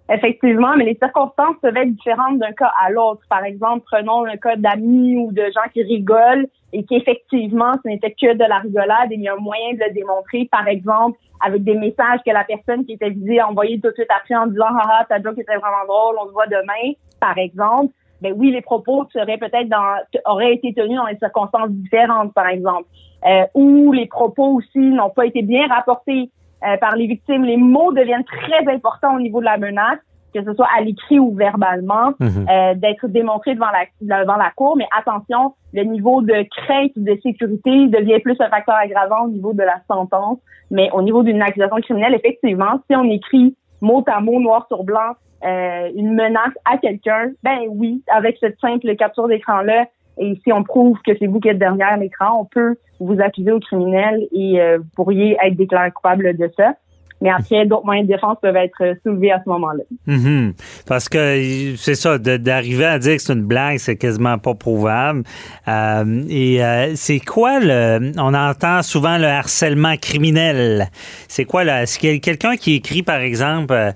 Effectivement, 0.07 0.75
mais 0.77 0.85
les 0.85 0.97
circonstances 1.01 1.55
peuvent 1.61 1.75
être 1.77 1.95
différentes 1.95 2.37
d'un 2.37 2.51
cas 2.51 2.71
à 2.79 2.91
l'autre. 2.91 3.21
Par 3.27 3.43
exemple, 3.43 3.83
prenons 3.91 4.23
le 4.23 4.37
cas 4.37 4.55
d'amis 4.55 5.17
ou 5.17 5.31
de 5.31 5.43
gens 5.45 5.67
qui 5.73 5.81
rigolent 5.81 6.45
et 6.73 6.83
qu'effectivement, 6.83 7.73
ce 7.83 7.89
n'était 7.89 8.11
que 8.11 8.33
de 8.33 8.43
la 8.47 8.59
rigolade 8.59 9.11
et 9.11 9.15
il 9.15 9.21
y 9.21 9.27
a 9.27 9.33
un 9.33 9.37
moyen 9.37 9.73
de 9.73 9.79
le 9.79 9.93
démontrer, 9.93 10.47
par 10.51 10.67
exemple, 10.67 11.17
avec 11.43 11.63
des 11.63 11.73
messages 11.73 12.19
que 12.25 12.31
la 12.31 12.43
personne 12.43 12.85
qui 12.85 12.93
était 12.93 13.09
visée 13.09 13.39
a 13.39 13.49
envoyé 13.49 13.79
tout 13.79 13.89
de 13.89 13.93
suite 13.93 14.11
après 14.15 14.35
en 14.35 14.45
disant 14.45 14.65
«Haha, 14.79 15.05
ta 15.05 15.19
joke 15.21 15.39
était 15.39 15.57
vraiment 15.57 15.85
drôle, 15.87 16.17
on 16.21 16.27
se 16.27 16.33
voit 16.33 16.47
demain», 16.47 16.93
par 17.19 17.37
exemple. 17.39 17.91
Ben 18.21 18.33
oui, 18.37 18.51
les 18.51 18.61
propos 18.61 19.07
seraient 19.11 19.37
peut-être 19.37 19.67
dans, 19.69 19.95
auraient 20.25 20.53
été 20.53 20.73
tenus 20.73 20.97
dans 20.97 21.07
des 21.07 21.17
circonstances 21.17 21.69
différentes, 21.69 22.33
par 22.33 22.47
exemple. 22.47 22.85
Euh, 23.25 23.45
ou 23.55 23.91
les 23.91 24.05
propos 24.05 24.57
aussi 24.57 24.79
n'ont 24.79 25.09
pas 25.09 25.25
été 25.25 25.41
bien 25.41 25.67
rapportés 25.67 26.29
euh, 26.63 26.77
par 26.77 26.95
les 26.95 27.07
victimes. 27.07 27.43
Les 27.43 27.57
mots 27.57 27.91
deviennent 27.93 28.23
très 28.25 28.73
importants 28.73 29.15
au 29.15 29.19
niveau 29.19 29.39
de 29.39 29.45
la 29.45 29.57
menace, 29.57 29.99
que 30.33 30.43
ce 30.43 30.53
soit 30.53 30.67
à 30.77 30.81
l'écrit 30.81 31.17
ou 31.19 31.33
verbalement, 31.33 32.11
Mhm. 32.19 32.45
euh, 32.49 32.73
d'être 32.75 33.07
démontré 33.07 33.55
devant 33.55 33.71
la, 33.71 33.85
devant 34.21 34.35
la 34.35 34.51
cour. 34.55 34.75
Mais 34.77 34.87
attention, 34.97 35.53
le 35.73 35.83
niveau 35.83 36.21
de 36.21 36.45
crainte 36.57 36.91
ou 36.97 37.03
de 37.03 37.17
sécurité 37.23 37.87
devient 37.87 38.19
plus 38.19 38.35
un 38.39 38.49
facteur 38.49 38.75
aggravant 38.75 39.25
au 39.25 39.29
niveau 39.29 39.53
de 39.53 39.63
la 39.63 39.77
sentence. 39.87 40.37
Mais 40.71 40.89
au 40.91 41.01
niveau 41.01 41.23
d'une 41.23 41.41
accusation 41.41 41.77
criminelle, 41.77 42.15
effectivement, 42.15 42.79
si 42.89 42.95
on 42.95 43.03
écrit 43.05 43.55
mot 43.81 44.03
à 44.07 44.19
mot, 44.19 44.39
noir 44.39 44.65
sur 44.67 44.83
blanc, 44.83 45.13
euh, 45.45 45.89
une 45.95 46.13
menace 46.15 46.53
à 46.65 46.77
quelqu'un, 46.77 47.31
ben 47.43 47.59
oui, 47.69 48.01
avec 48.07 48.37
cette 48.39 48.59
simple 48.59 48.95
capture 48.95 49.27
d'écran-là, 49.27 49.85
et 50.17 50.39
si 50.43 50.53
on 50.53 50.63
prouve 50.63 50.97
que 51.05 51.11
c'est 51.19 51.27
vous 51.27 51.39
qui 51.39 51.49
êtes 51.49 51.59
derrière 51.59 51.97
l'écran, 51.97 52.39
on 52.41 52.45
peut 52.45 52.75
vous 52.99 53.19
accuser 53.19 53.51
au 53.51 53.59
criminel 53.59 54.27
et 54.31 54.61
euh, 54.61 54.77
vous 54.77 54.89
pourriez 54.95 55.37
être 55.43 55.55
déclaré 55.55 55.91
coupable 55.91 56.35
de 56.37 56.49
ça. 56.55 56.75
Mais 57.21 57.29
après, 57.29 57.65
d'autres 57.65 57.85
moyens 57.85 58.07
de 58.07 58.13
défense 58.13 58.37
peuvent 58.41 58.55
être 58.57 58.97
soulevés 59.03 59.31
à 59.31 59.41
ce 59.43 59.49
moment-là. 59.49 59.83
Mhm. 60.05 60.53
Parce 60.85 61.07
que 61.07 61.73
c'est 61.77 61.95
ça, 61.95 62.17
d'arriver 62.17 62.85
à 62.85 62.99
dire 62.99 63.15
que 63.15 63.21
c'est 63.21 63.33
une 63.33 63.45
blague, 63.45 63.77
c'est 63.77 63.95
quasiment 63.95 64.37
pas 64.37 64.53
prouvable. 64.53 65.23
Euh, 65.67 66.23
et 66.29 66.63
euh, 66.63 66.91
c'est 66.95 67.19
quoi 67.19 67.59
le. 67.59 68.11
On 68.17 68.33
entend 68.33 68.81
souvent 68.83 69.17
le 69.17 69.27
harcèlement 69.27 69.95
criminel. 69.95 70.89
C'est 71.27 71.45
quoi 71.45 71.63
là? 71.63 71.83
Est-ce 71.83 71.99
qu'il 71.99 72.11
y 72.11 72.15
a 72.15 72.19
quelqu'un 72.19 72.57
qui 72.57 72.75
écrit, 72.75 73.01
par 73.01 73.21
exemple, 73.21 73.73
euh, 73.73 73.91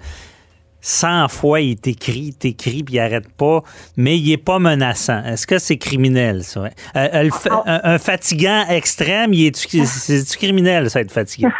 100 0.81 1.27
fois, 1.27 1.61
il 1.61 1.75
t'écrit, 1.79 2.29
il 2.29 2.35
t'écrit, 2.35 2.83
puis 2.83 2.95
il 2.95 2.99
arrête 2.99 3.31
pas, 3.35 3.61
mais 3.97 4.17
il 4.17 4.31
est 4.31 4.43
pas 4.43 4.59
menaçant. 4.59 5.23
Est-ce 5.23 5.45
que 5.45 5.57
c'est 5.59 5.77
criminel, 5.77 6.43
ça? 6.43 6.61
Euh, 6.61 6.69
euh, 6.95 7.23
le 7.23 7.29
fa- 7.31 7.63
un, 7.65 7.81
un 7.83 7.97
fatigant 7.97 8.63
extrême, 8.69 9.33
c'est-tu 9.53 10.37
criminel, 10.37 10.89
ça, 10.89 11.01
être 11.01 11.11
fatigué? 11.11 11.47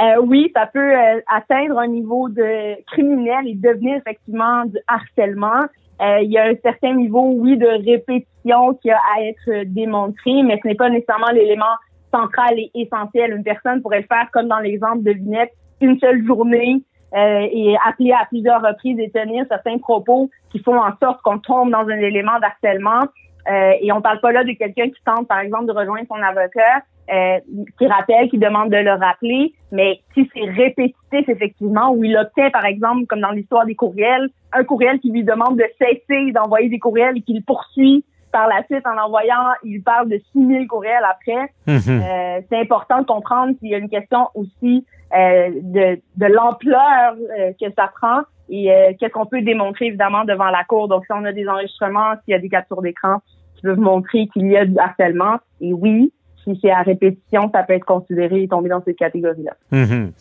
Euh, 0.00 0.20
oui, 0.22 0.52
ça 0.54 0.66
peut 0.72 0.78
euh, 0.78 1.20
atteindre 1.26 1.76
un 1.76 1.88
niveau 1.88 2.28
de 2.28 2.80
criminel 2.92 3.48
et 3.48 3.54
devenir 3.56 3.96
effectivement 3.96 4.64
du 4.66 4.78
harcèlement. 4.86 5.66
Il 6.00 6.30
y 6.30 6.38
a 6.38 6.44
un 6.44 6.54
certain 6.62 6.94
niveau, 6.94 7.32
oui, 7.36 7.56
de 7.56 7.66
répétition 7.66 8.74
qui 8.80 8.92
a 8.92 8.96
à 9.16 9.22
être 9.24 9.64
démontré, 9.66 10.44
mais 10.44 10.60
ce 10.62 10.68
n'est 10.68 10.76
pas 10.76 10.88
nécessairement 10.88 11.32
l'élément 11.32 11.74
central 12.14 12.56
et 12.56 12.70
essentiel. 12.76 13.32
Une 13.32 13.42
personne 13.42 13.82
pourrait 13.82 14.02
le 14.02 14.06
faire 14.06 14.28
comme 14.32 14.46
dans 14.46 14.60
l'exemple 14.60 15.02
de 15.02 15.10
Vinette, 15.10 15.50
une 15.80 15.98
seule 15.98 16.24
journée 16.24 16.80
euh, 17.14 17.46
et 17.50 17.76
appeler 17.86 18.12
à 18.12 18.26
plusieurs 18.26 18.60
reprises 18.60 18.98
et 18.98 19.10
tenir 19.10 19.46
certains 19.48 19.78
propos 19.78 20.30
qui 20.50 20.58
font 20.58 20.78
en 20.78 20.92
sorte 21.02 21.22
qu'on 21.22 21.38
tombe 21.38 21.70
dans 21.70 21.86
un 21.88 21.98
élément 21.98 22.38
d'harcèlement. 22.40 23.04
Euh, 23.50 23.72
et 23.80 23.90
on 23.92 24.02
parle 24.02 24.20
pas 24.20 24.32
là 24.32 24.44
de 24.44 24.52
quelqu'un 24.52 24.88
qui 24.90 25.02
tente, 25.04 25.26
par 25.26 25.40
exemple, 25.40 25.66
de 25.66 25.72
rejoindre 25.72 26.06
son 26.06 26.22
avocat, 26.22 26.82
euh, 27.10 27.38
qui 27.78 27.86
rappelle, 27.86 28.28
qui 28.28 28.36
demande 28.36 28.70
de 28.70 28.76
le 28.76 28.92
rappeler. 28.92 29.54
Mais 29.72 30.00
si 30.12 30.28
c'est 30.34 30.50
répétitif, 30.50 31.28
effectivement, 31.28 31.92
où 31.92 32.04
il 32.04 32.16
obtient, 32.16 32.50
par 32.50 32.66
exemple, 32.66 33.06
comme 33.06 33.20
dans 33.20 33.30
l'histoire 33.30 33.64
des 33.64 33.74
courriels, 33.74 34.28
un 34.52 34.64
courriel 34.64 35.00
qui 35.00 35.10
lui 35.10 35.24
demande 35.24 35.56
de 35.56 35.64
cesser 35.80 36.32
d'envoyer 36.32 36.68
des 36.68 36.78
courriels 36.78 37.16
et 37.16 37.22
qu'il 37.22 37.42
poursuit 37.42 38.04
par 38.38 38.46
la 38.46 38.62
suite 38.66 38.86
en 38.86 38.96
envoyant, 38.96 39.52
il 39.64 39.82
parle 39.82 40.08
de 40.08 40.20
6000 40.32 40.68
courriels 40.68 41.04
après. 41.10 41.52
Mhm. 41.66 41.80
Euh, 41.88 42.40
c'est 42.48 42.60
important 42.60 43.00
de 43.00 43.06
comprendre 43.06 43.54
s'il 43.58 43.70
y 43.70 43.74
a 43.74 43.78
une 43.78 43.88
question 43.88 44.28
aussi 44.34 44.86
euh, 45.12 45.50
de, 45.60 46.00
de 46.16 46.26
l'ampleur 46.26 47.14
euh, 47.16 47.50
que 47.60 47.66
ça 47.76 47.90
prend 48.00 48.20
et 48.50 48.70
qu'est-ce 48.98 49.12
qu'on 49.12 49.26
peut 49.26 49.42
démontrer 49.42 49.86
évidemment 49.86 50.24
devant 50.24 50.48
la 50.48 50.64
cour. 50.64 50.88
Donc, 50.88 51.04
si 51.04 51.12
on 51.12 51.24
a 51.26 51.32
des 51.32 51.46
enregistrements, 51.46 52.14
s'il 52.24 52.32
y 52.32 52.34
a 52.34 52.38
des 52.38 52.48
captures 52.48 52.80
d'écran 52.80 53.20
qui 53.56 53.62
peuvent 53.62 53.78
montrer 53.78 54.26
qu'il 54.28 54.46
y 54.46 54.56
a 54.56 54.64
du 54.64 54.78
harcèlement, 54.78 55.36
et 55.60 55.74
oui, 55.74 56.12
si 56.44 56.58
c'est 56.62 56.70
à 56.70 56.80
répétition, 56.80 57.50
ça 57.52 57.62
peut 57.64 57.74
être 57.74 57.84
considéré 57.84 58.44
et 58.44 58.48
tomber 58.48 58.70
dans 58.70 58.82
cette 58.82 58.96
catégorie-là. 58.96 59.52
Mhm. 59.70 60.12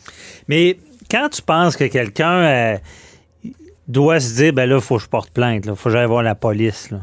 Mais 0.50 0.76
quand 1.10 1.30
tu 1.30 1.42
penses 1.42 1.78
que 1.78 1.86
quelqu'un 1.86 2.80
doit 3.88 4.20
se 4.20 4.36
dire, 4.36 4.52
ben 4.52 4.68
là, 4.68 4.76
il 4.76 4.82
faut 4.82 4.98
que 4.98 5.04
je 5.04 5.08
porte 5.08 5.30
plainte, 5.30 5.66
il 5.66 5.76
faut 5.76 5.88
que 5.88 5.96
j'aille 5.96 6.08
voir 6.08 6.24
la 6.24 6.36
police. 6.36 6.92
Là. 6.92 7.00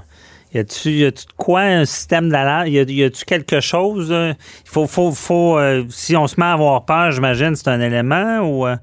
Y 0.55 0.59
a-tu 0.59 0.91
de 1.01 1.13
quoi 1.37 1.61
un 1.63 1.85
système 1.85 2.29
d'alarme? 2.31 2.69
Y 2.69 3.03
a-tu 3.05 3.25
quelque 3.25 3.61
chose? 3.61 4.13
euh, 4.13 4.33
Il 4.65 4.71
faut, 4.71 4.87
faut, 4.87 5.11
faut 5.11 5.59
euh, 5.59 5.85
si 5.89 6.17
on 6.17 6.27
se 6.27 6.39
met 6.39 6.47
à 6.47 6.53
avoir 6.53 6.85
peur, 6.85 7.11
j'imagine, 7.11 7.55
c'est 7.57 7.69
un 7.69 7.81
élément 7.81 8.39
ou. 8.41 8.67
euh, 8.67 8.77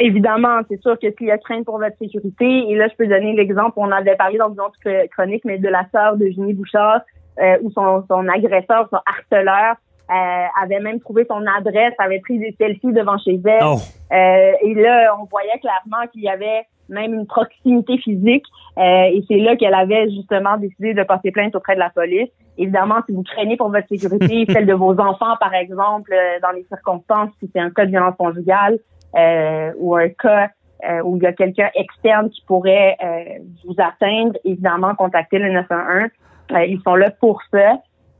Évidemment, 0.00 0.60
c'est 0.70 0.80
sûr 0.80 0.96
que 0.96 1.08
s'il 1.18 1.26
y 1.26 1.32
a 1.32 1.38
crainte 1.38 1.64
pour 1.64 1.78
votre 1.78 1.98
sécurité, 1.98 2.46
et 2.68 2.76
là, 2.76 2.86
je 2.88 2.94
peux 2.94 3.08
donner 3.08 3.32
l'exemple, 3.34 3.72
on 3.78 3.90
avait 3.90 4.14
parlé 4.14 4.38
dans 4.38 4.48
une 4.50 4.60
autre 4.60 4.78
chronique, 5.08 5.42
mais 5.44 5.58
de 5.58 5.68
la 5.68 5.84
sœur 5.90 6.16
de 6.16 6.26
Ginny 6.28 6.54
Bouchard, 6.54 7.00
euh, 7.42 7.56
où 7.62 7.72
son, 7.72 8.04
son 8.08 8.28
agresseur, 8.28 8.86
son 8.90 9.00
harceleur, 9.04 9.74
euh, 10.10 10.62
avait 10.62 10.78
même 10.78 11.00
trouvé 11.00 11.26
son 11.28 11.42
adresse, 11.58 11.94
avait 11.98 12.20
pris 12.20 12.38
des 12.38 12.54
selfies 12.60 12.92
devant 12.92 13.18
chez 13.18 13.40
elle. 13.44 13.64
Oh. 13.64 13.78
Euh, 14.12 14.52
et 14.62 14.74
là, 14.74 15.16
on 15.20 15.24
voyait 15.24 15.58
clairement 15.60 16.06
qu'il 16.12 16.22
y 16.22 16.28
avait 16.28 16.62
même 16.88 17.14
une 17.14 17.26
proximité 17.26 17.98
physique. 17.98 18.44
Euh, 18.78 18.82
et 18.82 19.24
c'est 19.28 19.38
là 19.38 19.56
qu'elle 19.56 19.74
avait 19.74 20.08
justement 20.10 20.56
décidé 20.56 20.94
de 20.94 21.02
porter 21.02 21.30
plainte 21.30 21.54
auprès 21.56 21.74
de 21.74 21.80
la 21.80 21.90
police. 21.90 22.28
Évidemment, 22.56 22.96
si 23.06 23.12
vous 23.12 23.22
craignez 23.22 23.56
pour 23.56 23.70
votre 23.70 23.88
sécurité, 23.88 24.46
celle 24.52 24.66
de 24.66 24.74
vos 24.74 24.98
enfants, 24.98 25.36
par 25.40 25.54
exemple, 25.54 26.12
euh, 26.12 26.40
dans 26.42 26.50
les 26.50 26.64
circonstances, 26.64 27.30
si 27.40 27.50
c'est 27.52 27.60
un 27.60 27.70
cas 27.70 27.86
de 27.86 27.90
violence 27.90 28.16
conjugale 28.16 28.78
euh, 29.16 29.72
ou 29.78 29.96
un 29.96 30.08
cas 30.08 30.50
euh, 30.88 31.02
où 31.02 31.16
il 31.16 31.22
y 31.24 31.26
a 31.26 31.32
quelqu'un 31.32 31.70
externe 31.74 32.30
qui 32.30 32.40
pourrait 32.46 32.96
euh, 33.02 33.24
vous 33.64 33.74
atteindre, 33.78 34.38
évidemment, 34.44 34.94
contactez 34.94 35.38
le 35.40 35.50
911. 35.50 36.10
Euh, 36.52 36.64
ils 36.66 36.80
sont 36.82 36.94
là 36.94 37.10
pour 37.10 37.40
ça. 37.50 37.78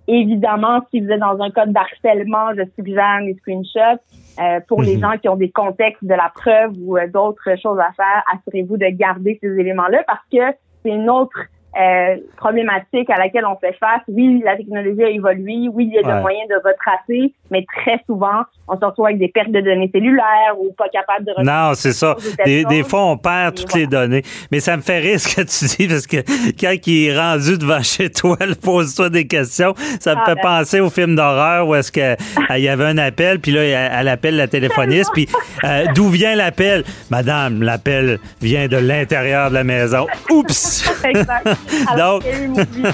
Évidemment, 0.09 0.81
si 0.91 1.01
vous 1.01 1.11
êtes 1.11 1.21
dans 1.21 1.39
un 1.41 1.51
cas 1.51 1.67
d'harcèlement, 1.67 2.55
je 2.57 2.63
suggère 2.75 3.21
les 3.21 3.35
screenshots. 3.35 4.01
Euh, 4.41 4.61
pour 4.69 4.83
les 4.83 4.95
Mhm. 4.95 5.01
gens 5.01 5.19
qui 5.19 5.29
ont 5.29 5.35
des 5.37 5.51
contextes 5.51 6.05
de 6.05 6.15
la 6.15 6.31
preuve 6.33 6.73
ou 6.81 6.97
euh, 6.97 7.09
d'autres 7.09 7.57
choses 7.61 7.79
à 7.81 7.91
faire, 7.97 8.23
assurez-vous 8.33 8.77
de 8.77 8.87
garder 8.87 9.37
ces 9.43 9.49
éléments-là 9.49 10.05
parce 10.07 10.23
que 10.33 10.57
c'est 10.83 10.91
une 10.91 11.11
autre 11.11 11.41
euh, 11.77 12.17
problématique 12.37 13.11
à 13.11 13.19
laquelle 13.19 13.45
on 13.45 13.57
fait 13.57 13.77
face. 13.79 14.01
Oui, 14.09 14.41
la 14.45 14.57
technologie 14.57 15.03
a 15.05 15.11
évolué. 15.11 15.69
Oui, 15.73 15.89
il 15.91 15.95
y 15.95 15.99
a 15.99 16.07
Ouais. 16.09 16.15
des 16.15 16.21
moyens 16.21 16.49
de 16.49 16.55
retracer, 16.57 17.35
mais 17.51 17.65
très 17.83 18.01
souvent, 18.07 18.43
on 18.69 18.79
se 18.79 18.85
retrouve 18.85 19.07
avec 19.07 19.19
des 19.19 19.29
pertes 19.29 19.51
de 19.53 19.61
données 19.61 19.91
cellulaires 19.93 20.55
ou 20.59 20.73
pas 20.73 20.89
capable 20.89 21.27
de 21.27 21.33
Non, 21.45 21.73
c'est 21.75 21.93
ça. 21.93 22.17
Des, 22.45 22.65
des 22.65 22.83
fois, 22.85 23.05
on 23.07 23.17
perd 23.19 23.55
toutes 23.55 23.75
les 23.75 23.87
données. 23.87 24.23
Mais 24.51 24.61
ça 24.61 24.77
me 24.77 24.83
fait 24.83 24.99
rire 24.99 25.21
ce 25.21 25.29
que 25.35 25.43
tu 25.43 25.77
dis, 25.77 25.89
parce 25.89 26.07
que 26.07 26.17
quand 26.59 26.75
il 26.87 27.07
est 27.09 27.19
rendu 27.19 27.59
devant 27.59 27.83
chez 27.83 28.11
toi, 28.11 28.37
le 28.41 28.55
pose-toi 28.55 29.11
des 29.11 29.27
questions, 29.27 29.75
ça 30.01 30.15
me 30.15 30.21
Ah, 30.21 30.25
fait 30.27 30.35
ben. 30.37 30.43
penser 30.43 30.81
au 30.81 30.91
film 30.91 31.15
d'horreur 31.17 31.69
où 31.69 31.75
est-ce 31.75 31.93
que 31.93 32.01
euh, 32.01 32.57
il 32.57 32.63
y 32.65 32.69
avait 32.69 32.85
un 32.87 32.99
appel, 32.99 33.41
puis 33.41 33.53
là, 33.53 33.63
elle, 33.63 33.93
elle 34.01 34.09
appelle 34.09 34.37
la 34.37 34.49
téléphoniste, 34.49 35.11
puis 35.13 35.29
euh, 35.65 35.85
d'où 35.95 36.09
vient 36.09 36.35
l'appel? 36.35 36.83
Madame, 37.11 37.63
l'appel 37.63 38.19
vient 38.41 38.69
de 38.69 38.77
l'intérieur 38.79 39.51
de 39.51 39.55
la 39.55 39.65
maison. 39.65 40.07
Oups! 40.31 41.03
exact. 41.05 41.49
Alors, 41.89 42.21
Donc- 42.21 42.29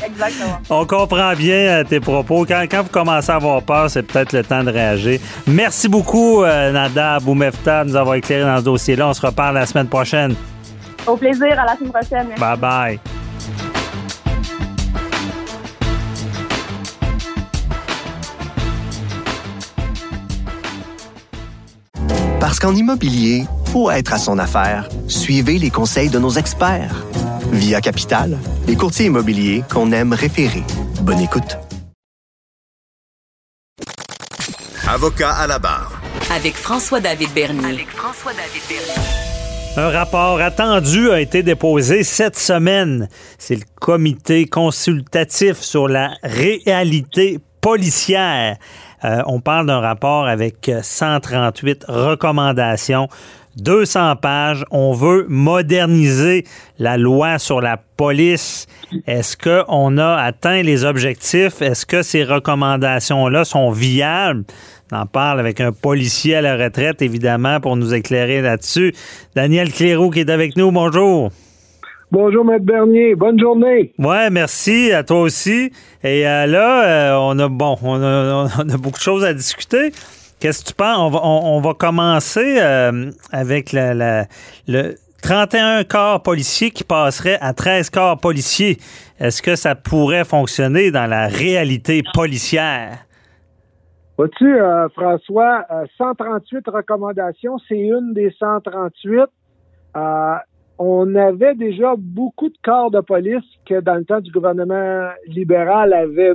exactement. 0.05 0.59
On 0.71 0.85
comprend 0.87 1.33
bien 1.35 1.55
euh, 1.57 1.85
tes 1.85 2.01
propos. 2.01 2.45
Quand, 2.47 2.65
quand 2.71 2.83
vous 2.83 2.89
commencez 2.91 3.31
à 3.31 3.37
avoir 3.37 3.63
peur, 3.63 3.89
c'est 3.91 4.03
peut-être 4.03 4.33
le 4.33 4.43
temps 4.45 4.63
de 4.65 4.71
réagir. 4.71 5.21
Merci 5.47 5.89
beaucoup, 5.89 6.43
euh, 6.43 6.73
Nada 6.73 7.19
Boumefta, 7.21 7.85
de 7.85 7.91
nous 7.91 7.97
avoir 7.97 8.17
éclairé 8.17 8.43
dans 8.45 8.59
ce 8.59 8.63
dossier-là. 8.65 9.09
On 9.09 9.15
se 9.15 9.25
reparle 9.25 9.55
la 9.55 9.67
semaine 9.67 9.89
prochaine. 9.89 10.35
Au 11.07 11.17
plaisir, 11.17 11.59
à 11.59 11.67
la 11.67 11.77
semaine 11.77 11.93
prochaine. 11.93 12.27
Merci. 12.29 12.41
Bye 12.41 12.57
bye. 12.59 13.01
Parce 22.41 22.59
qu'en 22.59 22.75
immobilier, 22.75 23.45
Pour 23.73 23.91
être 23.93 24.13
à 24.15 24.19
son 24.19 24.39
affaire, 24.39 24.89
suivez 25.09 25.59
les 25.59 25.71
conseils 25.71 26.09
de 26.09 26.21
nos 26.21 26.31
experts. 26.31 26.95
Via 27.53 27.81
Capital, 27.81 28.39
les 28.67 28.77
courtiers 28.77 29.07
immobiliers 29.07 29.65
qu'on 29.71 29.93
aime 29.93 30.13
référer. 30.13 30.63
Bonne 31.03 31.21
écoute. 31.21 31.59
Avocat 34.87 35.31
à 35.31 35.47
la 35.47 35.59
barre. 35.59 36.01
Avec 36.35 36.55
François-David 36.55 37.31
Bernier. 37.35 37.65
Avec 37.65 37.91
François-David 37.91 38.63
Bernier. 38.69 39.03
Un 39.77 39.91
rapport 39.91 40.41
attendu 40.41 41.11
a 41.11 41.21
été 41.21 41.43
déposé 41.43 42.05
cette 42.05 42.37
semaine. 42.37 43.09
C'est 43.39 43.57
le 43.57 43.65
comité 43.81 44.47
consultatif 44.47 45.61
sur 45.61 45.89
la 45.89 46.15
réalité 46.23 47.39
policière. 47.61 48.57
Euh, 49.05 49.23
on 49.27 49.41
parle 49.41 49.67
d'un 49.67 49.81
rapport 49.81 50.27
avec 50.27 50.71
138 50.83 51.87
recommandations 51.89 53.09
200 53.57 54.17
pages. 54.17 54.65
On 54.71 54.93
veut 54.93 55.27
moderniser 55.29 56.45
la 56.79 56.97
loi 56.97 57.39
sur 57.39 57.61
la 57.61 57.77
police. 57.97 58.67
Est-ce 59.07 59.37
qu'on 59.37 59.99
a 59.99 60.17
atteint 60.17 60.63
les 60.63 60.85
objectifs? 60.85 61.63
Est-ce 61.63 61.87
que 61.87 62.03
ces 62.03 62.25
recommandations-là 62.25 63.45
sont 63.45 63.71
viables? 63.71 64.45
On 64.93 64.99
en 64.99 65.07
parle 65.07 65.41
avec 65.41 65.61
un 65.61 65.73
policier 65.73 66.37
à 66.37 66.43
la 66.43 66.57
retraite, 66.57 67.03
évidemment, 67.03 67.61
pour 67.61 67.77
nous 67.77 67.95
éclairer 67.95 68.43
là-dessus. 68.43 68.93
Daniel 69.35 69.73
Cléroux 69.73 70.11
qui 70.11 70.21
est 70.21 70.31
avec 70.31 70.57
nous. 70.57 70.71
Bonjour. 70.71 71.31
Bonjour, 72.13 72.45
Maître 72.45 72.65
Bernier. 72.65 73.17
Bonne 73.17 73.41
journée. 73.41 73.93
Ouais, 73.99 74.31
merci 74.31 74.93
à 74.93 75.03
toi 75.03 75.23
aussi. 75.23 75.73
Et 76.05 76.29
euh, 76.29 76.47
là, 76.47 76.85
euh, 76.85 77.17
on 77.19 77.37
a 77.41 77.49
bon, 77.49 77.77
on 77.83 78.01
a, 78.01 78.49
on 78.59 78.69
a 78.69 78.77
beaucoup 78.77 78.99
de 78.99 79.03
choses 79.03 79.25
à 79.25 79.35
discuter. 79.35 79.91
Qu'est-ce 80.45 80.63
que 80.63 80.69
tu 80.69 80.75
penses? 80.75 80.99
On 80.99 81.09
va, 81.09 81.21
on, 81.25 81.61
va 81.63 81.73
commencer 81.73 82.59
euh, 82.61 83.11
avec 83.33 83.71
le 83.73 84.95
31 85.23 85.85
corps 85.85 86.23
policiers 86.23 86.71
qui 86.71 86.85
passerait 86.85 87.39
à 87.41 87.55
13 87.55 87.89
corps 87.89 88.21
policiers. 88.21 88.77
Est-ce 89.19 89.41
que 89.41 89.57
ça 89.57 89.75
pourrait 89.75 90.27
fonctionner 90.27 90.91
dans 90.91 91.07
la 91.07 91.29
réalité 91.29 92.03
policière? 92.13 92.99
Vois-tu, 94.19 94.61
euh, 94.61 94.87
François, 94.91 95.65
138 95.97 96.69
euh, 96.69 96.71
recommandations, 96.71 97.57
c'est 97.67 97.79
une 97.79 98.13
des 98.13 98.31
138. 98.39 99.23
Euh, 99.97 100.35
on 100.77 101.15
avait 101.15 101.55
déjà 101.55 101.95
beaucoup 101.97 102.51
de 102.51 102.59
corps 102.63 102.91
de 102.91 103.01
police 103.01 103.45
que 103.65 103.81
dans 103.81 103.95
le 103.95 104.05
temps 104.05 104.21
du 104.21 104.31
gouvernement 104.31 105.09
libéral 105.27 105.95
avait 105.95 106.35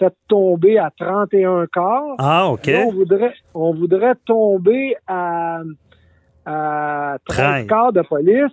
fait 0.00 0.14
tomber 0.28 0.78
à 0.78 0.90
31 0.98 1.66
corps. 1.66 2.16
Ah, 2.18 2.50
OK. 2.50 2.68
on 2.68 2.90
voudrait, 2.90 3.34
on 3.54 3.74
voudrait 3.74 4.14
tomber 4.26 4.96
à, 5.06 5.60
à 6.46 7.18
13 7.26 7.66
corps 7.66 7.92
de 7.92 8.02
police. 8.02 8.52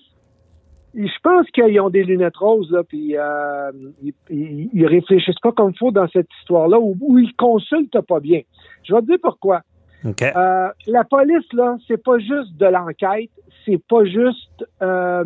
je 0.93 1.20
pense 1.24 1.48
qu'ils 1.52 1.80
ont 1.80 1.89
des 1.89 2.04
lunettes 2.04 2.38
roses, 2.38 2.72
là, 2.72 2.84
puis 2.84 3.18
euh, 3.18 3.72
ils, 4.04 4.70
ils, 4.74 4.86
réfléchissent 4.86 5.39
pas 5.41 5.52
comme 5.52 5.72
il 5.72 5.78
faut 5.78 5.91
dans 5.91 6.08
cette 6.10 6.30
histoire-là, 6.41 6.78
ou, 6.80 6.95
ou, 7.02 7.18
ils 7.18 7.34
consultent 7.36 8.02
pas 8.02 8.20
bien. 8.20 8.41
Je 8.84 8.93
vais 8.93 9.02
te 9.02 9.06
dire 9.06 9.20
pourquoi. 9.22 9.62
Euh, 10.06 10.70
la 10.88 11.04
police, 11.04 11.52
là, 11.54 11.78
c'est 11.88 12.02
pas 12.02 12.20
juste 12.20 12.56
de 12.58 12.66
l'enquête, 12.66 13.32
c'est 13.66 13.82
pas 13.88 14.06
juste 14.06 14.66
euh, 14.82 15.24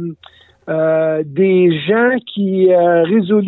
euh, 0.70 1.24
des 1.26 1.76
gens 1.88 2.16
qui 2.34 2.72
euh, 2.72 3.04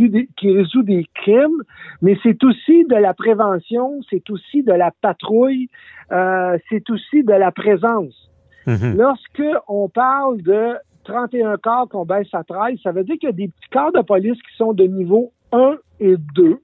des, 0.10 0.28
qui 0.36 0.52
résout 0.52 0.82
des 0.82 1.06
crimes, 1.14 1.62
mais 2.02 2.18
c'est 2.24 2.44
aussi 2.44 2.86
de 2.86 2.96
la 2.96 3.14
prévention, 3.14 4.00
c'est 4.10 4.28
aussi 4.32 4.64
de 4.64 4.74
la 4.74 4.92
patrouille, 5.02 5.70
euh, 6.12 6.58
c'est 6.70 6.90
aussi 6.90 7.24
de 7.24 7.34
la 7.34 7.52
présence. 7.52 8.32
Mm-hmm. 8.66 8.98
Lorsque 8.98 9.44
on 9.68 9.90
parle 9.90 10.42
de 10.42 10.74
31 11.04 11.58
corps 11.58 11.88
qu'on 11.88 12.06
baisse 12.06 12.34
à 12.34 12.44
13, 12.44 12.80
ça 12.82 12.92
veut 12.92 13.04
dire 13.04 13.16
qu'il 13.20 13.30
y 13.30 13.32
a 13.32 13.36
des 13.36 13.48
petits 13.48 13.70
corps 13.72 13.92
de 13.92 14.02
police 14.02 14.42
qui 14.42 14.56
sont 14.58 14.74
de 14.74 14.86
niveau 14.86 15.32
1 15.52 15.76
et 16.00 16.16
2. 16.36 16.58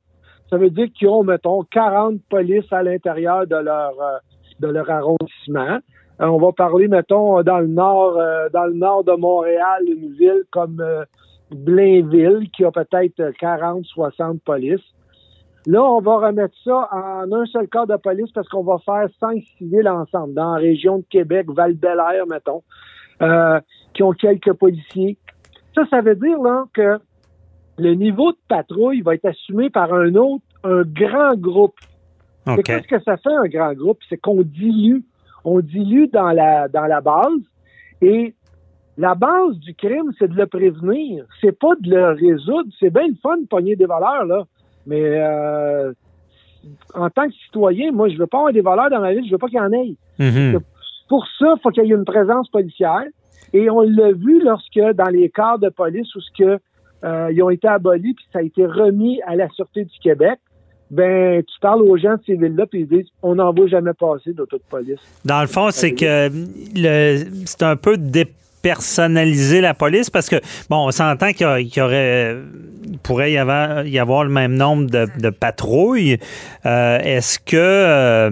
Ça 0.49 0.57
veut 0.57 0.71
dire 0.71 0.87
qu'ils 0.97 1.09
ont, 1.09 1.23
mettons, 1.23 1.63
40 1.63 2.21
polices 2.27 2.71
à 2.73 2.81
l'intérieur 2.81 3.45
de 3.45 3.55
leur 3.55 3.93
de 4.59 4.67
leur 4.67 4.89
arrondissement. 4.89 5.79
Euh, 6.21 6.25
on 6.27 6.37
va 6.37 6.51
parler, 6.51 6.87
mettons, 6.87 7.41
dans 7.43 7.59
le 7.59 7.67
nord, 7.67 8.17
euh, 8.17 8.49
dans 8.49 8.65
le 8.65 8.73
nord 8.73 9.03
de 9.03 9.13
Montréal, 9.13 9.83
une 9.87 10.11
ville 10.13 10.43
comme 10.51 10.81
euh, 10.81 11.05
Blainville, 11.51 12.49
qui 12.51 12.65
a 12.65 12.71
peut-être 12.71 13.31
40, 13.39 13.85
60 13.85 14.41
polices. 14.43 14.81
Là, 15.65 15.83
on 15.83 15.99
va 16.01 16.27
remettre 16.27 16.55
ça 16.63 16.89
en 16.91 17.31
un 17.31 17.45
seul 17.45 17.67
corps 17.67 17.87
de 17.87 17.95
police 17.95 18.31
parce 18.33 18.47
qu'on 18.49 18.63
va 18.63 18.77
faire 18.79 19.07
cinq 19.19 19.43
civils 19.57 19.87
ensemble, 19.87 20.33
dans 20.33 20.53
la 20.53 20.59
région 20.59 20.99
de 20.99 21.05
Québec, 21.09 21.47
val 21.49 21.75
air 21.83 22.25
mettons, 22.27 22.63
qui 23.93 24.03
ont 24.03 24.13
quelques 24.13 24.53
policiers. 24.53 25.17
Ça, 25.75 25.83
ça 25.89 26.01
veut 26.01 26.15
dire 26.15 26.41
là, 26.41 26.65
que 26.73 26.97
le 27.77 27.93
niveau 27.93 28.31
de 28.31 28.37
patrouille 28.47 29.01
va 29.01 29.15
être 29.15 29.25
assumé 29.25 29.69
par 29.69 29.93
un 29.93 30.15
autre, 30.15 30.43
un 30.63 30.83
grand 30.83 31.35
groupe. 31.35 31.75
Qu'est-ce 32.63 32.87
que 32.87 33.01
ça 33.03 33.17
fait 33.17 33.33
un 33.33 33.47
grand 33.47 33.73
groupe? 33.73 33.99
C'est 34.09 34.17
qu'on 34.17 34.41
dilue 34.41 35.03
on 35.43 35.59
dilue 35.59 36.07
dans 36.07 36.31
la, 36.31 36.67
dans 36.67 36.85
la 36.85 37.01
base 37.01 37.41
et 38.01 38.33
la 38.97 39.15
base 39.15 39.57
du 39.59 39.73
crime, 39.73 40.11
c'est 40.19 40.27
de 40.27 40.35
le 40.35 40.45
prévenir. 40.45 41.25
C'est 41.39 41.57
pas 41.57 41.73
de 41.79 41.89
le 41.89 42.07
résoudre. 42.09 42.69
C'est 42.79 42.89
bien 42.89 43.07
le 43.07 43.15
fun 43.21 43.37
de 43.37 43.47
pogner 43.47 43.77
des 43.77 43.85
valeurs, 43.85 44.25
là. 44.25 44.43
Mais 44.85 45.01
euh, 45.03 45.93
en 46.93 47.09
tant 47.09 47.27
que 47.27 47.33
citoyen, 47.45 47.91
moi, 47.91 48.09
je 48.09 48.17
veux 48.17 48.27
pas 48.27 48.39
avoir 48.39 48.53
des 48.53 48.61
valeurs 48.61 48.89
dans 48.89 48.99
ma 48.99 49.13
ville, 49.13 49.25
je 49.25 49.31
veux 49.31 49.37
pas 49.37 49.47
qu'il 49.47 49.57
y 49.57 49.61
en 49.61 49.71
ait. 49.71 49.95
Mm-hmm. 50.19 50.59
Pour 51.07 51.25
ça, 51.37 51.53
il 51.55 51.61
faut 51.61 51.69
qu'il 51.69 51.85
y 51.85 51.91
ait 51.91 51.95
une 51.95 52.05
présence 52.05 52.49
policière. 52.49 53.05
Et 53.53 53.69
on 53.69 53.81
l'a 53.81 54.11
vu 54.11 54.43
lorsque, 54.43 54.79
dans 54.79 55.09
les 55.09 55.29
corps 55.29 55.59
de 55.59 55.69
police, 55.69 56.13
où 56.15 56.21
ce 56.21 56.31
que 56.37 56.59
euh, 57.05 57.31
ils 57.31 57.41
ont 57.41 57.49
été 57.49 57.67
abolis, 57.67 58.13
puis 58.13 58.25
ça 58.33 58.39
a 58.39 58.41
été 58.41 58.65
remis 58.65 59.21
à 59.25 59.35
la 59.35 59.47
Sûreté 59.49 59.85
du 59.85 59.99
Québec, 59.99 60.39
ben 60.91 61.43
tu 61.43 61.59
parles 61.59 61.81
aux 61.83 61.97
gens 61.97 62.15
de 62.15 62.21
ces 62.25 62.35
villes-là 62.35 62.65
puis 62.65 62.81
ils 62.81 62.87
disent 62.87 63.09
on 63.21 63.35
n'en 63.35 63.53
voit 63.53 63.67
jamais 63.67 63.93
passer 63.93 64.33
d'auto 64.33 64.57
de 64.57 64.63
police. 64.69 64.99
Dans 65.25 65.41
le 65.41 65.47
fond, 65.47 65.69
c'est 65.71 65.93
que 65.93 66.29
le 66.75 67.25
c'est 67.45 67.63
un 67.63 67.75
peu 67.75 67.95
dépersonnaliser 67.97 69.61
la 69.61 69.73
police 69.73 70.09
parce 70.09 70.29
que 70.29 70.37
bon, 70.69 70.87
on 70.87 70.91
s'entend 70.91 71.31
qu'il 71.31 71.45
y, 71.75 71.81
aurait 71.81 72.37
pourrait 73.03 73.31
y 73.31 73.37
avoir, 73.37 73.85
y 73.85 73.99
avoir 73.99 74.23
le 74.23 74.31
même 74.31 74.55
nombre 74.55 74.89
de, 74.89 75.29
patrouilles. 75.29 76.17
Euh, 76.65 76.97
est-ce 76.99 77.39
que 77.39 77.55
euh, 77.55 78.29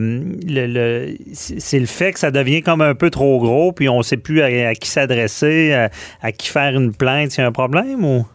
le, 0.48 1.16
c'est 1.34 1.80
le 1.80 1.86
fait 1.86 2.14
que 2.14 2.20
ça 2.20 2.32
devient 2.32 2.62
comme 2.62 2.82
un 2.82 2.96
peu 2.96 3.12
trop 3.12 3.40
gros 3.40 3.72
puis 3.72 3.88
on 3.88 4.02
sait 4.02 4.18
plus 4.18 4.42
à, 4.42 4.74
qui 4.74 4.90
s'adresser, 4.90 5.74
à, 5.74 5.90
à, 6.22 6.32
qui 6.32 6.50
faire 6.50 6.76
une 6.76 6.96
plainte, 6.96 7.32
c'est 7.32 7.44
un 7.44 7.52
problème 7.52 8.04
ou? 8.04 8.26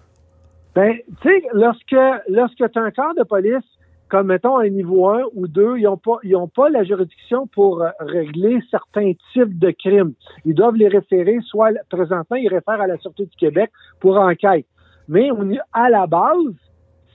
Ben, 0.74 0.94
tu 1.20 1.28
sais, 1.28 1.42
lorsque 1.52 1.96
lorsque 2.28 2.56
tu 2.56 2.78
as 2.78 2.82
un 2.82 2.90
corps 2.92 3.14
de 3.14 3.24
police 3.24 3.64
comme 4.12 4.26
mettons 4.26 4.58
un 4.58 4.68
niveau 4.68 5.08
1 5.08 5.22
ou 5.32 5.48
2, 5.48 5.78
ils 5.78 5.84
n'ont 5.84 5.96
pas, 5.96 6.18
pas 6.54 6.68
la 6.68 6.84
juridiction 6.84 7.46
pour 7.46 7.80
euh, 7.80 7.88
régler 7.98 8.58
certains 8.70 9.12
types 9.32 9.58
de 9.58 9.70
crimes. 9.70 10.12
Ils 10.44 10.54
doivent 10.54 10.74
les 10.74 10.88
référer, 10.88 11.38
soit 11.46 11.70
présentement, 11.88 12.36
ils 12.36 12.48
réfèrent 12.48 12.82
à 12.82 12.86
la 12.86 12.98
Sûreté 12.98 13.24
du 13.24 13.34
Québec 13.38 13.70
pour 14.00 14.18
enquête. 14.18 14.66
Mais 15.08 15.30
à 15.72 15.88
la 15.88 16.06
base, 16.06 16.52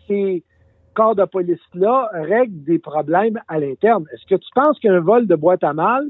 ces 0.07 0.43
corps 0.95 1.13
de 1.13 1.23
police-là 1.25 2.09
règlent 2.13 2.63
des 2.63 2.79
problèmes 2.79 3.39
à 3.47 3.59
l'interne. 3.59 4.05
Est-ce 4.11 4.25
que 4.25 4.41
tu 4.41 4.49
penses 4.55 4.79
qu'un 4.79 4.99
vol 4.99 5.27
de 5.27 5.35
boîte 5.35 5.63
à 5.63 5.73
mal, 5.73 6.03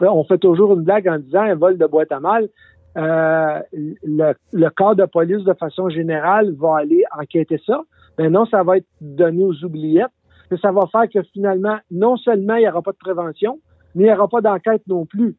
on 0.00 0.24
fait 0.24 0.38
toujours 0.38 0.72
une 0.72 0.84
blague 0.84 1.06
en 1.06 1.18
disant 1.18 1.42
un 1.42 1.54
vol 1.54 1.76
de 1.76 1.86
boîte 1.86 2.12
à 2.12 2.20
mal, 2.20 2.48
euh, 2.96 3.60
le 3.74 4.68
corps 4.70 4.96
de 4.96 5.04
police 5.04 5.44
de 5.44 5.52
façon 5.52 5.90
générale 5.90 6.54
va 6.54 6.78
aller 6.78 7.04
enquêter 7.14 7.60
ça? 7.66 7.82
Ben 8.18 8.30
non, 8.30 8.44
ça 8.46 8.62
va 8.62 8.78
être 8.78 8.88
donné 9.00 9.44
aux 9.44 9.64
oubliettes. 9.64 10.10
Mais 10.50 10.58
ça 10.58 10.70
va 10.70 10.86
faire 10.92 11.08
que 11.08 11.22
finalement, 11.32 11.78
non 11.90 12.16
seulement 12.16 12.56
il 12.56 12.60
n'y 12.60 12.68
aura 12.68 12.82
pas 12.82 12.92
de 12.92 12.98
prévention, 12.98 13.58
mais 13.94 14.04
il 14.04 14.06
n'y 14.06 14.12
aura 14.12 14.28
pas 14.28 14.40
d'enquête 14.42 14.82
non 14.86 15.06
plus. 15.06 15.34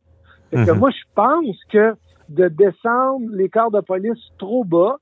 que 0.51 0.71
mhm. 0.71 0.79
moi, 0.79 0.89
je 0.89 1.03
pense 1.13 1.57
que 1.71 1.95
de 2.29 2.47
descendre 2.47 3.27
les 3.31 3.49
corps 3.49 3.71
de 3.71 3.81
police 3.81 4.19
trop 4.39 4.63
bas 4.63 4.97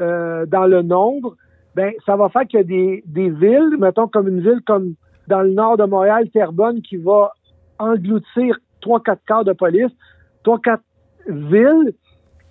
euh, 0.00 0.44
dans 0.46 0.66
le 0.66 0.82
nombre, 0.82 1.36
ben 1.74 1.92
ça 2.04 2.16
va 2.16 2.28
faire 2.28 2.42
a 2.54 2.62
des, 2.62 3.02
des 3.06 3.30
villes, 3.30 3.76
mettons 3.78 4.08
comme 4.08 4.28
une 4.28 4.40
ville 4.40 4.60
comme 4.66 4.94
dans 5.26 5.40
le 5.40 5.50
nord 5.50 5.76
de 5.76 5.84
Montréal, 5.84 6.28
Terrebonne, 6.30 6.82
qui 6.82 6.96
va 6.96 7.32
engloutir 7.78 8.58
trois, 8.80 9.02
quatre 9.02 9.22
corps 9.26 9.44
de 9.44 9.52
police, 9.52 9.90
trois, 10.42 10.58
quatre 10.60 10.84
villes. 11.26 11.94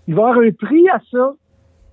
Il 0.07 0.15
va 0.15 0.21
y 0.21 0.25
avoir 0.25 0.39
un 0.39 0.51
prix 0.51 0.89
à 0.89 0.99
ça. 1.11 1.33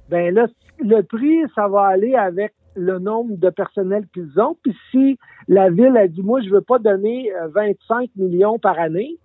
Ben 0.08 0.34
là, 0.34 0.46
le 0.78 1.02
prix, 1.02 1.42
ça 1.54 1.68
va 1.68 1.86
aller 1.86 2.14
avec 2.14 2.52
le 2.74 2.98
nombre 2.98 3.36
de 3.36 3.50
personnel 3.50 4.04
qu'ils 4.12 4.40
ont. 4.40 4.56
Puis 4.62 4.76
si 4.90 5.18
la 5.48 5.70
ville 5.70 5.96
a 5.96 6.08
dit, 6.08 6.22
moi, 6.22 6.40
je 6.42 6.50
veux 6.50 6.60
pas 6.60 6.78
donner 6.78 7.30
25 7.54 8.02
euh, 8.02 8.06
millions 8.16 8.58
par 8.58 8.78
année 8.78 9.16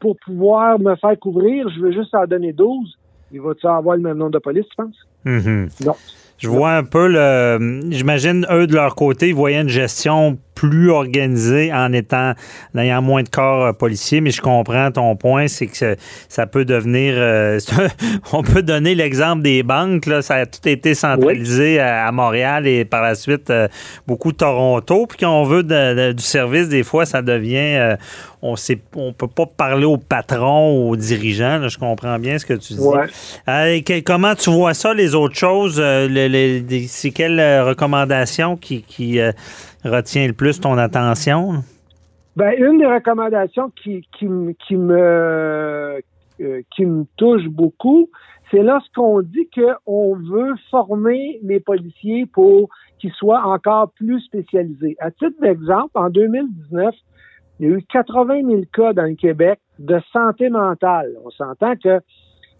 pour 0.00 0.16
pouvoir 0.24 0.78
me 0.78 0.94
faire 0.96 1.18
couvrir, 1.18 1.68
je 1.74 1.80
veux 1.80 1.92
juste 1.92 2.14
en 2.14 2.26
donner 2.26 2.52
12, 2.52 2.98
il 3.32 3.40
va-tu 3.40 3.66
avoir 3.66 3.96
le 3.96 4.02
même 4.02 4.18
nombre 4.18 4.32
de 4.32 4.38
police, 4.38 4.66
tu 4.68 4.76
penses? 4.76 5.06
Mm-hmm. 5.24 5.86
Non. 5.86 5.94
Je 6.38 6.48
vois 6.48 6.72
un 6.72 6.84
peu 6.84 7.06
le. 7.06 7.82
J'imagine, 7.90 8.46
eux, 8.50 8.66
de 8.66 8.74
leur 8.74 8.96
côté, 8.96 9.28
ils 9.28 9.34
voyaient 9.34 9.60
une 9.60 9.68
gestion 9.68 10.38
plus 10.54 10.90
organisé 10.90 11.72
en 11.72 11.92
étant 11.92 12.34
en 12.74 12.78
ayant 12.78 13.02
moins 13.02 13.22
de 13.22 13.28
corps 13.28 13.66
euh, 13.66 13.72
policiers, 13.72 14.20
mais 14.20 14.30
je 14.30 14.40
comprends 14.40 14.90
ton 14.90 15.16
point, 15.16 15.48
c'est 15.48 15.66
que 15.66 15.96
ça 16.28 16.46
peut 16.46 16.64
devenir 16.64 17.14
euh, 17.16 17.58
on 18.32 18.42
peut 18.42 18.62
donner 18.62 18.94
l'exemple 18.94 19.42
des 19.42 19.62
banques, 19.62 20.06
là, 20.06 20.22
ça 20.22 20.36
a 20.36 20.46
tout 20.46 20.66
été 20.68 20.94
centralisé 20.94 21.80
à, 21.80 22.10
Montréal 22.12 22.66
et 22.66 22.84
par 22.84 23.02
la 23.02 23.14
suite 23.14 23.50
euh, 23.50 23.68
beaucoup 24.06 24.32
Toronto. 24.32 25.06
Puis 25.06 25.18
quand 25.18 25.40
on 25.40 25.44
veut 25.44 25.62
du 26.12 26.22
service, 26.22 26.68
des 26.68 26.82
fois, 26.82 27.06
ça 27.06 27.22
devient 27.22 27.96
on 28.42 28.54
ne 28.54 28.74
on 28.96 29.12
peut 29.12 29.28
pas 29.28 29.46
parler 29.46 29.84
au 29.84 29.96
patron, 29.96 30.88
aux 30.88 30.96
dirigeants. 30.96 31.68
je 31.68 31.78
comprends 31.78 32.18
bien 32.18 32.38
ce 32.38 32.46
que 32.46 32.54
tu 32.54 32.74
dis. 32.74 34.02
comment 34.02 34.34
tu 34.34 34.50
vois 34.50 34.74
ça, 34.74 34.92
les 34.92 35.14
autres 35.14 35.36
choses? 35.36 35.82
c'est 36.88 37.10
quelles 37.10 37.62
recommandations 37.62 38.56
qui, 38.56 38.82
qui 38.82 39.20
retient 39.84 40.26
le 40.26 40.32
plus 40.32 40.60
ton 40.60 40.78
attention? 40.78 41.62
Ben, 42.36 42.54
une 42.56 42.78
des 42.78 42.86
recommandations 42.86 43.70
qui, 43.70 44.06
qui, 44.18 44.26
qui 44.66 44.76
me 44.76 46.00
euh, 46.40 46.62
qui 46.74 46.86
me 46.86 47.04
touche 47.16 47.46
beaucoup, 47.46 48.08
c'est 48.50 48.62
lorsqu'on 48.62 49.20
dit 49.20 49.48
qu'on 49.54 50.16
veut 50.16 50.54
former 50.70 51.38
les 51.42 51.60
policiers 51.60 52.26
pour 52.26 52.68
qu'ils 52.98 53.12
soient 53.12 53.46
encore 53.46 53.90
plus 53.92 54.20
spécialisés. 54.22 54.96
À 54.98 55.10
titre 55.10 55.40
d'exemple, 55.40 55.90
en 55.94 56.10
2019, 56.10 56.94
il 57.60 57.68
y 57.68 57.72
a 57.72 57.76
eu 57.76 57.82
80 57.82 58.42
000 58.48 58.62
cas 58.72 58.92
dans 58.92 59.04
le 59.04 59.14
Québec 59.14 59.60
de 59.78 60.00
santé 60.12 60.48
mentale. 60.48 61.12
On 61.24 61.30
s'entend 61.30 61.74
que 61.76 62.00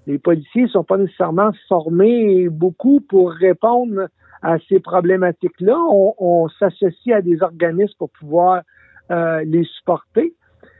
les 0.06 0.18
policiers 0.18 0.62
ne 0.62 0.68
sont 0.68 0.84
pas 0.84 0.98
nécessairement 0.98 1.50
formés 1.68 2.48
beaucoup 2.48 3.00
pour 3.00 3.32
répondre 3.32 4.08
à 4.42 4.58
ces 4.68 4.80
problématiques-là. 4.80 5.76
On, 6.18 6.48
s'associe 6.58 7.16
à 7.16 7.22
des 7.22 7.42
organismes 7.42 7.94
pour 7.98 8.10
pouvoir 8.10 8.62
euh, 9.10 9.42
les 9.44 9.64
supporter. 9.64 10.34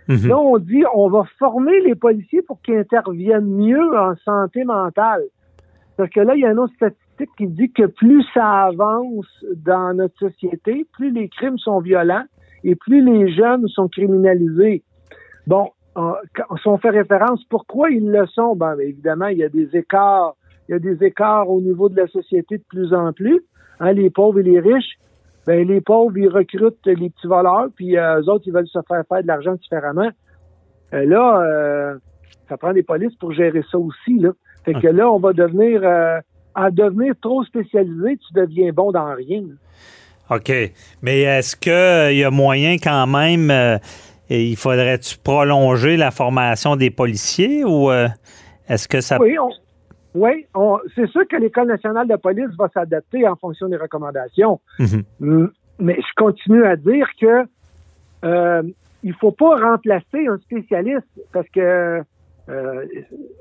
Mhm. 0.08 0.28
Là, 0.28 0.38
on 0.38 0.58
dit 0.58 0.82
on 0.94 1.08
va 1.08 1.24
former 1.38 1.80
les 1.80 1.94
policiers 1.94 2.42
pour 2.42 2.60
qu'ils 2.62 2.78
interviennent 2.78 3.46
mieux 3.46 3.96
en 3.96 4.14
santé 4.24 4.64
mentale. 4.64 5.22
Parce 5.96 6.10
que 6.10 6.20
là, 6.20 6.34
il 6.34 6.40
y 6.40 6.46
a 6.46 6.50
une 6.50 6.58
autre 6.58 6.74
statistique 6.74 7.30
qui 7.36 7.46
dit 7.46 7.70
que 7.70 7.86
plus 7.86 8.24
ça 8.34 8.64
avance 8.64 9.44
dans 9.54 9.94
notre 9.94 10.18
société, 10.18 10.86
plus 10.92 11.12
les 11.12 11.28
crimes 11.28 11.58
sont 11.58 11.80
violents 11.80 12.24
et 12.64 12.74
plus 12.74 13.04
les 13.04 13.32
jeunes 13.32 13.68
sont 13.68 13.88
criminalisés. 13.88 14.82
Bon, 15.46 15.70
euh, 15.96 16.12
si 16.60 16.68
on 16.68 16.78
fait 16.78 16.90
référence, 16.90 17.44
pourquoi 17.44 17.90
ils 17.90 18.08
le 18.08 18.26
sont? 18.26 18.56
Ben, 18.56 18.76
évidemment, 18.80 19.26
il 19.26 19.38
y 19.38 19.44
a 19.44 19.48
des 19.48 19.68
écarts, 19.76 20.34
il 20.68 20.72
y 20.72 20.74
a 20.74 20.78
des 20.78 21.04
écarts 21.04 21.50
au 21.50 21.60
niveau 21.60 21.88
de 21.88 21.96
la 21.96 22.06
société 22.08 22.58
de 22.58 22.64
plus 22.68 22.94
en 22.94 23.12
plus. 23.12 23.42
Hein, 23.82 23.94
les 23.94 24.10
pauvres 24.10 24.38
et 24.38 24.44
les 24.44 24.60
riches, 24.60 24.96
ben, 25.44 25.66
les 25.66 25.80
pauvres, 25.80 26.16
ils 26.16 26.28
recrutent 26.28 26.78
les 26.86 26.94
petits 26.94 27.26
voleurs, 27.26 27.66
puis 27.74 27.98
euh, 27.98 28.20
eux 28.20 28.30
autres, 28.30 28.44
ils 28.46 28.52
veulent 28.52 28.68
se 28.68 28.78
faire 28.86 29.02
faire 29.08 29.22
de 29.22 29.26
l'argent 29.26 29.54
différemment. 29.54 30.08
Euh, 30.94 31.04
là, 31.04 31.42
euh, 31.42 31.98
ça 32.48 32.56
prend 32.56 32.72
des 32.72 32.84
polices 32.84 33.14
pour 33.16 33.32
gérer 33.32 33.62
ça 33.72 33.78
aussi. 33.78 34.20
Là. 34.20 34.30
Fait 34.64 34.74
que 34.74 34.86
là, 34.86 35.10
on 35.10 35.18
va 35.18 35.32
devenir, 35.32 35.82
à 36.54 36.70
devenir 36.70 37.14
trop 37.20 37.42
spécialisé, 37.42 38.18
tu 38.18 38.32
deviens 38.34 38.72
bon 38.72 38.92
dans 38.92 39.12
rien. 39.14 39.42
OK. 40.30 40.52
Mais 41.02 41.22
est-ce 41.22 41.56
qu'il 41.56 42.16
y 42.16 42.22
a 42.22 42.30
moyen 42.30 42.76
quand 42.76 43.08
même, 43.08 43.80
il 44.30 44.56
faudrait-tu 44.56 45.18
prolonger 45.18 45.96
la 45.96 46.12
formation 46.12 46.76
des 46.76 46.90
policiers 46.90 47.64
ou 47.64 47.90
est-ce 48.68 48.86
que 48.86 49.00
ça... 49.00 49.18
Oui, 49.20 49.36
oui, 50.14 50.46
c'est 50.94 51.06
sûr 51.08 51.26
que 51.26 51.36
l'École 51.36 51.68
nationale 51.68 52.06
de 52.06 52.16
police 52.16 52.50
va 52.58 52.68
s'adapter 52.68 53.26
en 53.26 53.36
fonction 53.36 53.68
des 53.68 53.76
recommandations. 53.76 54.60
Mhm. 54.78 55.50
Mais 55.78 55.96
je 55.96 56.22
continue 56.22 56.64
à 56.64 56.76
dire 56.76 57.06
que 57.20 57.46
euh, 58.24 58.62
il 59.02 59.14
faut 59.14 59.32
pas 59.32 59.58
remplacer 59.58 60.26
un 60.26 60.38
spécialiste 60.38 61.06
parce 61.32 61.48
que 61.48 62.02
euh, 62.48 62.84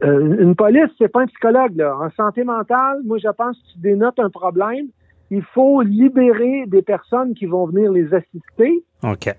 euh, 0.04 0.38
une 0.40 0.56
police, 0.56 0.90
c'est 0.98 1.12
pas 1.12 1.22
un 1.22 1.28
psychologue. 1.28 1.76
Là. 1.76 1.98
En 1.98 2.10
santé 2.12 2.44
mentale, 2.44 3.00
moi, 3.04 3.18
je 3.18 3.30
pense 3.30 3.58
que 3.58 3.74
tu 3.74 3.80
dénotes 3.80 4.20
un 4.20 4.30
problème. 4.30 4.88
Il 5.30 5.44
faut 5.44 5.82
libérer 5.82 6.66
des 6.68 6.82
personnes 6.82 7.34
qui 7.34 7.46
vont 7.46 7.66
venir 7.66 7.92
les 7.92 8.14
assister. 8.14 8.84
OK. 9.04 9.36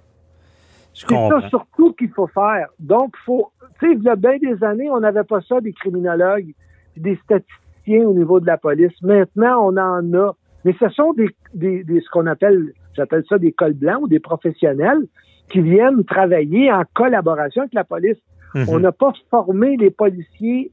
C'est 0.95 1.09
ça 1.09 1.49
surtout 1.49 1.93
qu'il 1.95 2.11
faut 2.11 2.27
faire. 2.27 2.69
Donc, 2.79 3.17
faut, 3.25 3.51
tu 3.81 3.89
sais, 3.89 3.95
il 3.97 4.03
y 4.03 4.09
a 4.09 4.17
bien 4.17 4.37
des 4.37 4.63
années, 4.63 4.91
on 4.91 5.01
n'avait 5.01 5.25
pas 5.25 5.41
ça 5.41 5.61
des 5.61 5.73
criminologues 5.73 6.53
des 6.97 7.17
statisticiens 7.25 8.07
au 8.07 8.15
niveau 8.15 8.41
de 8.41 8.47
la 8.47 8.59
police. 8.59 8.93
Maintenant, 9.03 9.69
on 9.69 9.77
en 9.77 10.15
a. 10.15 10.35
Mais 10.65 10.75
ce 10.79 10.89
sont 10.91 11.13
des, 11.13 11.29
des, 11.55 11.85
ce 12.01 12.09
qu'on 12.11 12.27
appelle, 12.27 12.73
j'appelle 12.97 13.25
ça 13.29 13.39
des 13.39 13.53
cols 13.53 13.75
blancs 13.75 14.03
ou 14.03 14.09
des 14.09 14.21
professionnels 14.21 15.07
qui 15.49 15.61
viennent 15.61 16.05
travailler 16.05 16.73
en 16.73 16.83
collaboration 16.95 17.63
avec 17.63 17.75
la 17.75 17.85
police. 17.85 18.19
Mhm. 18.55 18.67
On 18.69 18.79
n'a 18.79 18.93
pas 18.93 19.13
formé 19.31 19.77
les 19.77 19.91
policiers 19.91 20.71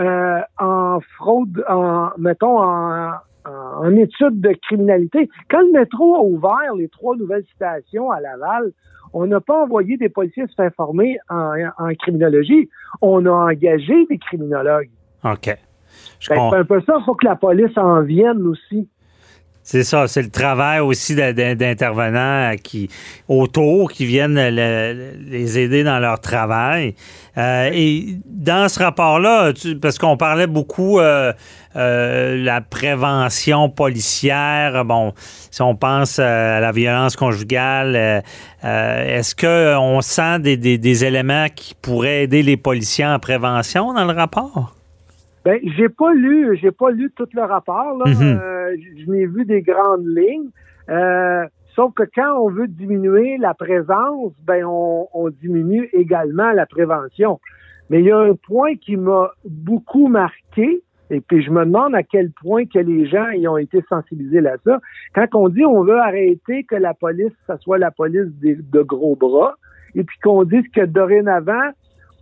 euh, 0.00 0.40
en 0.58 1.00
fraude, 1.18 1.62
en 1.68 2.08
mettons 2.16 2.58
en, 2.58 3.12
en, 3.44 3.96
études 3.96 4.40
de 4.40 4.54
criminalité. 4.66 5.28
Quand 5.50 5.60
le 5.60 5.72
métro 5.72 6.16
a 6.16 6.22
ouvert 6.22 6.74
les 6.76 6.88
trois 6.88 7.16
nouvelles 7.16 7.44
stations 7.54 8.10
à 8.10 8.20
Laval, 8.20 8.72
on 9.12 9.26
n'a 9.26 9.40
pas 9.40 9.64
envoyé 9.64 9.98
des 9.98 10.08
policiers 10.08 10.46
se 10.46 10.54
faire 10.54 10.72
former 10.74 11.18
en, 11.28 11.52
en 11.78 11.94
criminologie. 11.94 12.70
On 13.02 13.26
a 13.26 13.52
engagé 13.52 14.06
des 14.06 14.18
criminologues. 14.18 14.88
OK. 15.24 15.46
Ben, 15.46 15.56
c'est 16.50 16.56
un 16.56 16.64
peu 16.64 16.80
ça, 16.86 16.94
il 16.98 17.04
faut 17.04 17.14
que 17.14 17.26
la 17.26 17.36
police 17.36 17.76
en 17.76 18.02
vienne 18.02 18.46
aussi. 18.46 18.88
C'est 19.64 19.84
ça, 19.84 20.08
c'est 20.08 20.22
le 20.22 20.30
travail 20.30 20.80
aussi 20.80 21.14
d'intervenants 21.14 22.52
qui 22.60 22.90
autour 23.28 23.92
qui 23.92 24.06
viennent 24.06 24.34
les 24.34 25.58
aider 25.58 25.84
dans 25.84 26.00
leur 26.00 26.20
travail. 26.20 26.96
Euh, 27.38 27.70
et 27.72 28.16
dans 28.26 28.68
ce 28.68 28.80
rapport-là, 28.80 29.52
parce 29.80 29.98
qu'on 29.98 30.16
parlait 30.16 30.48
beaucoup 30.48 30.98
euh, 30.98 31.32
euh, 31.76 32.42
la 32.42 32.60
prévention 32.60 33.68
policière, 33.70 34.84
bon, 34.84 35.12
si 35.52 35.62
on 35.62 35.76
pense 35.76 36.18
à 36.18 36.58
la 36.58 36.72
violence 36.72 37.14
conjugale, 37.14 38.24
est-ce 38.64 39.36
qu'on 39.36 40.00
sent 40.00 40.40
des, 40.40 40.56
des 40.56 41.04
éléments 41.04 41.46
qui 41.54 41.74
pourraient 41.80 42.24
aider 42.24 42.42
les 42.42 42.56
policiers 42.56 43.06
en 43.06 43.20
prévention 43.20 43.94
dans 43.94 44.04
le 44.04 44.12
rapport? 44.12 44.74
Ben, 45.44 45.58
j'ai 45.76 45.88
pas 45.88 46.12
lu, 46.12 46.56
j'ai 46.60 46.70
pas 46.70 46.90
lu 46.90 47.10
tout 47.16 47.28
le 47.32 47.42
rapport. 47.42 47.96
Là. 47.98 48.10
Mhm. 48.10 48.40
Euh, 48.40 48.76
je 48.96 49.10
n'ai 49.10 49.26
vu 49.26 49.44
des 49.44 49.62
grandes 49.62 50.06
lignes. 50.06 50.50
Euh, 50.88 51.46
sauf 51.74 51.92
que 51.94 52.04
quand 52.14 52.38
on 52.38 52.50
veut 52.50 52.68
diminuer 52.68 53.38
la 53.38 53.54
présence, 53.54 54.32
ben 54.46 54.64
on, 54.64 55.08
on, 55.12 55.30
diminue 55.30 55.88
également 55.92 56.52
la 56.52 56.66
prévention. 56.66 57.40
Mais 57.90 58.00
il 58.00 58.06
y 58.06 58.12
a 58.12 58.18
un 58.18 58.34
point 58.34 58.76
qui 58.76 58.96
m'a 58.96 59.32
beaucoup 59.44 60.06
marqué, 60.08 60.82
et 61.10 61.20
puis 61.20 61.42
je 61.42 61.50
me 61.50 61.64
demande 61.64 61.94
à 61.94 62.02
quel 62.02 62.30
point 62.30 62.64
que 62.64 62.78
les 62.78 63.06
gens 63.06 63.30
y 63.30 63.46
ont 63.48 63.58
été 63.58 63.82
sensibilisés 63.88 64.46
à 64.46 64.56
ça. 64.64 64.80
Quand 65.14 65.26
on 65.34 65.48
dit 65.48 65.64
on 65.64 65.82
veut 65.82 65.98
arrêter 65.98 66.64
que 66.64 66.76
la 66.76 66.94
police, 66.94 67.32
ça 67.46 67.58
soit 67.58 67.78
la 67.78 67.90
police 67.90 68.30
de 68.40 68.82
gros 68.82 69.16
bras, 69.16 69.56
et 69.94 70.04
puis 70.04 70.16
qu'on 70.22 70.44
dise 70.44 70.66
que 70.74 70.84
dorénavant, 70.84 71.70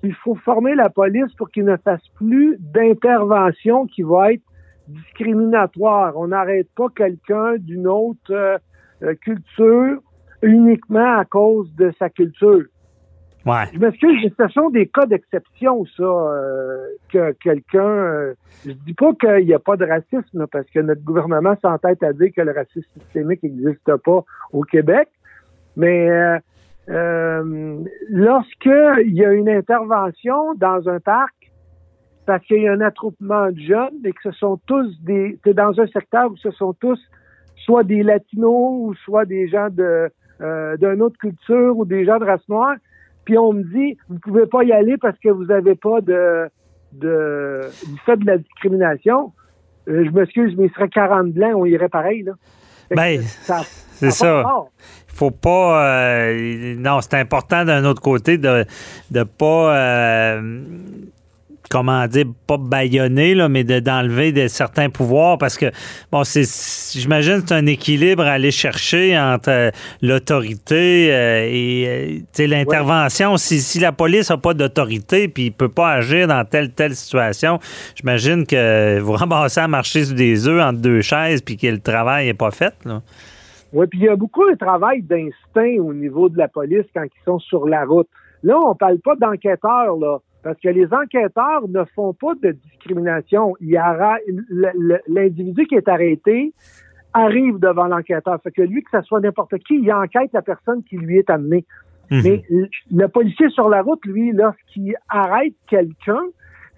il 0.02 0.14
faut 0.14 0.34
former 0.34 0.74
la 0.74 0.88
police 0.88 1.32
pour 1.36 1.50
qu'il 1.50 1.64
ne 1.64 1.76
fasse 1.76 2.06
plus 2.16 2.56
d'intervention 2.58 3.86
qui 3.86 4.02
va 4.02 4.32
être 4.32 4.42
discriminatoire. 4.88 6.16
On 6.16 6.28
n'arrête 6.28 6.68
pas 6.74 6.88
quelqu'un 6.94 7.56
d'une 7.58 7.86
autre 7.86 8.30
euh, 8.30 8.58
euh, 9.02 9.14
culture 9.14 10.00
uniquement 10.42 11.18
à 11.18 11.24
cause 11.24 11.72
de 11.76 11.92
sa 11.98 12.08
culture. 12.08 12.64
Ouais. 13.46 13.64
Je 13.72 13.78
m'excuse, 13.78 14.30
ce 14.38 14.48
sont 14.48 14.68
des 14.68 14.86
cas 14.86 15.06
d'exception, 15.06 15.84
ça, 15.96 16.02
euh, 16.02 16.86
que 17.10 17.32
quelqu'un... 17.42 18.34
je 18.66 18.72
dis 18.72 18.94
pas 18.94 19.12
qu'il 19.14 19.46
n'y 19.46 19.54
a 19.54 19.58
pas 19.58 19.76
de 19.76 19.86
racisme, 19.86 20.46
parce 20.52 20.68
que 20.70 20.80
notre 20.80 21.02
gouvernement 21.02 21.56
s'entête 21.62 22.02
à 22.02 22.12
dire 22.12 22.30
que 22.36 22.42
le 22.42 22.52
racisme 22.52 22.88
systémique 22.98 23.42
n'existe 23.42 23.96
pas 24.04 24.24
au 24.52 24.62
Québec, 24.62 25.08
mais 25.74 26.38
euh, 26.90 27.84
lorsqu'il 28.08 29.12
y 29.14 29.24
a 29.24 29.32
une 29.32 29.48
intervention 29.48 30.54
dans 30.54 30.88
un 30.88 30.98
parc, 30.98 31.34
parce 32.26 32.44
qu'il 32.46 32.62
y 32.62 32.68
a 32.68 32.72
un 32.72 32.80
attroupement 32.80 33.50
de 33.50 33.58
jeunes 33.60 34.04
et 34.04 34.12
que 34.12 34.20
ce 34.24 34.32
sont 34.32 34.58
tous 34.66 34.86
des, 35.02 35.38
c'est 35.44 35.54
dans 35.54 35.78
un 35.80 35.86
secteur 35.86 36.30
où 36.30 36.36
ce 36.36 36.50
sont 36.50 36.72
tous 36.74 37.00
soit 37.56 37.84
des 37.84 38.02
latinos 38.02 38.88
ou 38.88 38.94
soit 39.04 39.24
des 39.24 39.48
gens 39.48 39.68
de 39.70 40.10
euh, 40.40 40.76
d'une 40.78 41.02
autre 41.02 41.18
culture 41.18 41.76
ou 41.76 41.84
des 41.84 42.04
gens 42.04 42.18
de 42.18 42.24
race 42.24 42.48
noire, 42.48 42.76
puis 43.24 43.36
on 43.36 43.52
me 43.52 43.62
dit 43.62 43.96
vous 44.08 44.18
pouvez 44.18 44.46
pas 44.46 44.64
y 44.64 44.72
aller 44.72 44.96
parce 44.96 45.18
que 45.18 45.28
vous 45.28 45.44
n'avez 45.44 45.74
pas 45.74 46.00
de 46.00 46.48
de 46.92 47.60
du 47.86 47.98
fait 48.00 48.16
de 48.16 48.26
la 48.26 48.38
discrimination. 48.38 49.32
Euh, 49.88 50.04
je 50.04 50.10
m'excuse, 50.10 50.56
mais 50.56 50.66
il 50.66 50.72
serait 50.72 50.88
40 50.88 51.32
blancs, 51.32 51.52
on 51.54 51.66
irait 51.66 51.88
pareil 51.88 52.22
là. 52.22 52.32
Ben, 52.90 53.22
c'est 53.96 54.10
ça. 54.10 54.44
Il 55.08 55.14
faut 55.14 55.30
pas. 55.30 55.84
Euh, 55.84 56.74
non, 56.78 57.00
c'est 57.00 57.14
important 57.14 57.64
d'un 57.64 57.84
autre 57.84 58.02
côté 58.02 58.38
de 58.38 58.64
ne 59.10 59.22
pas. 59.22 59.76
Euh, 59.76 60.62
comment 61.70 62.04
dire, 62.08 62.26
pas 62.48 62.58
baïonner, 62.58 63.34
là, 63.34 63.48
mais 63.48 63.62
d'enlever 63.62 64.32
de, 64.32 64.48
certains 64.48 64.90
pouvoirs 64.90 65.38
parce 65.38 65.56
que, 65.56 65.66
bon, 66.10 66.24
c'est, 66.24 66.42
j'imagine 66.98 67.42
c'est 67.46 67.54
un 67.54 67.64
équilibre 67.66 68.24
à 68.24 68.32
aller 68.32 68.50
chercher 68.50 69.16
entre 69.16 69.50
euh, 69.50 69.70
l'autorité 70.02 71.12
euh, 71.12 71.46
et 71.48 72.22
euh, 72.40 72.46
l'intervention. 72.46 73.36
Si, 73.36 73.60
si, 73.60 73.78
la 73.78 73.92
police 73.92 74.30
n'a 74.30 74.36
pas 74.36 74.52
d'autorité 74.52 75.28
puis 75.28 75.46
il 75.46 75.52
peut 75.52 75.68
pas 75.68 75.92
agir 75.92 76.26
dans 76.26 76.44
telle, 76.44 76.72
telle 76.72 76.96
situation, 76.96 77.60
j'imagine 77.94 78.44
que 78.46 78.98
vous 78.98 79.12
ramassez 79.20 79.60
à 79.60 79.68
marcher 79.68 80.04
sur 80.04 80.16
des 80.16 80.48
œufs 80.48 80.60
entre 80.60 80.80
deux 80.80 81.02
chaises 81.02 81.40
puis 81.40 81.56
que 81.56 81.68
le 81.68 81.78
travail 81.78 82.26
n'est 82.26 82.34
pas 82.34 82.50
fait, 82.50 82.74
là. 82.84 83.00
Oui, 83.72 83.86
puis 83.86 84.00
il 84.00 84.06
y 84.06 84.08
a 84.08 84.16
beaucoup 84.16 84.50
de 84.50 84.56
travail 84.56 85.02
d'instinct 85.02 85.80
au 85.80 85.94
niveau 85.94 86.28
de 86.28 86.36
la 86.36 86.48
police 86.48 86.86
quand 86.92 87.04
ils 87.04 87.24
sont 87.24 87.38
sur 87.38 87.68
la 87.68 87.84
route. 87.84 88.08
Là, 88.42 88.58
on 88.58 88.74
parle 88.74 88.98
pas 88.98 89.14
d'enquêteurs, 89.14 89.96
là. 89.96 90.18
Parce 90.42 90.58
que 90.60 90.68
les 90.68 90.86
enquêteurs 90.92 91.68
ne 91.68 91.84
font 91.94 92.14
pas 92.14 92.34
de 92.42 92.52
discrimination. 92.52 93.54
L'individu 95.08 95.66
qui 95.66 95.74
est 95.74 95.88
arrêté 95.88 96.54
arrive 97.12 97.58
devant 97.58 97.86
l'enquêteur. 97.86 98.40
Fait 98.42 98.50
que 98.50 98.62
lui, 98.62 98.82
que 98.82 98.90
ce 98.92 99.02
soit 99.02 99.20
n'importe 99.20 99.58
qui, 99.58 99.74
il 99.74 99.92
enquête 99.92 100.30
la 100.32 100.42
personne 100.42 100.82
qui 100.84 100.96
lui 100.96 101.18
est 101.18 101.28
amenée. 101.28 101.66
Mhm. 102.10 102.22
Mais 102.24 102.42
le 102.90 103.06
policier 103.08 103.48
sur 103.50 103.68
la 103.68 103.82
route, 103.82 104.04
lui, 104.04 104.32
lorsqu'il 104.32 104.94
arrête 105.08 105.54
quelqu'un, 105.68 106.22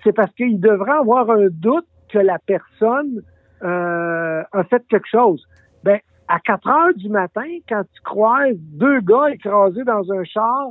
c'est 0.04 0.12
parce 0.12 0.32
qu'il 0.34 0.60
devrait 0.60 0.98
avoir 0.98 1.30
un 1.30 1.48
doute 1.48 1.86
que 2.10 2.18
la 2.18 2.38
personne 2.38 3.22
euh, 3.62 4.42
a 4.52 4.64
fait 4.64 4.82
quelque 4.88 5.08
chose. 5.08 5.46
Ben, 5.84 6.00
à 6.28 6.38
4 6.40 6.68
heures 6.68 6.94
du 6.94 7.08
matin, 7.08 7.46
quand 7.68 7.82
tu 7.82 8.02
croises 8.02 8.56
deux 8.58 9.00
gars 9.00 9.30
écrasés 9.32 9.84
dans 9.84 10.12
un 10.12 10.24
char, 10.24 10.70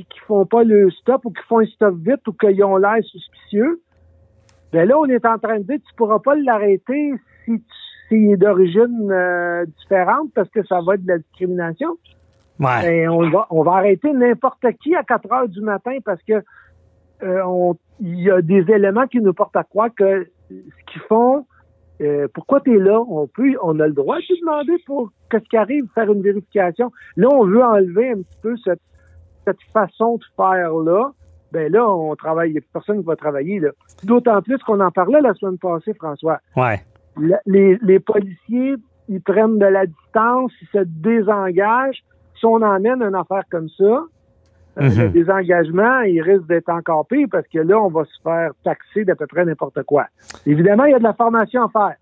puis 0.00 0.06
qui 0.08 0.20
font 0.20 0.46
pas 0.46 0.64
le 0.64 0.90
stop 0.90 1.24
ou 1.24 1.30
qui 1.30 1.42
font 1.48 1.60
un 1.60 1.66
stop 1.66 1.94
vite 1.96 2.26
ou 2.26 2.32
qu'ils 2.32 2.62
ont 2.64 2.76
l'air 2.76 3.02
suspicieux, 3.02 3.82
ben 4.72 4.88
là, 4.88 4.98
on 4.98 5.06
est 5.06 5.24
en 5.26 5.38
train 5.38 5.58
de 5.58 5.64
dire 5.64 5.78
tu 5.78 5.94
pourras 5.96 6.20
pas 6.20 6.34
l'arrêter 6.34 7.12
si 8.08 8.14
est 8.14 8.36
d'origine 8.36 9.10
euh, 9.10 9.64
différente 9.78 10.30
parce 10.34 10.48
que 10.50 10.64
ça 10.66 10.80
va 10.80 10.94
être 10.94 11.02
de 11.02 11.08
la 11.08 11.18
discrimination. 11.18 11.90
Ouais. 12.58 12.82
Ben, 12.82 13.08
on 13.08 13.28
va 13.30 13.46
on 13.50 13.62
va 13.62 13.72
arrêter 13.72 14.12
n'importe 14.12 14.64
qui 14.82 14.94
à 14.94 15.02
4 15.02 15.32
heures 15.32 15.48
du 15.48 15.60
matin 15.60 15.96
parce 16.04 16.22
que 16.22 16.42
euh, 17.22 17.72
il 18.00 18.20
y 18.20 18.30
a 18.30 18.40
des 18.40 18.64
éléments 18.70 19.06
qui 19.06 19.20
nous 19.20 19.34
portent 19.34 19.56
à 19.56 19.64
croire 19.64 19.90
que 19.94 20.28
ce 20.48 20.92
qu'ils 20.92 21.02
font, 21.02 21.46
euh, 22.00 22.28
pourquoi 22.32 22.60
tu 22.60 22.74
es 22.74 22.78
là? 22.78 23.00
On 23.00 23.26
peut, 23.26 23.56
on 23.62 23.78
a 23.80 23.86
le 23.86 23.92
droit 23.92 24.16
de 24.16 24.22
te 24.22 24.40
demander 24.40 24.82
pour 24.86 25.10
qu'est-ce 25.30 25.44
qui 25.44 25.56
arrive, 25.56 25.84
faire 25.94 26.10
une 26.10 26.22
vérification. 26.22 26.90
Là, 27.16 27.28
on 27.30 27.44
veut 27.44 27.62
enlever 27.62 28.10
un 28.10 28.22
petit 28.22 28.38
peu 28.42 28.56
cette 28.64 28.80
cette 29.44 29.62
façon 29.72 30.16
de 30.16 30.24
faire-là, 30.36 31.12
ben 31.52 31.72
là, 31.72 31.88
on 31.88 32.14
travaille, 32.14 32.50
il 32.50 32.52
n'y 32.52 32.58
a 32.58 32.62
personne 32.72 33.00
qui 33.00 33.06
va 33.06 33.16
travailler. 33.16 33.60
D'autant 34.04 34.40
plus 34.42 34.58
qu'on 34.58 34.80
en 34.80 34.90
parlait 34.90 35.20
la 35.20 35.34
semaine 35.34 35.58
passée, 35.58 35.94
François. 35.94 36.40
Ouais. 36.56 36.80
les, 37.46 38.00
policiers, 38.00 38.76
ils 39.08 39.20
prennent 39.20 39.58
de 39.58 39.66
la 39.66 39.86
distance, 39.86 40.52
ils 40.62 40.68
se 40.72 40.84
désengagent. 40.84 42.04
Si 42.38 42.46
on 42.46 42.62
emmène 42.62 43.02
une 43.02 43.14
affaire 43.14 43.42
comme 43.50 43.68
ça, 43.68 44.04
euh, 44.78 44.88
mhm. 44.88 44.98
le 44.98 45.08
désengagement, 45.08 46.00
il 46.00 46.22
risque 46.22 46.46
d'être 46.46 46.68
encore 46.68 47.06
pire 47.06 47.26
parce 47.30 47.46
que 47.48 47.58
là, 47.58 47.78
on 47.80 47.88
va 47.88 48.04
se 48.04 48.22
faire 48.22 48.52
taxer 48.64 49.04
d'à 49.04 49.16
peu 49.16 49.26
près 49.26 49.44
n'importe 49.44 49.82
quoi. 49.82 50.06
Évidemment, 50.46 50.84
il 50.84 50.92
y 50.92 50.94
a 50.94 50.98
de 50.98 51.04
la 51.04 51.12
formation 51.12 51.64
à 51.64 51.68
faire. 51.68 51.96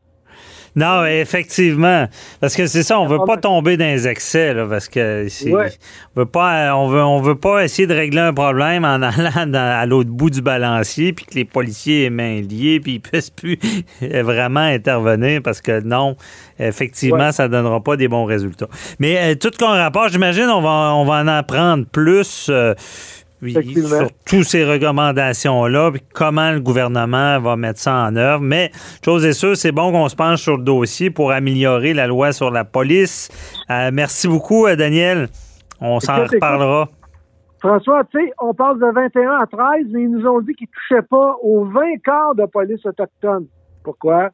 Non, 0.77 1.05
effectivement. 1.05 2.07
Parce 2.41 2.55
que 2.55 2.67
c'est 2.67 2.85
ça, 2.85 3.01
on 3.01 3.07
veut 3.07 3.19
pas 3.27 3.37
tomber 3.37 3.77
dans 3.77 3.85
les 3.85 4.07
excès, 4.07 4.55
là, 4.55 4.67
parce 4.69 4.89
que 4.89 5.27
on 5.47 6.21
veut 6.21 6.27
pas 6.27 6.77
on 6.77 6.89
veut 6.89 7.03
on 7.03 7.21
veut 7.21 7.35
pas 7.35 7.65
essayer 7.65 7.89
de 7.89 7.95
régler 7.95 8.21
un 8.21 8.33
problème 8.33 8.85
en 8.85 9.03
allant 9.03 9.53
à 9.55 9.87
l'autre 9.87 10.11
bout 10.11 10.31
du 10.31 10.41
balancier 10.41 11.13
puis 11.13 11.25
que 11.25 11.35
les 11.35 11.45
policiers 11.45 12.05
aient 12.05 12.11
main 12.11 12.41
liées 12.41 12.81
puis 12.81 12.95
ils 12.95 13.01
puissent 13.01 13.31
plus 13.31 13.59
vraiment 14.01 14.61
intervenir 14.61 15.41
parce 15.43 15.61
que 15.61 15.81
non, 15.81 16.17
effectivement, 16.59 17.33
ça 17.33 17.49
donnera 17.49 17.83
pas 17.83 17.97
des 17.97 18.09
bons 18.09 18.25
résultats. 18.25 18.69
Mais 18.99 19.19
euh, 19.19 19.35
tout 19.35 19.51
comme 19.59 19.71
rapport, 19.71 20.09
j'imagine 20.09 20.47
on 20.49 20.61
va 20.61 20.95
on 20.95 21.05
va 21.05 21.15
en 21.15 21.29
apprendre 21.29 21.87
plus 21.91 22.49
euh, 22.51 22.75
oui, 23.41 23.53
sur 23.53 24.09
toutes 24.27 24.45
ces 24.45 24.65
recommandations-là, 24.65 25.93
comment 26.13 26.51
le 26.51 26.61
gouvernement 26.61 27.39
va 27.39 27.57
mettre 27.57 27.79
ça 27.79 27.95
en 27.95 28.17
œuvre. 28.17 28.43
Mais, 28.43 28.71
chose 29.05 29.25
est 29.25 29.33
sûre, 29.33 29.57
c'est 29.57 29.73
bon 29.73 29.93
qu'on 29.93 30.09
se 30.09 30.17
penche 30.17 30.43
sur 30.43 30.57
le 30.57 30.65
dossier 30.65 31.11
pour 31.11 31.31
améliorer 31.31 31.95
la 31.95 32.07
loi 32.07 32.33
sur 32.33 32.51
la 32.51 32.65
police. 32.65 33.29
Euh, 33.71 33.91
merci 33.93 34.27
beaucoup, 34.27 34.67
euh, 34.67 34.75
Daniel. 34.75 35.29
On 35.81 36.01
s'en 36.01 36.25
reparlera. 36.25 36.89
François, 37.61 38.05
tu 38.05 38.19
sais, 38.19 38.33
on 38.41 38.55
passe 38.55 38.79
de 38.79 38.93
21 38.93 39.31
à 39.33 39.47
13, 39.47 39.87
mais 39.91 40.03
ils 40.03 40.11
nous 40.11 40.27
ont 40.27 40.41
dit 40.41 40.55
qu'ils 40.55 40.69
ne 40.69 40.97
touchaient 40.97 41.07
pas 41.09 41.37
aux 41.43 41.65
20 41.65 41.99
quarts 42.05 42.35
de 42.35 42.47
police 42.47 42.85
autochtone. 42.87 43.47
Pourquoi? 43.83 44.31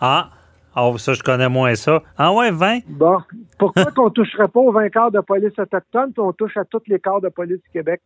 Ah, 0.00 0.30
ah, 0.78 0.98
ça, 0.98 1.12
je 1.12 1.22
connais 1.22 1.48
moins 1.48 1.74
ça. 1.74 2.02
Ah 2.16 2.32
ouais, 2.32 2.50
20? 2.50 2.80
Bon. 2.88 3.18
Pourquoi 3.58 3.84
qu'on 3.96 4.10
toucherait 4.10 4.48
pas 4.48 4.60
aux 4.60 4.72
20 4.72 4.90
corps 4.90 5.10
de 5.10 5.20
police 5.20 5.58
autochtones, 5.58 6.12
puis 6.12 6.22
on 6.22 6.32
touche 6.32 6.56
à 6.56 6.64
tous 6.64 6.82
les 6.86 6.98
corps 6.98 7.20
de 7.20 7.28
police 7.28 7.60
du 7.62 7.70
Québec? 7.72 8.00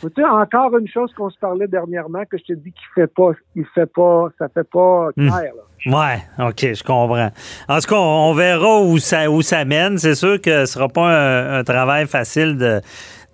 Tu 0.00 0.08
sais, 0.14 0.24
encore 0.24 0.76
une 0.76 0.88
chose 0.88 1.12
qu'on 1.14 1.30
se 1.30 1.38
parlait 1.38 1.66
dernièrement, 1.66 2.24
que 2.30 2.36
je 2.38 2.44
te 2.44 2.52
dis 2.52 2.72
qu'il 2.72 2.88
fait 2.94 3.06
pas, 3.06 3.30
il 3.56 3.64
fait 3.74 3.90
pas, 3.90 4.28
ça 4.38 4.48
fait 4.48 4.68
pas 4.68 5.08
hmm. 5.16 5.28
clair, 5.28 5.52
Ouais, 5.86 6.18
OK, 6.38 6.74
je 6.74 6.82
comprends. 6.82 7.30
En 7.68 7.78
tout 7.78 7.88
cas, 7.88 7.96
on 7.96 8.34
verra 8.34 8.80
où 8.82 8.98
ça, 8.98 9.30
où 9.30 9.42
ça 9.42 9.64
mène. 9.64 9.96
C'est 9.98 10.16
sûr 10.16 10.40
que 10.40 10.66
ce 10.66 10.72
sera 10.74 10.88
pas 10.88 11.58
un, 11.58 11.64
travail 11.64 12.06
facile 12.06 12.58
de, 12.58 12.80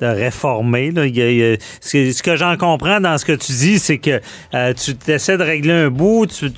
de 0.00 0.06
réformer. 0.06 0.90
Là. 0.90 1.02
ce 1.06 2.22
que, 2.22 2.36
j'en 2.36 2.56
comprends 2.56 3.00
dans 3.00 3.16
ce 3.16 3.24
que 3.24 3.32
tu 3.32 3.52
dis, 3.52 3.78
c'est 3.78 3.98
que 3.98 4.20
euh, 4.54 4.74
tu 4.74 4.92
essaies 5.10 5.38
de 5.38 5.42
régler 5.42 5.72
un 5.72 5.90
bout, 5.90 6.26
tu 6.26 6.50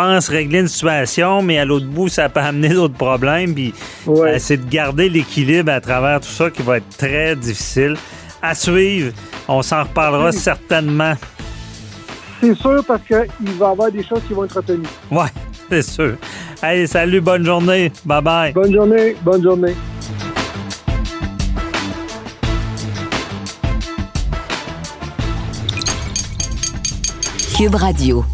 pense 0.00 0.28
régler 0.28 0.60
une 0.60 0.68
situation, 0.68 1.42
mais 1.42 1.58
à 1.58 1.66
l'autre 1.66 1.86
bout, 1.86 2.08
ça 2.08 2.30
peut 2.30 2.40
amener 2.40 2.70
d'autres 2.70 2.94
problèmes. 2.94 3.54
Puis 3.54 3.74
euh, 4.08 4.36
c'est 4.38 4.56
de 4.56 4.66
garder 4.66 5.10
l'équilibre 5.10 5.70
à 5.70 5.80
travers 5.80 6.20
tout 6.20 6.28
ça 6.28 6.50
qui 6.50 6.62
va 6.62 6.78
être 6.78 6.96
très 6.96 7.36
difficile. 7.36 7.96
À 8.40 8.54
suivre, 8.54 9.12
on 9.46 9.60
s'en 9.60 9.82
reparlera 9.82 10.32
certainement. 10.32 11.12
C'est 12.40 12.54
sûr 12.54 12.82
parce 12.86 13.02
qu'il 13.02 13.52
va 13.58 13.68
y 13.68 13.70
avoir 13.70 13.92
des 13.92 14.02
choses 14.02 14.22
qui 14.26 14.32
vont 14.32 14.44
être 14.44 14.56
retenues. 14.56 14.86
Ouais, 15.10 15.28
c'est 15.70 15.82
sûr. 15.82 16.16
Allez, 16.62 16.86
salut, 16.86 17.20
bonne 17.20 17.44
journée. 17.44 17.92
Bye 18.06 18.22
bye. 18.22 18.52
Bonne 18.54 18.72
journée, 18.72 19.16
bonne 19.22 19.42
journée. 19.42 19.74
Cube 27.54 27.74
Radio. 27.74 28.24